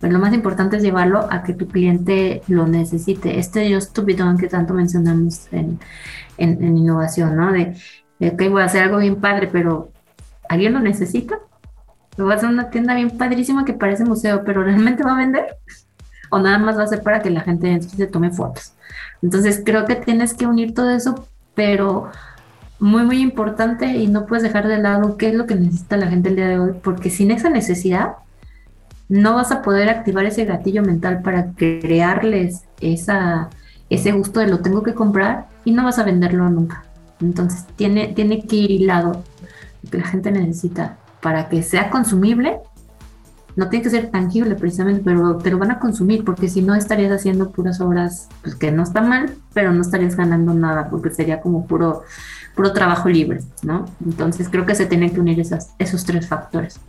Pero 0.00 0.14
lo 0.14 0.18
más 0.18 0.34
importante 0.34 0.78
es 0.78 0.82
llevarlo 0.82 1.28
a 1.30 1.44
que 1.44 1.54
tu 1.54 1.68
cliente 1.68 2.42
lo 2.48 2.66
necesite. 2.66 3.38
Este 3.38 3.72
Just 3.72 3.92
to 3.92 4.04
que 4.04 4.48
tanto 4.48 4.74
mencionamos 4.74 5.46
en, 5.52 5.78
en, 6.36 6.76
innovación, 6.76 7.36
¿no? 7.36 7.52
De, 7.52 7.76
de, 8.18 8.30
ok, 8.30 8.50
voy 8.50 8.62
a 8.62 8.64
hacer 8.64 8.82
algo 8.82 8.98
bien 8.98 9.20
padre, 9.20 9.46
pero 9.46 9.92
¿alguien 10.48 10.72
lo 10.72 10.80
necesita? 10.80 11.38
Lo 12.16 12.24
voy 12.24 12.32
a 12.32 12.36
hacer 12.36 12.48
una 12.48 12.68
tienda 12.68 12.96
bien 12.96 13.16
padrísima 13.16 13.64
que 13.64 13.74
parece 13.74 14.04
museo, 14.04 14.42
pero 14.44 14.64
¿realmente 14.64 15.04
va 15.04 15.12
a 15.12 15.18
vender? 15.18 15.56
O 16.32 16.38
nada 16.38 16.58
más 16.58 16.78
va 16.78 16.84
a 16.84 16.86
ser 16.86 17.02
para 17.02 17.20
que 17.20 17.28
la 17.28 17.42
gente 17.42 17.82
se 17.82 18.06
tome 18.06 18.30
fotos. 18.30 18.72
Entonces 19.20 19.60
creo 19.64 19.84
que 19.84 19.96
tienes 19.96 20.32
que 20.32 20.46
unir 20.46 20.72
todo 20.72 20.88
eso, 20.88 21.28
pero 21.54 22.10
muy, 22.80 23.02
muy 23.04 23.20
importante 23.20 23.98
y 23.98 24.06
no 24.06 24.24
puedes 24.24 24.42
dejar 24.42 24.66
de 24.66 24.78
lado 24.78 25.18
qué 25.18 25.28
es 25.28 25.34
lo 25.34 25.46
que 25.46 25.56
necesita 25.56 25.98
la 25.98 26.06
gente 26.06 26.30
el 26.30 26.36
día 26.36 26.48
de 26.48 26.58
hoy, 26.58 26.72
porque 26.82 27.10
sin 27.10 27.30
esa 27.30 27.50
necesidad 27.50 28.14
no 29.10 29.34
vas 29.34 29.52
a 29.52 29.60
poder 29.60 29.90
activar 29.90 30.24
ese 30.24 30.46
gatillo 30.46 30.82
mental 30.82 31.20
para 31.20 31.52
crearles 31.52 32.62
esa, 32.80 33.50
ese 33.90 34.12
gusto 34.12 34.40
de 34.40 34.46
lo 34.46 34.60
tengo 34.60 34.82
que 34.82 34.94
comprar 34.94 35.48
y 35.66 35.72
no 35.72 35.84
vas 35.84 35.98
a 35.98 36.04
venderlo 36.04 36.48
nunca. 36.48 36.84
Entonces 37.20 37.66
tiene, 37.76 38.08
tiene 38.08 38.46
que 38.46 38.56
ir 38.56 38.70
hilado 38.70 39.22
lo 39.82 39.90
que 39.90 39.98
la 39.98 40.06
gente 40.06 40.32
necesita 40.32 40.96
para 41.20 41.50
que 41.50 41.62
sea 41.62 41.90
consumible 41.90 42.58
no 43.56 43.68
tiene 43.68 43.82
que 43.82 43.90
ser 43.90 44.10
tangible 44.10 44.54
precisamente, 44.54 45.02
pero 45.04 45.36
te 45.38 45.50
lo 45.50 45.58
van 45.58 45.70
a 45.70 45.78
consumir, 45.78 46.24
porque 46.24 46.48
si 46.48 46.62
no 46.62 46.74
estarías 46.74 47.12
haciendo 47.12 47.50
puras 47.50 47.80
obras, 47.80 48.28
pues 48.42 48.54
que 48.54 48.72
no 48.72 48.82
está 48.82 49.02
mal, 49.02 49.34
pero 49.52 49.72
no 49.72 49.82
estarías 49.82 50.16
ganando 50.16 50.54
nada, 50.54 50.88
porque 50.88 51.10
sería 51.10 51.40
como 51.40 51.66
puro, 51.66 52.02
puro 52.54 52.72
trabajo 52.72 53.08
libre, 53.08 53.40
¿no? 53.62 53.84
Entonces 54.04 54.48
creo 54.48 54.64
que 54.64 54.74
se 54.74 54.86
tienen 54.86 55.10
que 55.10 55.20
unir 55.20 55.38
esas, 55.40 55.74
esos 55.78 56.04
tres 56.04 56.28
factores. 56.28 56.80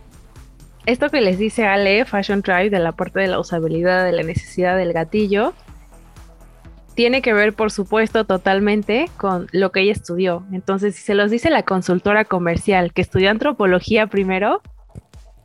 Esto 0.86 1.08
que 1.08 1.20
les 1.20 1.38
dice 1.38 1.66
Ale, 1.66 2.04
Fashion 2.04 2.42
Drive, 2.42 2.70
de 2.70 2.78
la 2.78 2.92
parte 2.92 3.20
de 3.20 3.28
la 3.28 3.38
usabilidad, 3.38 4.04
de 4.04 4.12
la 4.12 4.22
necesidad 4.22 4.76
del 4.76 4.92
gatillo, 4.92 5.54
tiene 6.94 7.22
que 7.22 7.32
ver, 7.32 7.54
por 7.54 7.70
supuesto, 7.70 8.24
totalmente 8.24 9.10
con 9.16 9.48
lo 9.52 9.72
que 9.72 9.80
ella 9.80 9.92
estudió. 9.92 10.44
Entonces, 10.52 10.94
si 10.94 11.02
se 11.02 11.14
los 11.14 11.30
dice 11.30 11.50
la 11.50 11.64
consultora 11.64 12.24
comercial 12.24 12.92
que 12.92 13.02
estudió 13.02 13.30
antropología 13.30 14.06
primero, 14.06 14.62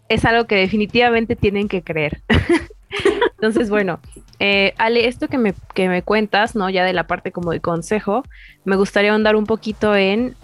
es 0.10 0.26
algo 0.26 0.46
que 0.46 0.56
definitivamente 0.56 1.36
tienen 1.36 1.68
que 1.68 1.84
creer. 1.84 2.22
Entonces, 3.36 3.70
bueno, 3.70 4.00
eh, 4.40 4.74
Ale, 4.78 5.08
esto 5.08 5.28
que 5.28 5.38
me, 5.38 5.54
que 5.74 5.88
me 5.88 6.02
cuentas, 6.02 6.56
¿no? 6.56 6.70
Ya 6.70 6.84
de 6.84 6.94
la 6.94 7.08
parte 7.08 7.32
como 7.32 7.52
de 7.52 7.62
consejo, 7.62 8.24
me 8.66 8.76
gustaría 8.76 9.12
ahondar 9.12 9.36
un 9.36 9.46
poquito 9.46 9.96
en 9.96 10.36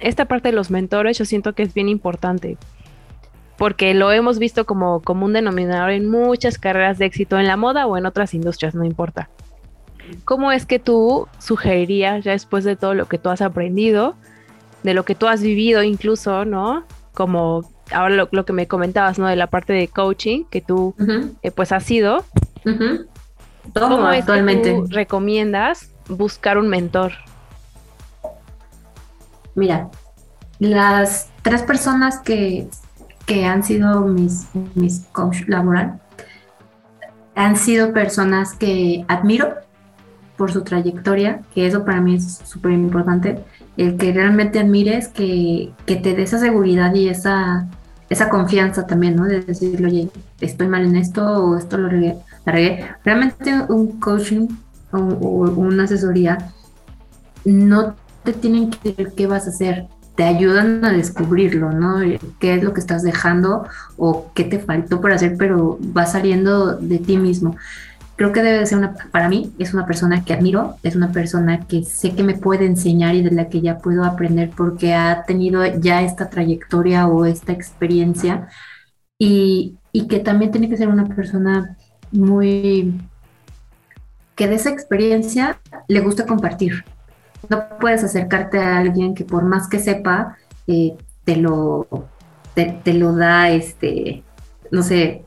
esta 0.00 0.26
parte 0.26 0.48
de 0.48 0.54
los 0.54 0.70
mentores, 0.70 1.16
yo 1.16 1.24
siento 1.24 1.54
que 1.54 1.62
es 1.62 1.72
bien 1.72 1.88
importante, 1.88 2.58
porque 3.56 3.94
lo 3.94 4.12
hemos 4.12 4.38
visto 4.38 4.66
como, 4.66 5.00
como 5.00 5.24
un 5.24 5.32
denominador 5.32 5.90
en 5.90 6.10
muchas 6.10 6.58
carreras 6.58 6.98
de 6.98 7.06
éxito 7.06 7.38
en 7.38 7.46
la 7.46 7.56
moda 7.56 7.86
o 7.86 7.96
en 7.96 8.04
otras 8.04 8.34
industrias, 8.34 8.74
no 8.74 8.84
importa. 8.84 9.30
¿Cómo 10.24 10.52
es 10.52 10.66
que 10.66 10.78
tú 10.78 11.28
sugerirías, 11.38 12.24
ya 12.24 12.32
después 12.32 12.64
de 12.64 12.76
todo 12.76 12.94
lo 12.94 13.06
que 13.06 13.18
tú 13.18 13.30
has 13.30 13.40
aprendido, 13.40 14.16
de 14.82 14.92
lo 14.92 15.04
que 15.04 15.14
tú 15.14 15.28
has 15.28 15.40
vivido 15.40 15.82
incluso, 15.82 16.44
¿no? 16.44 16.84
Como 17.14 17.62
ahora 17.92 18.26
lo, 18.30 18.44
que 18.44 18.52
me 18.52 18.66
comentabas, 18.66 19.18
¿no? 19.18 19.26
De 19.26 19.36
la 19.36 19.46
parte 19.46 19.72
de 19.72 19.88
coaching 19.88 20.44
que 20.44 20.60
tú 20.60 20.94
eh, 21.42 21.50
pues 21.50 21.72
has 21.72 21.84
sido. 21.84 22.24
¿Cómo 23.74 24.10
es 24.10 24.20
actualmente. 24.20 24.70
que 24.70 24.76
tú 24.76 24.86
recomiendas 24.90 25.90
buscar 26.08 26.58
un 26.58 26.68
mentor? 26.68 27.12
Mira, 29.54 29.88
las 30.58 31.30
tres 31.42 31.62
personas 31.62 32.18
que, 32.18 32.68
que 33.26 33.44
han 33.44 33.62
sido 33.62 34.00
mis, 34.02 34.48
mis 34.74 35.00
coach 35.12 35.42
laboral 35.46 36.00
han 37.34 37.56
sido 37.56 37.92
personas 37.92 38.54
que 38.54 39.04
admiro 39.08 39.54
por 40.36 40.52
su 40.52 40.62
trayectoria, 40.62 41.42
que 41.54 41.66
eso 41.66 41.84
para 41.84 42.00
mí 42.00 42.16
es 42.16 42.38
súper 42.44 42.72
importante, 42.72 43.44
el 43.76 43.96
que 43.96 44.12
realmente 44.12 44.58
admires, 44.58 45.08
que, 45.08 45.72
que 45.86 45.96
te 45.96 46.14
dé 46.14 46.22
esa 46.22 46.38
seguridad 46.38 46.94
y 46.94 47.08
esa, 47.08 47.68
esa 48.08 48.28
confianza 48.28 48.86
también, 48.86 49.16
¿no? 49.16 49.24
De 49.24 49.40
decirle, 49.40 49.86
oye, 49.86 50.08
estoy 50.40 50.68
mal 50.68 50.84
en 50.84 50.96
esto 50.96 51.22
o 51.24 51.56
esto 51.56 51.78
lo 51.78 51.88
regué. 51.88 52.16
Realmente 53.04 53.54
un 53.68 53.98
coaching 53.98 54.48
o, 54.92 54.98
una 54.98 55.84
asesoría 55.84 56.52
no 57.44 57.94
te 58.22 58.32
tienen 58.32 58.70
que 58.70 58.90
decir 58.90 59.12
qué 59.16 59.26
vas 59.26 59.46
a 59.46 59.50
hacer, 59.50 59.86
te 60.14 60.24
ayudan 60.24 60.84
a 60.84 60.92
descubrirlo, 60.92 61.72
¿no? 61.72 61.98
¿Qué 62.38 62.54
es 62.54 62.62
lo 62.62 62.72
que 62.72 62.80
estás 62.80 63.02
dejando 63.02 63.66
o 63.96 64.30
qué 64.34 64.44
te 64.44 64.60
faltó 64.60 65.00
por 65.00 65.12
hacer, 65.12 65.36
pero 65.36 65.78
va 65.96 66.06
saliendo 66.06 66.76
de 66.76 66.98
ti 66.98 67.18
mismo 67.18 67.56
creo 68.16 68.32
que 68.32 68.42
debe 68.42 68.66
ser 68.66 68.78
una, 68.78 68.94
para 69.10 69.28
mí, 69.28 69.52
es 69.58 69.74
una 69.74 69.86
persona 69.86 70.24
que 70.24 70.34
admiro, 70.34 70.76
es 70.82 70.96
una 70.96 71.10
persona 71.12 71.66
que 71.66 71.84
sé 71.84 72.14
que 72.14 72.22
me 72.22 72.34
puede 72.34 72.66
enseñar 72.66 73.14
y 73.14 73.22
de 73.22 73.30
la 73.30 73.48
que 73.48 73.60
ya 73.60 73.78
puedo 73.78 74.04
aprender 74.04 74.50
porque 74.56 74.94
ha 74.94 75.24
tenido 75.24 75.64
ya 75.80 76.02
esta 76.02 76.30
trayectoria 76.30 77.08
o 77.08 77.24
esta 77.24 77.52
experiencia 77.52 78.48
y, 79.18 79.76
y 79.92 80.06
que 80.06 80.20
también 80.20 80.52
tiene 80.52 80.68
que 80.68 80.76
ser 80.76 80.88
una 80.88 81.06
persona 81.06 81.76
muy, 82.12 82.94
que 84.36 84.48
de 84.48 84.54
esa 84.54 84.70
experiencia 84.70 85.58
le 85.88 86.00
gusta 86.00 86.26
compartir. 86.26 86.84
No 87.48 87.64
puedes 87.80 88.04
acercarte 88.04 88.58
a 88.58 88.78
alguien 88.78 89.14
que 89.14 89.24
por 89.24 89.44
más 89.44 89.68
que 89.68 89.78
sepa, 89.78 90.36
eh, 90.66 90.96
te 91.24 91.36
lo, 91.36 91.86
te, 92.54 92.80
te 92.84 92.94
lo 92.94 93.14
da, 93.14 93.50
este, 93.50 94.22
no 94.70 94.82
sé, 94.82 95.23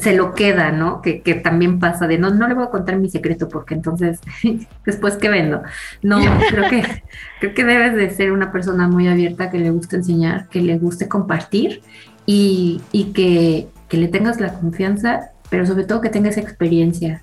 se 0.00 0.14
lo 0.14 0.34
queda, 0.34 0.72
¿no? 0.72 1.02
Que, 1.02 1.20
también 1.42 1.78
pasa 1.78 2.06
de 2.06 2.18
no, 2.18 2.30
no 2.30 2.48
le 2.48 2.54
voy 2.54 2.64
a 2.64 2.70
contar 2.70 2.96
mi 2.98 3.08
secreto 3.10 3.48
porque 3.48 3.74
entonces 3.74 4.20
después 4.84 5.16
que 5.16 5.28
vendo. 5.28 5.62
No, 6.02 6.18
creo 6.50 6.68
que, 6.68 7.02
creo 7.40 7.54
que 7.54 7.64
debes 7.64 7.94
de 7.94 8.10
ser 8.10 8.32
una 8.32 8.52
persona 8.52 8.88
muy 8.88 9.08
abierta 9.08 9.50
que 9.50 9.58
le 9.58 9.70
guste 9.70 9.96
enseñar, 9.96 10.48
que 10.48 10.60
le 10.60 10.78
guste 10.78 11.08
compartir 11.08 11.82
y, 12.26 12.80
que, 13.14 13.68
le 13.90 14.08
tengas 14.08 14.40
la 14.40 14.52
confianza, 14.52 15.30
pero 15.50 15.66
sobre 15.66 15.84
todo 15.84 16.00
que 16.00 16.10
tengas 16.10 16.36
experiencia. 16.36 17.22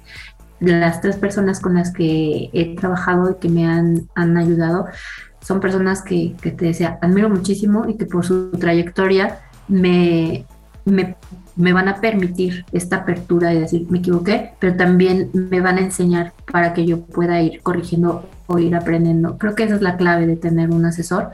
Las 0.60 1.02
tres 1.02 1.18
personas 1.18 1.60
con 1.60 1.76
las 1.76 1.92
que 1.92 2.50
he 2.54 2.76
trabajado 2.76 3.32
y 3.32 3.36
que 3.36 3.50
me 3.50 3.68
han, 3.68 4.08
han 4.16 4.38
ayudado 4.38 4.88
son 5.42 5.60
personas 5.60 6.02
que, 6.02 6.36
que 6.42 6.52
te 6.52 6.66
decía, 6.66 6.98
admiro 7.02 7.30
muchísimo 7.30 7.86
y 7.88 7.98
que 7.98 8.06
por 8.06 8.26
su 8.26 8.50
trayectoria 8.52 9.42
me, 9.68 10.46
me 10.86 11.18
me 11.56 11.74
van 11.74 11.88
a 11.88 12.02
permitir 12.02 12.66
esta 12.72 12.98
apertura 12.98 13.50
de 13.50 13.62
decir, 13.62 13.88
me 13.90 14.00
equivoqué, 14.00 14.52
pero 14.60 14.76
también 14.76 15.30
me 15.34 15.62
van 15.62 15.78
a 15.78 15.82
enseñar 15.82 16.34
para 16.52 16.74
que 16.74 16.86
yo 16.86 17.02
pueda 17.02 17.42
ir 17.42 17.62
corrigiendo 17.62 18.28
o 18.48 18.60
ir 18.60 18.76
aprendiendo. 18.76 19.38
Creo 19.38 19.56
que 19.56 19.64
esa 19.64 19.76
es 19.76 19.82
la 19.82 19.98
clave 19.98 20.28
de 20.28 20.36
tener 20.36 20.70
un 20.70 20.86
asesor 20.86 21.32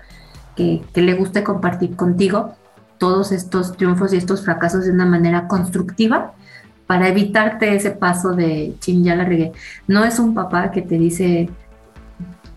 que, 0.55 0.81
le 0.93 1.13
guste 1.15 1.43
compartir 1.43 1.95
contigo 1.95 2.53
todos 2.97 3.31
estos 3.31 3.75
triunfos 3.77 4.13
y 4.13 4.17
estos 4.17 4.45
fracasos 4.45 4.85
de 4.85 4.91
una 4.91 5.05
manera 5.05 5.47
constructiva 5.47 6.33
para 6.85 7.07
evitarte 7.07 7.73
ese 7.75 7.91
paso 7.91 8.33
de 8.33 8.75
ching, 8.79 9.03
ya 9.03 9.15
la 9.15 9.23
regué. 9.23 9.53
No 9.87 10.03
es 10.03 10.19
un 10.19 10.35
papá 10.35 10.71
que 10.71 10.81
te 10.81 10.97
dice 10.97 11.49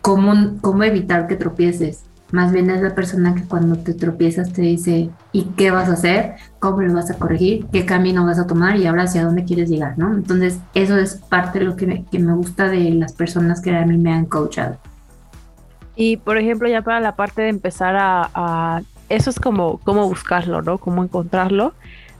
cómo, 0.02 0.58
cómo 0.60 0.82
evitar 0.82 1.28
que 1.28 1.36
tropieces 1.36 2.04
más 2.34 2.50
bien 2.50 2.68
es 2.68 2.82
la 2.82 2.96
persona 2.96 3.32
que 3.32 3.44
cuando 3.44 3.76
te 3.76 3.94
tropiezas 3.94 4.52
te 4.52 4.62
dice, 4.62 5.08
¿y 5.30 5.44
qué 5.56 5.70
vas 5.70 5.88
a 5.88 5.92
hacer? 5.92 6.34
¿Cómo 6.58 6.82
lo 6.82 6.92
vas 6.92 7.08
a 7.08 7.16
corregir? 7.16 7.64
¿Qué 7.72 7.86
camino 7.86 8.26
vas 8.26 8.40
a 8.40 8.46
tomar? 8.48 8.76
Y 8.76 8.88
ahora 8.88 9.04
hacia 9.04 9.24
dónde 9.24 9.44
quieres 9.44 9.70
llegar, 9.70 9.96
¿no? 9.96 10.12
Entonces, 10.12 10.58
eso 10.74 10.98
es 10.98 11.14
parte 11.14 11.60
de 11.60 11.66
lo 11.66 11.76
que 11.76 11.86
me, 11.86 12.04
que 12.06 12.18
me 12.18 12.34
gusta 12.34 12.66
de 12.68 12.90
las 12.90 13.12
personas 13.12 13.62
que 13.62 13.76
a 13.76 13.86
mí 13.86 13.96
me 13.98 14.12
han 14.12 14.24
coachado. 14.24 14.78
Y, 15.94 16.16
por 16.16 16.36
ejemplo, 16.36 16.68
ya 16.68 16.82
para 16.82 16.98
la 16.98 17.14
parte 17.14 17.42
de 17.42 17.50
empezar 17.50 17.94
a... 17.96 18.82
eso 19.08 19.30
es 19.30 19.38
como 19.38 19.78
cómo 19.84 20.08
buscarlo, 20.08 20.60
¿no? 20.60 20.78
Cómo 20.78 21.04
encontrarlo. 21.04 21.72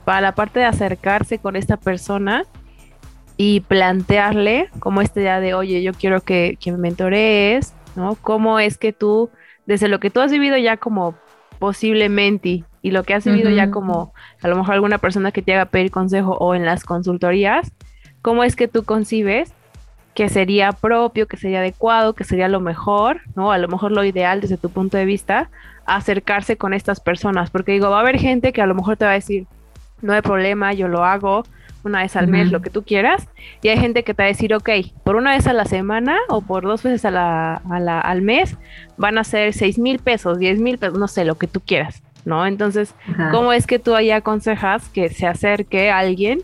Para 0.05 0.21
la 0.21 0.37
parte 0.37 0.61
de 0.61 0.67
acercarse 0.67 1.41
con 1.41 1.57
esta 1.57 1.77
persona, 1.77 2.45
y 3.37 3.63
plantearle 3.63 4.71
como 4.79 5.01
este 5.01 5.19
día 5.19 5.41
de, 5.41 5.55
oye, 5.55 5.83
yo 5.83 5.93
quiero 5.93 6.21
que, 6.21 6.57
que 6.61 6.71
me 6.71 6.79
mentorees, 6.79 7.75
¿no? 7.97 8.15
¿Cómo 8.15 8.61
es 8.61 8.79
que 8.79 8.93
tú 8.93 9.29
desde 9.67 9.89
lo 9.89 10.01
que 10.01 10.11
tú 10.11 10.21
has 10.21 10.31
vivido 10.31 10.57
ya 10.57 10.77
como 10.77 11.15
posiblemente 11.59 12.65
y 12.83 12.91
lo 12.91 13.05
que 13.05 13.15
has 13.15 13.25
vivido 13.25 13.49
ya 13.51 13.71
como 13.71 14.13
a 14.43 14.49
lo 14.49 14.57
mejor 14.57 14.75
alguna 14.75 14.99
persona 14.99 15.33
que 15.33 15.41
te 15.41 15.55
haga 15.55 15.67
pedir 15.67 15.91
consejo 15.91 16.37
o 16.39 16.55
en 16.55 16.65
las 16.67 16.85
consultorías, 16.85 17.73
¿cómo 18.21 18.45
es 18.45 18.57
que 18.57 18.69
tú 18.69 18.85
concibes 18.85 19.55
que 20.15 20.29
sería 20.29 20.73
propio, 20.73 21.27
que 21.27 21.37
sería 21.37 21.59
adecuado, 21.59 22.15
que 22.15 22.25
sería 22.25 22.49
lo 22.49 22.61
mejor, 22.61 23.23
¿no? 23.35 23.51
A 23.53 23.59
lo 23.59 23.69
mejor 23.69 23.91
lo 23.91 24.05
ideal 24.05 24.41
desde 24.41 24.57
tu 24.57 24.71
punto 24.71 24.97
de 24.97 25.05
vista, 25.05 25.51
acercarse 25.87 26.57
con 26.57 26.73
estas 26.73 27.01
personas, 27.01 27.51
porque 27.51 27.73
digo, 27.73 27.91
va 27.91 27.99
a 27.99 28.01
haber 28.01 28.19
gente 28.19 28.53
que 28.53 28.63
a 28.63 28.67
lo 28.67 28.75
mejor 28.75 28.97
te 28.97 29.05
va 29.05 29.11
a 29.11 29.15
decir, 29.15 29.47
no 30.03 30.13
hay 30.13 30.23
problema, 30.23 30.73
yo 30.73 30.87
lo 30.87 31.05
hago, 31.05 31.45
una 31.85 32.03
vez 32.03 32.17
al 32.17 32.29
mes, 32.29 32.51
lo 32.51 32.63
que 32.63 32.71
tú 32.71 32.83
quieras. 32.83 33.29
Y 33.63 33.69
hay 33.69 33.79
gente 33.79 34.03
que 34.03 34.15
te 34.15 34.23
va 34.23 34.27
a 34.27 34.29
decir, 34.29 34.55
ok, 34.55 34.71
por 35.03 35.17
una 35.17 35.33
vez 35.33 35.47
a 35.47 35.53
la 35.53 35.65
semana 35.65 36.17
o 36.29 36.41
por 36.41 36.65
dos 36.65 36.83
veces 36.83 37.05
a 37.05 37.11
la, 37.11 37.55
al 38.01 38.23
mes 38.23 38.57
van 38.97 39.19
a 39.19 39.25
ser 39.25 39.53
seis 39.53 39.79
mil 39.79 39.99
pesos, 39.99 40.39
diez 40.39 40.59
mil 40.59 40.79
pesos, 40.79 40.99
no 40.99 41.09
sé, 41.09 41.25
lo 41.25 41.37
que 41.37 41.47
tú 41.47 41.61
quieras, 41.61 42.03
¿no? 42.25 42.47
Entonces, 42.47 42.95
¿cómo 43.31 43.53
es 43.53 43.67
que 43.67 43.79
tú 43.79 43.95
ahí 43.95 44.11
aconsejas 44.11 44.89
que 44.89 45.09
se 45.09 45.27
acerque 45.27 45.91
a 45.91 45.99
alguien, 45.99 46.43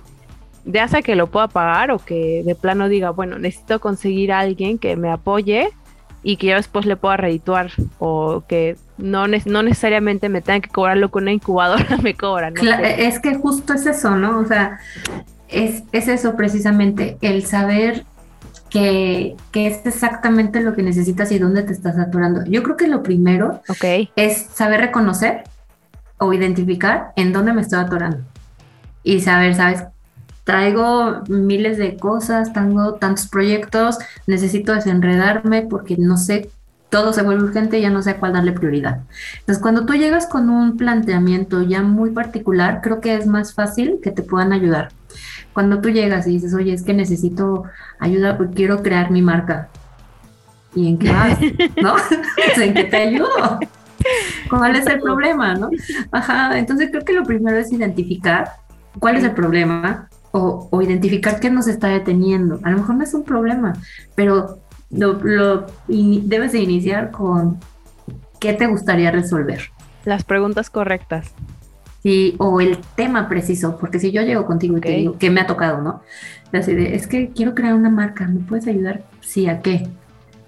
ya 0.64 0.86
sea 0.88 1.02
que 1.02 1.14
lo 1.14 1.28
pueda 1.28 1.48
pagar 1.48 1.90
o 1.90 1.98
que 1.98 2.42
de 2.44 2.54
plano 2.54 2.88
diga, 2.88 3.10
bueno, 3.10 3.38
necesito 3.38 3.80
conseguir 3.80 4.32
a 4.32 4.40
alguien 4.40 4.78
que 4.78 4.96
me 4.96 5.10
apoye 5.10 5.70
y 6.22 6.36
que 6.36 6.48
yo 6.48 6.56
después 6.56 6.86
le 6.86 6.96
pueda 6.96 7.16
redituar 7.16 7.70
o 7.98 8.44
que 8.46 8.76
no, 8.98 9.26
no 9.26 9.62
necesariamente 9.62 10.28
me 10.28 10.42
tengan 10.42 10.60
que 10.60 10.68
cobrarlo 10.68 11.10
con 11.10 11.24
una 11.24 11.32
incubadora, 11.32 11.96
me 12.02 12.14
cobran. 12.14 12.54
Es 12.58 13.18
que 13.20 13.34
justo 13.34 13.74
es 13.74 13.86
eso, 13.86 14.16
¿no? 14.16 14.38
O 14.38 14.46
sea, 14.46 14.78
es, 15.48 15.82
eso 15.92 16.36
precisamente, 16.36 17.16
el 17.20 17.44
saber 17.46 18.04
que, 18.68 19.36
es 19.52 19.86
exactamente 19.86 20.60
lo 20.60 20.74
que 20.74 20.82
necesitas 20.82 21.32
y 21.32 21.38
dónde 21.38 21.62
te 21.62 21.72
estás 21.72 21.96
saturando. 21.96 22.44
Yo 22.44 22.62
creo 22.62 22.76
que 22.76 22.86
lo 22.86 23.02
primero 23.02 23.62
es 24.16 24.46
saber 24.52 24.80
reconocer 24.80 25.44
o 26.18 26.32
identificar 26.32 27.12
en 27.16 27.32
dónde 27.32 27.52
me 27.52 27.62
estoy 27.62 27.80
atorando. 27.80 28.18
Y 29.02 29.20
saber, 29.20 29.54
¿sabes? 29.54 29.84
Traigo 30.50 31.22
miles 31.28 31.78
de 31.78 31.96
cosas, 31.96 32.52
tengo 32.52 32.94
tantos 32.94 33.28
proyectos, 33.28 33.98
necesito 34.26 34.74
desenredarme 34.74 35.62
porque 35.62 35.96
no 35.96 36.16
sé 36.16 36.50
todo 36.88 37.12
se 37.12 37.22
vuelve 37.22 37.44
urgente 37.44 37.78
y 37.78 37.82
ya 37.82 37.90
no 37.90 38.02
sé 38.02 38.10
a 38.10 38.16
cuál 38.16 38.32
darle 38.32 38.50
prioridad. 38.50 39.02
Entonces, 39.38 39.62
cuando 39.62 39.86
tú 39.86 39.94
llegas 39.94 40.26
con 40.26 40.50
un 40.50 40.76
planteamiento 40.76 41.62
ya 41.62 41.82
muy 41.82 42.10
particular, 42.10 42.80
creo 42.82 43.00
que 43.00 43.14
es 43.14 43.28
más 43.28 43.54
fácil 43.54 44.00
que 44.02 44.10
te 44.10 44.24
puedan 44.24 44.52
ayudar. 44.52 44.88
Cuando 45.52 45.80
tú 45.80 45.88
llegas 45.88 46.26
y 46.26 46.30
dices, 46.30 46.52
oye, 46.52 46.72
es 46.72 46.82
que 46.82 46.94
necesito 46.94 47.62
ayuda 48.00 48.36
porque 48.36 48.54
quiero 48.54 48.82
crear 48.82 49.12
mi 49.12 49.22
marca. 49.22 49.68
¿Y 50.74 50.88
en 50.88 50.98
qué 50.98 51.12
vas? 51.12 51.38
¿No? 51.80 51.94
¿En 52.56 52.74
qué 52.74 52.84
te 52.84 52.96
ayudo? 52.96 53.60
¿Cuál 54.48 54.74
es 54.74 54.86
el 54.88 54.98
problema? 54.98 55.54
¿No? 55.54 55.70
Ajá, 56.10 56.58
entonces 56.58 56.88
creo 56.90 57.04
que 57.04 57.12
lo 57.12 57.22
primero 57.22 57.56
es 57.56 57.70
identificar 57.70 58.50
cuál 58.98 59.14
es 59.14 59.22
el 59.22 59.30
problema 59.30 60.09
o, 60.32 60.68
o 60.70 60.82
identificar 60.82 61.40
qué 61.40 61.50
nos 61.50 61.68
está 61.68 61.88
deteniendo. 61.88 62.60
A 62.62 62.70
lo 62.70 62.78
mejor 62.78 62.96
no 62.96 63.04
es 63.04 63.14
un 63.14 63.24
problema, 63.24 63.74
pero 64.14 64.60
lo, 64.90 65.66
debes 65.88 66.52
de 66.52 66.58
iniciar 66.58 67.10
con 67.10 67.58
qué 68.40 68.52
te 68.52 68.66
gustaría 68.66 69.10
resolver. 69.10 69.70
Las 70.04 70.24
preguntas 70.24 70.70
correctas. 70.70 71.32
Sí, 72.02 72.34
o 72.38 72.60
el 72.60 72.78
tema 72.96 73.28
preciso, 73.28 73.76
porque 73.78 73.98
si 73.98 74.10
yo 74.10 74.22
llego 74.22 74.46
contigo 74.46 74.78
y 74.78 74.80
te 74.80 74.90
digo 74.90 75.18
que 75.18 75.30
me 75.30 75.40
ha 75.40 75.46
tocado, 75.46 75.82
¿no? 75.82 76.00
Así 76.52 76.74
de, 76.74 76.94
es 76.94 77.06
que 77.06 77.28
quiero 77.28 77.54
crear 77.54 77.74
una 77.74 77.90
marca, 77.90 78.26
¿me 78.26 78.40
puedes 78.40 78.66
ayudar? 78.66 79.04
Sí, 79.20 79.46
¿a 79.48 79.60
qué? 79.60 79.86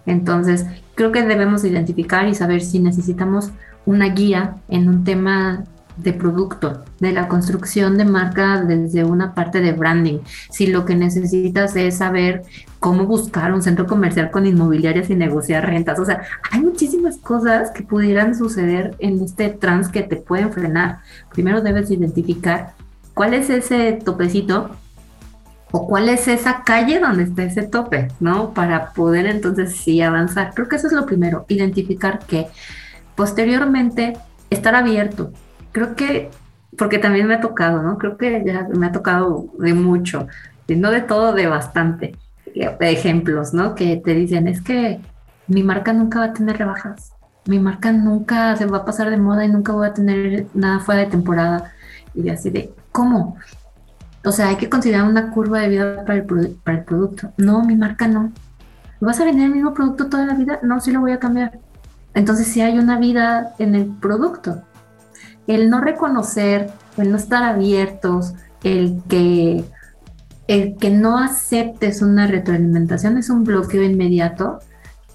Entonces, 0.06 0.66
creo 0.94 1.12
que 1.12 1.22
debemos 1.22 1.64
identificar 1.64 2.26
y 2.26 2.34
saber 2.34 2.62
si 2.62 2.78
necesitamos 2.78 3.50
una 3.84 4.08
guía 4.08 4.56
en 4.68 4.88
un 4.88 5.04
tema 5.04 5.64
de 5.96 6.12
producto, 6.12 6.84
de 7.00 7.12
la 7.12 7.28
construcción 7.28 7.96
de 7.98 8.04
marca 8.04 8.62
desde 8.62 9.04
una 9.04 9.34
parte 9.34 9.60
de 9.60 9.72
branding. 9.72 10.18
Si 10.50 10.66
lo 10.66 10.84
que 10.84 10.94
necesitas 10.94 11.76
es 11.76 11.98
saber 11.98 12.42
cómo 12.80 13.06
buscar 13.06 13.52
un 13.52 13.62
centro 13.62 13.86
comercial 13.86 14.30
con 14.30 14.44
inmobiliarias 14.44 15.08
y 15.08 15.14
negociar 15.14 15.66
rentas. 15.66 16.00
O 16.00 16.04
sea, 16.04 16.22
hay 16.50 16.60
muchísimas 16.60 17.16
cosas 17.16 17.70
que 17.70 17.84
pudieran 17.84 18.34
suceder 18.34 18.96
en 18.98 19.22
este 19.22 19.50
trans 19.50 19.88
que 19.88 20.02
te 20.02 20.16
pueden 20.16 20.52
frenar. 20.52 20.98
Primero 21.32 21.60
debes 21.60 21.90
identificar 21.92 22.74
cuál 23.14 23.34
es 23.34 23.50
ese 23.50 23.92
topecito 24.04 24.70
o 25.70 25.86
cuál 25.86 26.08
es 26.08 26.28
esa 26.28 26.64
calle 26.64 26.98
donde 26.98 27.22
está 27.22 27.44
ese 27.44 27.62
tope, 27.62 28.08
¿no? 28.20 28.52
Para 28.52 28.92
poder 28.92 29.26
entonces 29.26 29.76
sí 29.76 30.02
avanzar. 30.02 30.52
Creo 30.54 30.68
que 30.68 30.76
eso 30.76 30.88
es 30.88 30.92
lo 30.92 31.06
primero, 31.06 31.46
identificar 31.48 32.18
que 32.20 32.48
posteriormente 33.14 34.14
estar 34.50 34.74
abierto. 34.74 35.32
Creo 35.72 35.96
que, 35.96 36.30
porque 36.78 36.98
también 36.98 37.26
me 37.26 37.34
ha 37.34 37.40
tocado, 37.40 37.82
¿no? 37.82 37.98
Creo 37.98 38.16
que 38.16 38.42
ya 38.44 38.68
me 38.74 38.86
ha 38.86 38.92
tocado 38.92 39.46
de 39.58 39.74
mucho, 39.74 40.26
no 40.68 40.90
de 40.90 41.00
todo, 41.00 41.32
de 41.32 41.46
bastante 41.46 42.16
ejemplos, 42.80 43.54
¿no? 43.54 43.74
Que 43.74 43.96
te 43.96 44.14
dicen, 44.14 44.48
es 44.48 44.62
que 44.62 45.00
mi 45.46 45.62
marca 45.62 45.92
nunca 45.92 46.20
va 46.20 46.24
a 46.26 46.32
tener 46.32 46.58
rebajas, 46.58 47.12
mi 47.46 47.58
marca 47.58 47.92
nunca 47.92 48.56
se 48.56 48.66
va 48.66 48.78
a 48.78 48.84
pasar 48.84 49.10
de 49.10 49.16
moda 49.16 49.44
y 49.44 49.48
nunca 49.48 49.72
voy 49.72 49.88
a 49.88 49.94
tener 49.94 50.46
nada 50.54 50.80
fuera 50.80 51.02
de 51.02 51.08
temporada. 51.08 51.72
Y 52.14 52.28
así 52.28 52.50
de, 52.50 52.72
¿cómo? 52.92 53.36
O 54.24 54.30
sea, 54.30 54.48
hay 54.48 54.56
que 54.56 54.68
considerar 54.68 55.04
una 55.04 55.30
curva 55.30 55.60
de 55.60 55.68
vida 55.68 56.04
para 56.04 56.18
el, 56.18 56.56
para 56.62 56.78
el 56.78 56.84
producto. 56.84 57.32
No, 57.38 57.64
mi 57.64 57.74
marca 57.74 58.06
no. 58.06 58.32
¿Vas 59.00 59.18
a 59.18 59.24
vender 59.24 59.46
el 59.46 59.52
mismo 59.52 59.74
producto 59.74 60.08
toda 60.08 60.26
la 60.26 60.34
vida? 60.34 60.60
No, 60.62 60.80
sí 60.80 60.92
lo 60.92 61.00
voy 61.00 61.12
a 61.12 61.18
cambiar. 61.18 61.58
Entonces 62.14 62.46
sí 62.46 62.60
hay 62.60 62.78
una 62.78 62.98
vida 62.98 63.54
en 63.58 63.74
el 63.74 63.86
producto. 63.86 64.62
El 65.46 65.70
no 65.70 65.80
reconocer, 65.80 66.70
el 66.96 67.10
no 67.10 67.16
estar 67.16 67.42
abiertos, 67.42 68.34
el 68.62 69.02
que, 69.08 69.64
el 70.46 70.76
que 70.76 70.90
no 70.90 71.18
aceptes 71.18 72.02
una 72.02 72.26
retroalimentación 72.26 73.18
es 73.18 73.30
un 73.30 73.44
bloqueo 73.44 73.82
inmediato 73.82 74.60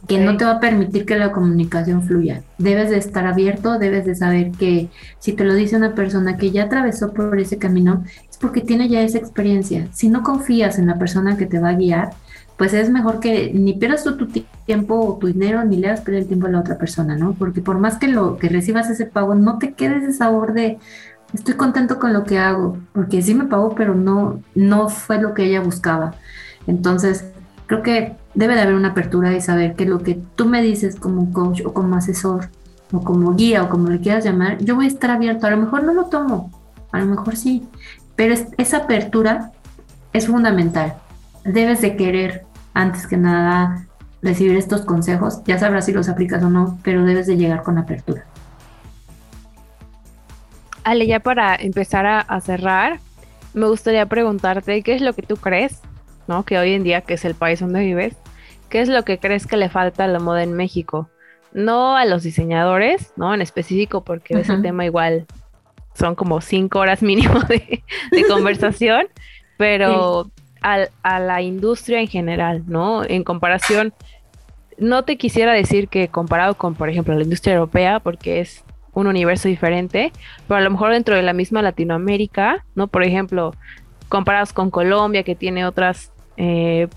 que 0.07 0.19
no 0.19 0.37
te 0.37 0.45
va 0.45 0.51
a 0.51 0.59
permitir 0.59 1.05
que 1.05 1.17
la 1.17 1.31
comunicación 1.31 2.01
fluya. 2.03 2.41
Debes 2.57 2.89
de 2.89 2.97
estar 2.97 3.25
abierto, 3.27 3.77
debes 3.77 4.05
de 4.05 4.15
saber 4.15 4.51
que 4.51 4.89
si 5.19 5.33
te 5.33 5.43
lo 5.43 5.53
dice 5.53 5.75
una 5.75 5.95
persona 5.95 6.37
que 6.37 6.51
ya 6.51 6.63
atravesó 6.63 7.13
por 7.13 7.37
ese 7.39 7.57
camino, 7.57 8.03
es 8.29 8.37
porque 8.37 8.61
tiene 8.61 8.87
ya 8.87 9.01
esa 9.01 9.17
experiencia. 9.17 9.87
Si 9.91 10.09
no 10.09 10.23
confías 10.23 10.79
en 10.79 10.87
la 10.87 10.97
persona 10.97 11.35
que 11.35 11.45
te 11.45 11.59
va 11.59 11.69
a 11.69 11.75
guiar, 11.75 12.11
pues 12.57 12.73
es 12.73 12.89
mejor 12.89 13.19
que 13.19 13.51
ni 13.53 13.73
pierdas 13.73 14.03
tu, 14.03 14.17
tu 14.17 14.27
tiempo 14.65 14.99
o 14.99 15.17
tu 15.17 15.27
dinero, 15.27 15.63
ni 15.63 15.77
le 15.77 15.87
hagas 15.87 16.01
perder 16.01 16.21
el 16.21 16.27
tiempo 16.27 16.47
a 16.47 16.49
la 16.49 16.59
otra 16.59 16.77
persona, 16.77 17.15
¿no? 17.15 17.33
Porque 17.33 17.61
por 17.61 17.77
más 17.77 17.97
que 17.97 18.07
lo 18.07 18.37
que 18.37 18.49
recibas 18.49 18.89
ese 18.89 19.05
pago, 19.05 19.35
no 19.35 19.59
te 19.59 19.73
quedes 19.73 20.03
ese 20.03 20.13
sabor 20.13 20.53
de 20.53 20.79
estoy 21.33 21.55
contento 21.55 21.99
con 21.99 22.13
lo 22.13 22.23
que 22.23 22.39
hago, 22.39 22.77
porque 22.93 23.21
sí 23.21 23.33
me 23.33 23.45
pagó, 23.45 23.75
pero 23.75 23.95
no, 23.95 24.41
no 24.55 24.89
fue 24.89 25.21
lo 25.21 25.33
que 25.33 25.45
ella 25.45 25.61
buscaba. 25.61 26.15
Entonces, 26.65 27.25
creo 27.67 27.83
que 27.83 28.15
debe 28.33 28.55
de 28.55 28.61
haber 28.61 28.75
una 28.75 28.89
apertura 28.89 29.35
y 29.35 29.41
saber 29.41 29.75
que 29.75 29.85
lo 29.85 29.99
que 29.99 30.19
tú 30.35 30.45
me 30.45 30.61
dices 30.61 30.95
como 30.95 31.31
coach 31.33 31.61
o 31.65 31.73
como 31.73 31.95
asesor 31.95 32.49
o 32.91 33.01
como 33.01 33.35
guía 33.35 33.63
o 33.63 33.69
como 33.69 33.89
le 33.89 33.99
quieras 33.99 34.23
llamar, 34.23 34.57
yo 34.59 34.75
voy 34.75 34.85
a 34.85 34.89
estar 34.89 35.11
abierto. 35.11 35.47
A 35.47 35.51
lo 35.51 35.57
mejor 35.57 35.83
no 35.83 35.93
lo 35.93 36.05
tomo, 36.05 36.51
a 36.91 36.99
lo 36.99 37.05
mejor 37.05 37.35
sí, 37.35 37.67
pero 38.15 38.35
esa 38.57 38.77
apertura 38.77 39.51
es 40.13 40.27
fundamental. 40.27 40.95
Debes 41.43 41.81
de 41.81 41.95
querer, 41.95 42.45
antes 42.77 43.07
que 43.07 43.17
nada, 43.17 43.85
recibir 44.21 44.55
estos 44.57 44.81
consejos. 44.81 45.43
Ya 45.45 45.57
sabrás 45.57 45.85
si 45.85 45.91
los 45.91 46.09
aplicas 46.09 46.43
o 46.43 46.49
no, 46.49 46.77
pero 46.83 47.03
debes 47.03 47.27
de 47.27 47.37
llegar 47.37 47.63
con 47.63 47.77
apertura. 47.77 48.25
Ale, 50.83 51.07
ya 51.07 51.19
para 51.19 51.55
empezar 51.55 52.05
a 52.05 52.41
cerrar, 52.41 52.99
me 53.57 53.67
gustaría 53.67 54.05
preguntarte 54.05 54.83
qué 54.83 54.93
es 54.93 55.01
lo 55.01 55.13
que 55.13 55.23
tú 55.23 55.35
crees, 55.35 55.81
¿no? 56.27 56.43
Que 56.43 56.59
hoy 56.59 56.73
en 56.73 56.83
día, 56.83 57.01
que 57.01 57.15
es 57.15 57.25
el 57.25 57.35
país 57.35 57.59
donde 57.59 57.79
vives, 57.81 58.15
¿qué 58.69 58.81
es 58.81 58.89
lo 58.89 59.03
que 59.03 59.19
crees 59.19 59.47
que 59.47 59.57
le 59.57 59.69
falta 59.69 60.03
a 60.03 60.07
la 60.07 60.19
moda 60.19 60.43
en 60.43 60.53
México? 60.53 61.09
No 61.53 61.97
a 61.97 62.05
los 62.05 62.23
diseñadores, 62.23 63.13
¿no? 63.15 63.33
En 63.33 63.41
específico, 63.41 64.03
porque 64.03 64.39
ese 64.39 64.57
tema 64.57 64.85
igual 64.85 65.25
son 65.93 66.15
como 66.15 66.41
cinco 66.41 66.79
horas 66.79 67.01
mínimo 67.01 67.39
de, 67.47 67.81
conversación, 68.27 69.07
pero 69.57 70.29
a 70.61 71.19
la 71.19 71.41
industria 71.41 71.99
en 71.99 72.07
general, 72.07 72.63
¿no? 72.67 73.03
En 73.03 73.23
comparación, 73.23 73.93
no 74.77 75.03
te 75.03 75.17
quisiera 75.17 75.53
decir 75.53 75.87
que 75.87 76.07
comparado 76.07 76.55
con, 76.55 76.75
por 76.75 76.89
ejemplo, 76.89 77.15
la 77.15 77.23
industria 77.23 77.55
europea, 77.55 77.99
porque 77.99 78.39
es 78.39 78.63
un 78.93 79.07
universo 79.07 79.47
diferente, 79.47 80.11
pero 80.47 80.57
a 80.57 80.61
lo 80.61 80.71
mejor 80.71 80.91
dentro 80.91 81.15
de 81.15 81.21
la 81.21 81.33
misma 81.33 81.61
Latinoamérica, 81.61 82.65
¿no? 82.75 82.87
Por 82.87 83.03
ejemplo, 83.03 83.53
comparados 84.09 84.53
con 84.53 84.71
Colombia, 84.71 85.23
que 85.23 85.35
tiene 85.35 85.65
otras 85.65 86.11
eh, 86.37 86.87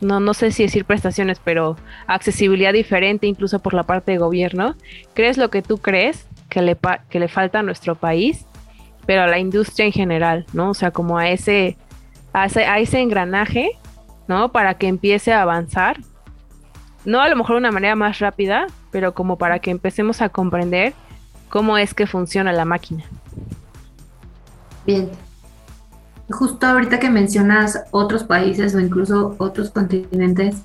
no, 0.00 0.20
no 0.20 0.34
sé 0.34 0.50
si 0.50 0.64
decir 0.64 0.84
prestaciones, 0.84 1.40
pero 1.42 1.76
accesibilidad 2.06 2.72
diferente 2.72 3.26
incluso 3.26 3.58
por 3.60 3.74
la 3.74 3.84
parte 3.84 4.12
de 4.12 4.18
gobierno. 4.18 4.76
¿Crees 5.14 5.38
lo 5.38 5.50
que 5.50 5.62
tú 5.62 5.78
crees 5.78 6.26
que 6.48 6.62
le, 6.62 6.76
que 7.08 7.18
le 7.18 7.28
falta 7.28 7.60
a 7.60 7.62
nuestro 7.62 7.94
país, 7.94 8.46
pero 9.06 9.22
a 9.22 9.26
la 9.26 9.38
industria 9.38 9.86
en 9.86 9.92
general, 9.92 10.46
¿no? 10.52 10.70
O 10.70 10.74
sea, 10.74 10.90
como 10.90 11.18
a 11.18 11.30
ese, 11.30 11.76
a 12.34 12.44
ese, 12.44 12.66
a 12.66 12.78
ese 12.78 13.00
engranaje, 13.00 13.70
¿no? 14.28 14.52
Para 14.52 14.74
que 14.74 14.88
empiece 14.88 15.32
a 15.32 15.40
avanzar. 15.40 16.00
No 17.06 17.22
a 17.22 17.28
lo 17.30 17.36
mejor 17.36 17.56
de 17.56 17.60
una 17.60 17.72
manera 17.72 17.96
más 17.96 18.18
rápida, 18.18 18.66
pero 18.90 19.14
como 19.14 19.38
para 19.38 19.58
que 19.60 19.70
empecemos 19.70 20.20
a 20.20 20.28
comprender 20.28 20.92
cómo 21.48 21.78
es 21.78 21.94
que 21.94 22.06
funciona 22.06 22.52
la 22.52 22.66
máquina. 22.66 23.04
Bien, 24.84 25.10
Justo 26.30 26.66
ahorita 26.66 26.98
que 26.98 27.10
mencionas 27.10 27.84
otros 27.90 28.24
países 28.24 28.74
o 28.74 28.80
incluso 28.80 29.36
otros 29.38 29.70
continentes, 29.70 30.62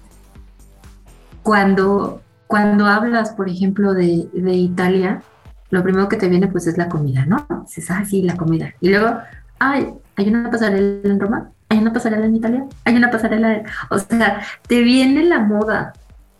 cuando, 1.44 2.22
cuando 2.48 2.86
hablas, 2.86 3.32
por 3.32 3.50
ejemplo, 3.50 3.94
de, 3.94 4.30
Italia, 4.34 5.22
lo 5.70 5.84
primero 5.84 6.08
que 6.08 6.16
te 6.16 6.30
viene 6.30 6.48
pues 6.48 6.66
es 6.68 6.78
la 6.78 6.88
comida, 6.88 7.26
¿no? 7.26 7.46
Dices, 7.66 7.92
ah, 7.92 8.06
sí, 8.06 8.22
la 8.22 8.38
comida. 8.38 8.74
Y 8.80 8.90
luego, 8.90 9.18
ay, 9.60 9.94
hay 10.16 10.30
una 10.30 10.50
pasarela 10.50 11.02
en 11.04 11.20
Roma, 11.20 11.52
hay 11.70 11.78
una 11.78 11.94
pasarela 11.94 12.26
en 12.26 12.36
Italia, 12.36 12.66
hay 12.84 12.96
una 12.96 13.12
pasarela, 13.12 13.64
o 13.90 14.00
sea, 14.00 14.42
te 14.68 14.82
viene 14.82 15.24
la 15.24 15.40
moda 15.40 15.94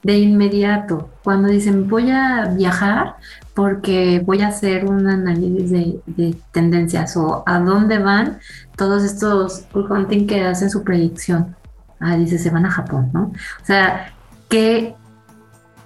de 0.04 0.18
inmediato. 0.18 1.10
Cuando 1.24 1.50
dicen 1.50 1.88
voy 1.88 2.10
a 2.10 2.46
viajar, 2.46 3.16
porque 3.54 4.22
voy 4.26 4.42
a 4.42 4.48
hacer 4.48 4.86
un 4.86 5.08
análisis 5.08 5.70
de, 5.72 6.36
tendencias 6.52 7.16
o 7.18 7.44
a 7.46 7.60
dónde 7.60 8.00
van 8.00 8.40
todos 8.76 9.04
estos 9.04 9.66
hunting 9.74 10.26
que 10.28 10.46
hacen 10.46 10.70
su 10.70 10.84
predicción. 10.84 11.56
Ah, 12.00 12.16
dice, 12.16 12.40
se 12.40 12.50
van 12.50 12.66
a 12.66 12.72
Japón, 12.72 13.10
¿no? 13.14 13.34
O 13.62 13.66
sea, 13.66 14.14
que, 14.48 14.96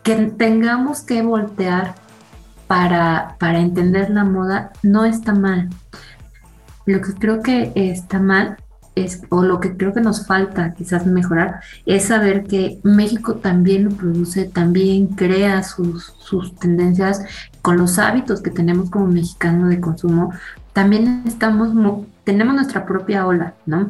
que 0.03 0.15
tengamos 0.37 1.01
que 1.01 1.21
voltear 1.23 1.95
para, 2.67 3.35
para 3.39 3.59
entender 3.59 4.09
la 4.11 4.23
moda 4.23 4.71
no 4.83 5.05
está 5.05 5.33
mal. 5.33 5.69
Lo 6.85 7.01
que 7.01 7.13
creo 7.13 7.41
que 7.41 7.71
está 7.75 8.19
mal 8.19 8.57
es, 8.95 9.21
o 9.29 9.43
lo 9.43 9.59
que 9.59 9.75
creo 9.75 9.93
que 9.93 10.01
nos 10.01 10.27
falta 10.27 10.73
quizás 10.73 11.05
mejorar, 11.05 11.61
es 11.85 12.05
saber 12.05 12.43
que 12.43 12.79
México 12.83 13.35
también 13.35 13.85
lo 13.85 13.91
produce, 13.91 14.45
también 14.45 15.07
crea 15.07 15.63
sus, 15.63 16.13
sus 16.19 16.55
tendencias 16.55 17.23
con 17.61 17.77
los 17.77 17.97
hábitos 17.99 18.41
que 18.41 18.51
tenemos 18.51 18.89
como 18.89 19.07
mexicanos 19.07 19.69
de 19.69 19.79
consumo, 19.79 20.33
también 20.73 21.23
estamos, 21.25 21.69
tenemos 22.23 22.55
nuestra 22.55 22.85
propia 22.85 23.25
ola, 23.25 23.53
¿no? 23.65 23.89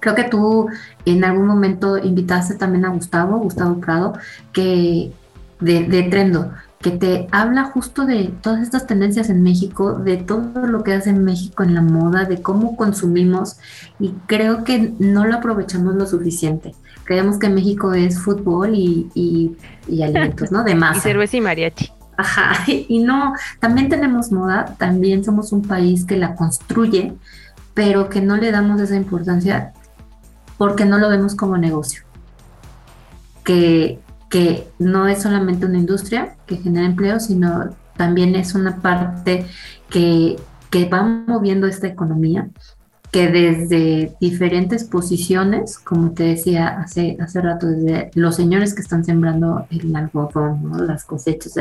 Creo 0.00 0.14
que 0.14 0.24
tú 0.24 0.68
en 1.04 1.24
algún 1.24 1.46
momento 1.46 1.96
invitaste 1.96 2.54
también 2.54 2.84
a 2.84 2.88
Gustavo, 2.88 3.38
Gustavo 3.38 3.78
Prado, 3.78 4.14
que 4.52 5.12
de, 5.60 5.84
de 5.84 6.02
Trendo, 6.04 6.50
que 6.82 6.90
te 6.90 7.28
habla 7.30 7.64
justo 7.64 8.04
de 8.04 8.34
todas 8.42 8.60
estas 8.60 8.86
tendencias 8.86 9.30
en 9.30 9.42
México, 9.42 9.94
de 9.94 10.16
todo 10.16 10.66
lo 10.66 10.82
que 10.82 10.92
hace 10.92 11.12
México 11.12 11.62
en 11.62 11.74
la 11.74 11.80
moda, 11.80 12.24
de 12.24 12.42
cómo 12.42 12.76
consumimos 12.76 13.58
y 14.00 14.10
creo 14.26 14.64
que 14.64 14.92
no 14.98 15.24
lo 15.24 15.36
aprovechamos 15.36 15.94
lo 15.94 16.06
suficiente. 16.06 16.74
Creemos 17.04 17.38
que 17.38 17.48
México 17.48 17.94
es 17.94 18.18
fútbol 18.18 18.74
y, 18.74 19.08
y, 19.14 20.02
alimentos, 20.02 20.50
¿no? 20.50 20.64
De 20.64 20.74
masa. 20.74 20.98
Y 20.98 21.02
cerveza 21.02 21.36
y 21.36 21.40
mariachi. 21.40 21.92
Ajá, 22.16 22.64
y 22.66 22.98
no, 22.98 23.32
también 23.60 23.88
tenemos 23.88 24.32
moda, 24.32 24.74
también 24.76 25.24
somos 25.24 25.52
un 25.52 25.62
país 25.62 26.04
que 26.04 26.16
la 26.16 26.34
construye, 26.34 27.14
pero 27.74 28.08
que 28.08 28.20
no 28.20 28.36
le 28.36 28.50
damos 28.50 28.80
esa 28.80 28.96
importancia 28.96 29.72
porque 30.58 30.84
no 30.84 30.98
lo 30.98 31.08
vemos 31.08 31.36
como 31.36 31.56
negocio. 31.56 32.02
Que, 33.44 34.00
que 34.32 34.66
no 34.80 35.06
es 35.06 35.22
solamente 35.22 35.66
una 35.66 35.78
industria 35.78 36.34
que 36.46 36.56
genera 36.56 36.86
empleo, 36.86 37.20
sino 37.20 37.70
también 37.96 38.34
es 38.34 38.56
una 38.56 38.80
parte 38.80 39.46
que 39.88 40.36
que 40.72 40.88
va 40.88 41.02
moviendo 41.02 41.66
esta 41.66 41.86
economía, 41.86 42.48
que 43.10 43.28
desde 43.28 44.16
diferentes 44.22 44.84
posiciones, 44.84 45.78
como 45.78 46.12
te 46.12 46.22
decía 46.22 46.80
hace, 46.80 47.18
hace 47.20 47.42
rato, 47.42 47.66
desde 47.66 48.10
los 48.14 48.36
señores 48.36 48.72
que 48.74 48.80
están 48.80 49.04
sembrando 49.04 49.66
el 49.70 49.94
algodón, 49.94 50.86
las 50.86 51.04
cosechas, 51.04 51.52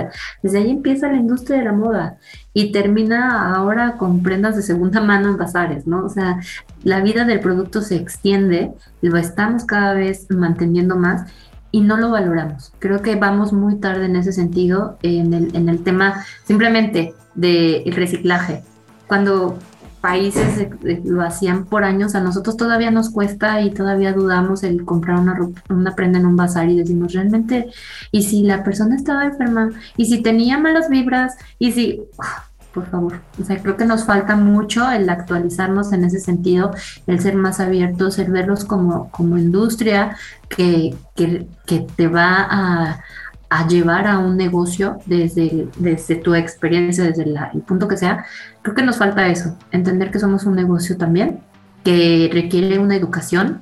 desde 0.42 0.58
ahí 0.60 0.70
empieza 0.70 1.12
la 1.12 1.18
industria 1.18 1.58
de 1.58 1.66
la 1.66 1.74
moda 1.74 2.18
y 2.54 2.72
termina 2.72 3.54
ahora 3.54 3.98
con 3.98 4.24
prendas 4.24 4.56
de 4.56 4.62
segunda 4.62 5.02
mano 5.02 5.28
en 5.32 5.38
bazares, 5.38 5.86
¿no? 5.86 6.06
O 6.06 6.10
sea, 6.10 6.40
la 6.86 7.02
vida 7.02 7.26
del 7.26 7.42
producto 7.42 7.82
se 7.82 7.98
extiende, 7.98 8.72
lo 9.02 9.18
estamos 9.18 9.66
cada 9.66 9.94
vez 9.94 10.28
manteniendo 10.30 10.96
más 10.96 11.30
y 11.72 11.82
no 11.82 11.98
lo 11.98 12.12
valoramos. 12.12 12.74
Creo 12.80 13.02
que 13.02 13.16
vamos 13.16 13.54
muy 13.54 13.76
tarde 13.76 14.06
en 14.06 14.16
ese 14.16 14.32
sentido, 14.32 14.98
en 15.04 15.34
el, 15.34 15.56
en 15.56 15.70
el 15.70 15.84
tema 15.84 16.26
simplemente 16.44 17.14
del 17.36 17.94
reciclaje. 17.94 18.64
Cuando 19.08 19.58
países 20.02 20.68
lo 21.06 21.22
hacían 21.22 21.66
por 21.66 21.84
años, 21.84 22.16
a 22.16 22.22
nosotros 22.22 22.58
todavía 22.58 22.92
nos 22.92 23.12
cuesta 23.12 23.62
y 23.62 23.72
todavía 23.72 24.14
dudamos 24.14 24.64
el 24.64 24.84
comprar 24.84 25.20
una, 25.20 25.38
una 25.70 25.96
prenda 25.96 26.20
en 26.20 26.26
un 26.26 26.36
bazar 26.36 26.70
y 26.70 26.78
decimos 26.78 27.14
realmente, 27.14 27.70
y 28.12 28.24
si 28.24 28.44
la 28.44 28.64
persona 28.64 28.96
estaba 28.96 29.26
enferma, 29.26 29.70
y 29.96 30.06
si 30.06 30.22
tenía 30.22 30.58
malas 30.58 30.90
vibras, 30.90 31.36
y 31.60 31.72
si, 31.72 32.02
por 32.74 32.90
favor, 32.90 33.20
o 33.40 33.44
sea, 33.44 33.62
creo 33.62 33.76
que 33.78 33.86
nos 33.86 34.06
falta 34.06 34.36
mucho 34.36 34.90
el 34.92 35.10
actualizarnos 35.10 35.92
en 35.94 36.06
ese 36.06 36.20
sentido, 36.20 36.72
el 37.08 37.20
ser 37.20 37.36
más 37.36 37.60
abiertos, 37.60 38.18
el 38.20 38.32
verlos 38.32 38.64
como, 38.66 39.10
como 39.12 39.38
industria 39.38 40.16
que, 40.50 40.96
que, 41.16 41.48
que 41.66 41.86
te 41.96 42.08
va 42.08 42.48
a 42.50 43.68
llevar 43.68 44.08
a 44.08 44.20
un 44.20 44.38
negocio 44.38 45.00
desde, 45.06 45.68
desde 45.78 46.16
tu 46.16 46.34
experiencia, 46.34 47.04
desde 47.04 47.24
el 47.24 47.62
punto 47.62 47.88
que 47.90 47.98
sea, 47.98 48.26
creo 48.62 48.74
que 48.74 48.82
nos 48.82 48.98
falta 48.98 49.28
eso, 49.28 49.58
entender 49.72 50.10
que 50.10 50.20
somos 50.20 50.46
un 50.46 50.56
negocio 50.56 50.98
también, 50.98 51.42
que 51.84 52.30
requiere 52.32 52.80
una 52.80 52.96
educación, 52.96 53.62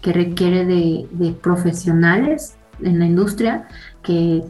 que 0.00 0.12
requiere 0.12 0.64
de, 0.64 1.36
profesionales 1.40 2.56
en 2.82 2.98
la 2.98 3.06
industria, 3.06 3.68
que 4.02 4.42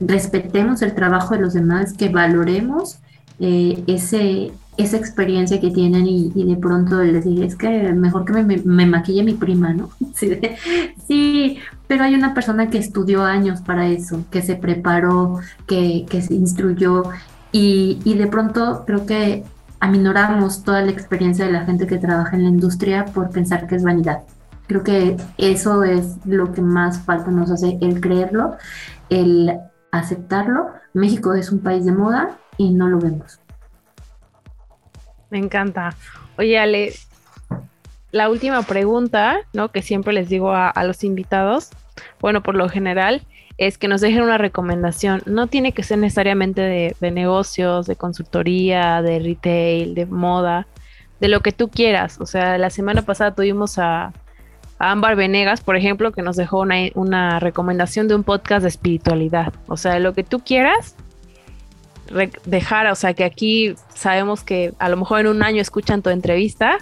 respetemos 0.00 0.82
el 0.82 0.94
trabajo 0.94 1.34
de 1.34 1.40
los 1.40 1.54
demás, 1.54 1.94
que 1.94 2.10
valoremos 2.10 2.98
eh, 3.38 3.84
ese, 3.86 4.52
esa 4.76 4.96
experiencia 4.96 5.60
que 5.60 5.70
tienen 5.70 6.06
y, 6.06 6.30
de 6.44 6.56
pronto 6.56 7.02
les 7.02 7.12
decir, 7.14 7.42
es 7.42 7.56
que 7.56 7.92
mejor 7.92 8.24
que 8.24 8.32
me, 8.42 8.86
maquille 8.86 9.22
mi 9.22 9.34
prima, 9.34 9.72
¿no? 9.72 9.90
Sí, 11.06 11.58
pero 11.86 12.04
hay 12.04 12.14
una 12.14 12.34
persona 12.34 12.68
que 12.68 12.78
estudió 12.78 13.22
años 13.22 13.60
para 13.60 13.86
eso, 13.86 14.24
que 14.30 14.42
se 14.42 14.56
preparó, 14.56 15.38
que, 15.66 16.04
que 16.08 16.20
se 16.20 16.34
instruyó 16.34 17.04
y, 17.52 18.00
y, 18.04 18.14
de 18.14 18.26
pronto 18.26 18.84
creo 18.86 19.06
que 19.06 19.44
aminoramos 19.80 20.64
toda 20.64 20.82
la 20.82 20.90
experiencia 20.90 21.46
de 21.46 21.52
la 21.52 21.64
gente 21.64 21.86
que 21.86 21.98
trabaja 21.98 22.36
en 22.36 22.42
la 22.42 22.48
industria 22.48 23.04
por 23.04 23.30
pensar 23.30 23.66
que 23.66 23.76
es 23.76 23.84
vanidad. 23.84 24.22
Creo 24.66 24.82
que 24.82 25.16
eso 25.38 25.84
es 25.84 26.16
lo 26.24 26.52
que 26.52 26.60
más 26.60 26.98
falta 27.00 27.30
nos 27.30 27.50
hace, 27.50 27.78
el 27.80 28.00
creerlo, 28.00 28.56
el 29.10 29.52
aceptarlo. 29.92 30.70
México 30.92 31.34
es 31.34 31.52
un 31.52 31.60
país 31.60 31.84
de 31.84 31.92
moda 31.92 32.36
y 32.58 32.70
no 32.70 32.88
lo 32.88 32.98
vemos. 32.98 33.40
Me 35.30 35.38
encanta. 35.38 35.94
Oye, 36.38 36.58
Ale, 36.58 36.92
la 38.12 38.30
última 38.30 38.62
pregunta, 38.62 39.40
¿no? 39.52 39.70
Que 39.70 39.82
siempre 39.82 40.12
les 40.12 40.28
digo 40.28 40.52
a, 40.52 40.72
los 40.84 41.04
invitados, 41.04 41.70
bueno, 42.20 42.42
por 42.42 42.54
lo 42.54 42.68
general, 42.68 43.22
es 43.58 43.78
que 43.78 43.88
nos 43.88 44.00
dejen 44.00 44.22
una 44.22 44.38
recomendación. 44.38 45.22
No 45.26 45.46
tiene 45.46 45.72
que 45.72 45.82
ser 45.82 45.98
necesariamente 45.98 46.60
de, 46.60 47.10
negocios, 47.10 47.86
de 47.86 47.96
consultoría, 47.96 49.02
de 49.02 49.18
retail, 49.18 49.94
de 49.94 50.06
moda, 50.06 50.66
de 51.20 51.28
lo 51.28 51.40
que 51.40 51.52
tú 51.52 51.68
quieras. 51.68 52.20
O 52.20 52.26
sea, 52.26 52.58
la 52.58 52.70
semana 52.70 53.02
pasada 53.02 53.34
tuvimos 53.34 53.78
a, 53.78 54.12
a 54.78 54.90
Ámbar 54.90 55.16
Venegas, 55.16 55.60
por 55.60 55.76
ejemplo, 55.76 56.12
que 56.12 56.22
nos 56.22 56.36
dejó 56.36 56.60
una, 56.60 56.76
una, 56.94 57.40
recomendación 57.40 58.08
de 58.08 58.14
un 58.14 58.24
podcast 58.24 58.62
de 58.62 58.68
espiritualidad. 58.68 59.52
O 59.68 59.76
sea, 59.76 59.94
de 59.94 60.00
lo 60.00 60.12
que 60.12 60.22
tú 60.22 60.40
quieras, 60.40 60.96
dejar, 62.44 62.86
o 62.88 62.94
sea, 62.94 63.14
que 63.14 63.24
aquí 63.24 63.74
sabemos 63.94 64.42
que 64.42 64.74
a 64.78 64.88
lo 64.88 64.96
mejor 64.96 65.20
en 65.20 65.28
un 65.28 65.42
año 65.42 65.60
escuchan 65.60 66.02
tu 66.02 66.10
entrevista, 66.10 66.78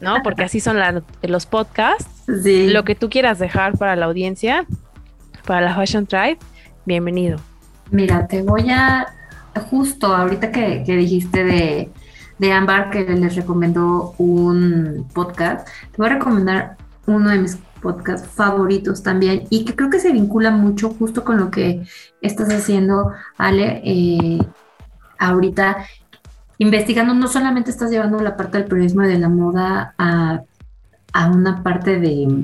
¿no? 0.00 0.22
Porque 0.22 0.44
así 0.44 0.60
son 0.60 0.76
los 1.22 1.46
podcasts. 1.46 2.24
Lo 2.26 2.84
que 2.84 2.94
tú 2.94 3.08
quieras 3.08 3.38
dejar 3.38 3.78
para 3.78 3.96
la 3.96 4.06
audiencia, 4.06 4.66
para 5.46 5.60
la 5.62 5.74
Fashion 5.74 6.06
Tribe, 6.06 6.38
bienvenido. 6.84 7.38
Mira, 7.90 8.26
te 8.26 8.42
voy 8.42 8.70
a, 8.70 9.06
justo 9.70 10.14
ahorita 10.14 10.50
que, 10.50 10.84
dijiste 10.86 11.44
de, 11.44 11.90
de 12.38 12.52
Ambar, 12.52 12.90
que 12.90 13.04
les 13.04 13.36
recomendó 13.36 14.14
un 14.18 15.08
podcast, 15.12 15.66
te 15.66 15.96
voy 15.96 16.06
a 16.08 16.14
recomendar 16.14 16.76
uno 17.06 17.30
de 17.30 17.38
mis 17.38 17.58
podcast 17.84 18.26
favoritos 18.26 19.02
también 19.02 19.44
y 19.50 19.66
que 19.66 19.76
creo 19.76 19.90
que 19.90 20.00
se 20.00 20.10
vincula 20.10 20.50
mucho 20.50 20.88
justo 20.88 21.22
con 21.22 21.36
lo 21.36 21.50
que 21.50 21.86
estás 22.22 22.48
haciendo, 22.48 23.12
Ale, 23.36 23.82
eh, 23.84 24.38
ahorita 25.18 25.84
investigando, 26.56 27.12
no 27.12 27.28
solamente 27.28 27.70
estás 27.70 27.90
llevando 27.90 28.18
la 28.20 28.38
parte 28.38 28.56
del 28.56 28.66
periodismo 28.66 29.02
de 29.02 29.18
la 29.18 29.28
moda 29.28 29.94
a, 29.98 30.40
a 31.12 31.26
una 31.30 31.62
parte 31.62 32.00
de 32.00 32.42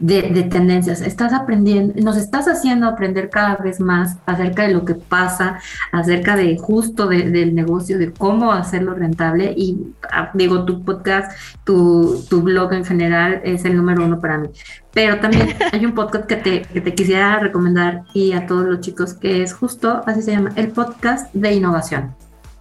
de, 0.00 0.22
tendencias. 0.44 1.02
Estás 1.02 1.32
aprendiendo, 1.32 1.94
nos 2.02 2.16
estás 2.16 2.48
haciendo 2.48 2.88
aprender 2.88 3.28
cada 3.28 3.56
vez 3.56 3.80
más 3.80 4.16
acerca 4.26 4.66
de 4.66 4.72
lo 4.72 4.84
que 4.84 4.94
pasa, 4.94 5.60
acerca 5.92 6.36
de 6.36 6.56
justo 6.58 7.06
del 7.06 7.54
negocio, 7.54 7.98
de 7.98 8.12
cómo 8.12 8.52
hacerlo 8.52 8.94
rentable. 8.94 9.52
Y 9.56 9.92
ah, 10.10 10.30
digo, 10.34 10.64
tu 10.64 10.82
podcast, 10.82 11.32
tu, 11.64 12.24
tu, 12.28 12.42
blog 12.42 12.72
en 12.72 12.84
general 12.84 13.42
es 13.44 13.64
el 13.64 13.76
número 13.76 14.04
uno 14.04 14.18
para 14.18 14.38
mí. 14.38 14.48
Pero 14.92 15.20
también 15.20 15.54
hay 15.72 15.84
un 15.84 15.92
podcast 15.92 16.26
que 16.26 16.36
te, 16.36 16.62
que 16.62 16.80
te 16.80 16.94
quisiera 16.94 17.38
recomendar 17.38 18.04
y 18.14 18.32
a 18.32 18.46
todos 18.46 18.66
los 18.66 18.80
chicos, 18.80 19.14
que 19.14 19.42
es 19.42 19.52
justo, 19.52 20.02
así 20.06 20.22
se 20.22 20.32
llama, 20.32 20.52
el 20.56 20.68
podcast 20.68 21.32
de 21.34 21.52
innovación. 21.52 22.14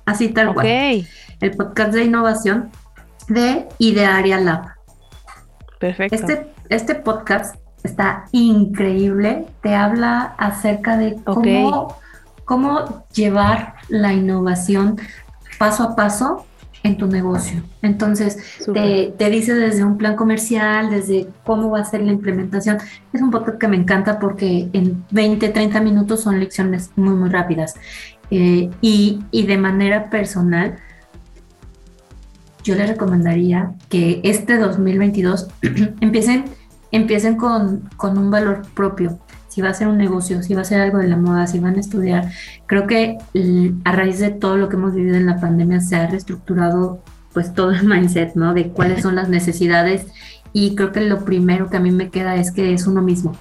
Así 0.05 0.29
tal 0.29 0.53
cual. 0.53 0.67
El 0.67 1.51
podcast 1.55 1.93
de 1.93 2.03
innovación 2.03 2.69
de 3.29 3.67
Idearia 3.77 4.39
Lab. 4.39 4.73
Perfecto. 5.79 6.15
Este 6.15 6.58
este 6.69 6.95
podcast 6.95 7.55
está 7.83 8.25
increíble. 8.31 9.45
Te 9.61 9.75
habla 9.75 10.35
acerca 10.37 10.97
de 10.97 11.15
cómo, 11.23 11.97
cómo 12.45 13.05
llevar 13.13 13.75
la 13.89 14.13
innovación 14.13 14.97
paso 15.57 15.83
a 15.83 15.95
paso 15.95 16.45
en 16.83 16.97
tu 16.97 17.07
negocio. 17.07 17.61
Entonces, 17.81 18.37
te, 18.73 19.13
te, 19.17 19.29
dice 19.29 19.53
desde 19.53 19.83
un 19.83 19.97
plan 19.97 20.15
comercial, 20.15 20.89
desde 20.89 21.27
cómo 21.43 21.71
va 21.71 21.79
a 21.79 21.85
ser 21.85 22.01
la 22.01 22.11
implementación. 22.11 22.77
Es 23.11 23.21
un 23.21 23.31
podcast 23.31 23.57
que 23.57 23.67
me 23.67 23.75
encanta 23.75 24.19
porque 24.19 24.69
en 24.71 25.03
20, 25.11 25.49
30 25.49 25.81
minutos 25.81 26.21
son 26.21 26.39
lecciones 26.39 26.91
muy, 26.95 27.15
muy 27.15 27.29
rápidas. 27.29 27.75
Eh, 28.31 28.69
y, 28.79 29.19
y 29.31 29.45
de 29.45 29.57
manera 29.57 30.09
personal, 30.09 30.77
yo 32.63 32.75
les 32.75 32.87
recomendaría 32.87 33.73
que 33.89 34.21
este 34.23 34.57
2022 34.57 35.47
empiecen 36.01 36.45
empiecen 36.91 37.35
con, 37.35 37.89
un 38.01 38.31
valor 38.31 38.63
propio. 38.73 39.19
Si 39.47 39.61
va 39.61 39.69
a 39.69 39.73
ser 39.73 39.87
un 39.87 39.97
negocio, 39.97 40.43
si 40.43 40.53
va 40.53 40.61
a 40.61 40.65
ser 40.65 40.79
algo 40.81 40.99
de 40.99 41.07
la 41.07 41.17
moda, 41.17 41.47
si 41.47 41.59
van 41.59 41.75
a 41.75 41.79
estudiar. 41.79 42.31
Creo 42.67 42.87
que 42.87 43.17
a 43.83 43.91
raíz 43.91 44.19
de 44.19 44.29
todo 44.29 44.57
lo 44.57 44.69
que 44.69 44.75
hemos 44.75 44.93
vivido 44.93 45.17
en 45.17 45.25
la 45.25 45.39
pandemia 45.39 45.79
se 45.79 45.95
ha 45.95 46.07
reestructurado 46.07 47.01
pues 47.33 47.53
todo 47.53 47.71
el 47.71 47.83
mindset, 47.87 48.35
¿no? 48.35 48.53
De 48.53 48.69
cuáles 48.69 49.01
son 49.01 49.15
las 49.15 49.29
necesidades 49.29 50.05
y 50.53 50.75
creo 50.75 50.91
que 50.91 51.01
lo 51.01 51.25
primero 51.25 51.69
que 51.69 51.77
a 51.77 51.79
mí 51.79 51.91
me 51.91 52.09
queda 52.09 52.35
es 52.35 52.51
que 52.51 52.73
es 52.73 52.87
uno 52.87 53.01
mismo, 53.01 53.35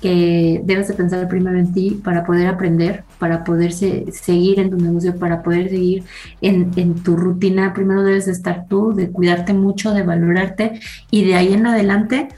que 0.00 0.60
debes 0.64 0.86
de 0.86 0.94
pensar 0.94 1.26
primero 1.28 1.58
en 1.58 1.72
ti 1.72 2.00
para 2.02 2.24
poder 2.24 2.46
aprender, 2.46 3.04
para 3.18 3.42
poder 3.42 3.72
seguir 3.72 4.60
en 4.60 4.70
tu 4.70 4.76
negocio, 4.76 5.18
para 5.18 5.42
poder 5.42 5.68
seguir 5.68 6.04
en, 6.40 6.70
en, 6.76 6.94
tu 6.94 7.16
rutina. 7.16 7.74
Primero 7.74 8.04
debes 8.04 8.26
de 8.26 8.32
estar 8.32 8.66
tú, 8.68 8.92
de 8.94 9.10
cuidarte 9.10 9.52
mucho, 9.52 9.92
de 9.92 10.04
valorarte 10.04 10.80
y 11.10 11.24
de 11.24 11.34
ahí 11.34 11.52
en 11.52 11.66
adelante 11.66 12.28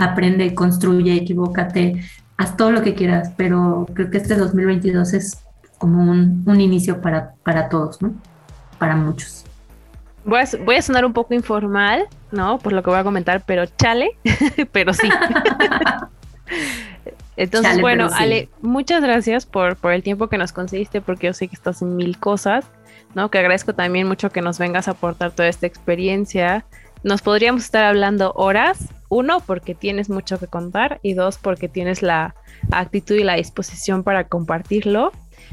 aprende, 0.00 0.54
construye, 0.54 1.14
equivócate, 1.14 2.02
haz 2.36 2.56
todo 2.56 2.72
lo 2.72 2.82
que 2.82 2.94
quieras, 2.94 3.32
pero 3.36 3.86
creo 3.94 4.10
que 4.10 4.18
este 4.18 4.34
2022 4.34 5.12
es 5.12 5.44
como 5.78 6.10
un, 6.10 6.60
inicio 6.60 7.00
para, 7.00 7.34
para 7.42 7.68
todos, 7.68 8.02
¿no? 8.02 8.12
Para 8.78 8.96
muchos. 8.96 9.44
Voy 10.24 10.40
a, 10.40 10.48
voy 10.64 10.76
a, 10.76 10.82
sonar 10.82 11.04
un 11.04 11.12
poco 11.12 11.32
informal, 11.34 12.06
¿no? 12.30 12.58
Por 12.58 12.72
lo 12.72 12.82
que 12.82 12.90
voy 12.90 12.98
a 12.98 13.04
comentar, 13.04 13.42
pero 13.46 13.64
chale, 13.66 14.10
pero 14.72 14.92
sí. 14.92 15.08
Entonces, 17.36 17.80
bueno, 17.80 18.10
Ale, 18.14 18.50
muchas 18.60 19.02
gracias 19.02 19.46
por, 19.46 19.76
por 19.76 19.92
el 19.92 20.02
tiempo 20.02 20.28
que 20.28 20.36
nos 20.36 20.52
concediste, 20.52 21.00
porque 21.00 21.28
yo 21.28 21.32
sé 21.32 21.48
que 21.48 21.54
estás 21.54 21.80
en 21.80 21.96
mil 21.96 22.18
cosas, 22.18 22.66
¿no? 23.14 23.30
Que 23.30 23.38
agradezco 23.38 23.74
también 23.74 24.06
mucho 24.06 24.28
que 24.30 24.42
nos 24.42 24.58
vengas 24.58 24.88
a 24.88 24.90
aportar 24.90 25.30
toda 25.32 25.48
esta 25.48 25.66
experiencia. 25.66 26.66
Nos 27.02 27.22
podríamos 27.22 27.64
estar 27.64 27.84
hablando 27.84 28.32
horas, 28.34 28.88
uno, 29.08 29.40
porque 29.40 29.74
tienes 29.74 30.10
mucho 30.10 30.38
que 30.38 30.46
contar 30.46 31.00
y 31.02 31.14
dos, 31.14 31.38
porque 31.38 31.68
tienes 31.68 32.02
la 32.02 32.34
actitud 32.70 33.16
y 33.16 33.24
la 33.24 33.34
disposición 33.34 34.02
para 34.04 34.24
compartirlo. 34.24 35.12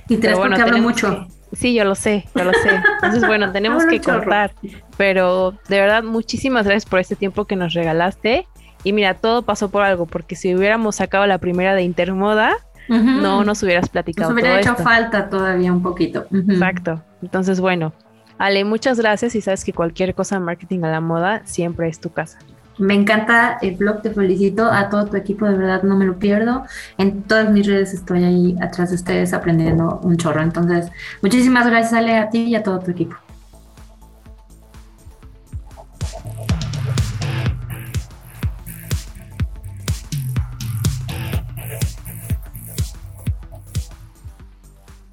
Y 0.10 0.18
tres 0.18 0.38
porque 0.38 0.62
hablo 0.62 0.78
mucho. 0.80 1.28
Sí, 1.54 1.74
yo 1.74 1.86
lo 1.86 1.96
sé, 1.96 2.26
yo 2.36 2.44
lo 2.44 2.52
sé. 2.52 2.82
Entonces, 2.96 3.26
bueno, 3.26 3.52
tenemos 3.54 3.86
que 3.86 4.02
cortar. 4.02 4.52
Pero 4.98 5.54
de 5.70 5.80
verdad, 5.80 6.04
muchísimas 6.04 6.66
gracias 6.66 6.86
por 6.86 7.00
este 7.00 7.16
tiempo 7.16 7.46
que 7.46 7.56
nos 7.56 7.74
regalaste. 7.74 8.48
Y 8.84 8.94
mira, 8.94 9.16
todo 9.16 9.42
pasó 9.42 9.70
por 9.70 9.84
algo, 9.84 10.06
porque 10.06 10.36
si 10.36 10.54
hubiéramos 10.54 10.98
sacado 10.98 11.26
la 11.26 11.40
primera 11.40 11.74
de 11.74 11.84
Intermoda, 11.84 12.56
no 12.90 13.44
nos 13.44 13.64
hubieras 13.64 13.90
platicado. 13.90 14.30
Nos 14.30 14.42
hubiera 14.42 14.60
hecho 14.60 14.76
falta 14.76 15.30
todavía 15.30 15.74
un 15.74 15.82
poquito. 15.82 16.26
Exacto. 16.32 17.02
Entonces, 17.22 17.60
bueno, 17.60 17.94
Ale, 18.38 18.64
muchas 18.66 19.00
gracias 19.00 19.34
y 19.36 19.42
sabes 19.42 19.66
que 19.66 19.74
cualquier 19.74 20.14
cosa 20.14 20.36
en 20.36 20.44
marketing 20.44 20.84
a 20.84 20.92
la 20.92 21.02
moda 21.02 21.42
siempre 21.46 21.90
es 21.90 22.00
tu 22.00 22.12
casa. 22.12 22.38
Me 22.78 22.94
encanta 22.94 23.58
el 23.64 23.76
blog, 23.76 24.04
te 24.04 24.12
felicito 24.12 24.72
a 24.72 24.90
todo 24.90 25.08
tu 25.08 25.18
equipo, 25.18 25.48
de 25.48 25.58
verdad 25.58 25.82
no 25.82 25.98
me 25.98 26.06
lo 26.06 26.20
pierdo. 26.20 26.64
En 27.00 27.24
todas 27.24 27.50
mis 27.50 27.66
redes 27.66 27.96
estoy 27.96 28.24
ahí 28.24 28.56
atrás 28.62 28.90
de 28.90 28.96
ustedes 28.96 29.34
aprendiendo 29.34 30.00
un 30.04 30.18
chorro. 30.18 30.44
Entonces, 30.44 30.92
muchísimas 31.24 31.66
gracias 31.66 31.94
Ale 31.94 32.18
a 32.18 32.30
ti 32.30 32.44
y 32.44 32.56
a 32.56 32.62
todo 32.62 32.80
tu 32.80 32.92
equipo. 32.92 33.16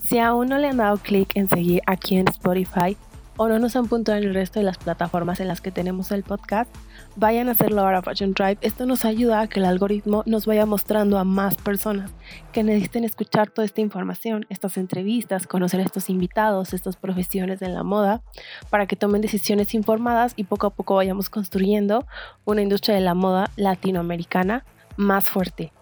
Si 0.03 0.19
aún 0.19 0.49
no 0.49 0.59
le 0.59 0.69
han 0.69 0.77
dado 0.77 0.99
clic 0.99 1.35
en 1.35 1.49
seguir 1.49 1.81
aquí 1.87 2.19
en 2.19 2.29
Spotify 2.29 2.95
o 3.37 3.49
no 3.49 3.59
nos 3.59 3.75
han 3.77 3.87
puntuado 3.89 4.21
en 4.21 4.29
el 4.29 4.35
resto 4.35 4.61
de 4.61 4.65
las 4.65 4.79
plataformas 4.79 5.41
en 5.41 5.49
las 5.49 5.61
que 5.61 5.71
tenemos 5.71 6.13
el 6.13 6.23
podcast, 6.23 6.73
vayan 7.17 7.49
a 7.49 7.53
hacerlo 7.53 7.81
ahora 7.81 8.03
Fashion 8.03 8.33
Drive. 8.33 8.59
Esto 8.61 8.87
nos 8.87 9.05
ayuda 9.05 9.41
a 9.41 9.49
que 9.49 9.59
el 9.59 9.67
algoritmo 9.67 10.23
nos 10.27 10.47
vaya 10.47 10.67
mostrando 10.67 11.19
a 11.19 11.25
más 11.25 11.57
personas 11.57 12.13
que 12.53 12.63
necesiten 12.63 13.05
escuchar 13.05 13.51
toda 13.51 13.65
esta 13.65 13.81
información, 13.81 14.47
estas 14.51 14.77
entrevistas, 14.77 15.47
conocer 15.47 15.81
a 15.81 15.85
estos 15.85 16.11
invitados, 16.11 16.75
estas 16.75 16.97
profesiones 16.97 17.61
en 17.63 17.75
la 17.75 17.83
moda, 17.83 18.23
para 18.71 18.87
que 18.87 18.97
tomen 18.97 19.21
decisiones 19.21 19.75
informadas 19.75 20.33
y 20.37 20.45
poco 20.45 20.69
a 20.69 20.71
poco 20.71 20.95
vayamos 20.95 21.29
construyendo 21.29 22.07
una 22.45 22.63
industria 22.63 22.95
de 22.95 23.01
la 23.01 23.15
moda 23.15 23.51
latinoamericana 23.57 24.65
más 24.97 25.29
fuerte. 25.29 25.73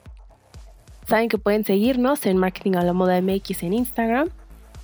Saben 1.07 1.29
que 1.29 1.37
pueden 1.37 1.65
seguirnos 1.65 2.25
en 2.27 2.39
Marketing 2.39 2.77
a 2.77 2.83
la 2.83 2.93
Moda 2.93 3.21
MX 3.21 3.65
en 3.65 3.75
Instagram, 3.75 4.29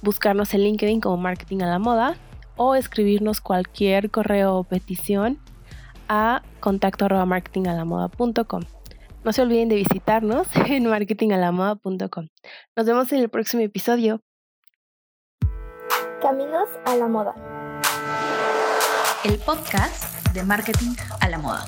buscarnos 0.02 0.52
en 0.52 0.62
LinkedIn 0.62 1.00
como 1.00 1.16
Marketing 1.16 1.62
a 1.62 1.66
la 1.66 1.78
Moda 1.78 2.16
o 2.58 2.74
escribirnos 2.74 3.40
cualquier 3.40 4.10
correo 4.10 4.56
o 4.56 4.64
petición 4.64 5.38
a 6.08 6.42
contacto 6.60 7.06
arroba 7.06 7.24
marketingalamoda.com. 7.24 8.62
No 9.24 9.32
se 9.32 9.42
olviden 9.42 9.68
de 9.68 9.76
visitarnos 9.76 10.48
en 10.66 10.86
marketingalamoda.com. 10.86 12.28
Nos 12.76 12.86
vemos 12.86 13.10
en 13.12 13.20
el 13.20 13.30
próximo 13.30 13.62
episodio. 13.62 14.20
Caminos 16.20 16.68
a 16.84 16.96
la 16.96 17.06
moda. 17.06 17.34
El 19.24 19.38
podcast 19.38 20.28
de 20.32 20.42
marketing 20.42 20.94
a 21.20 21.28
la 21.28 21.38
moda. 21.38 21.64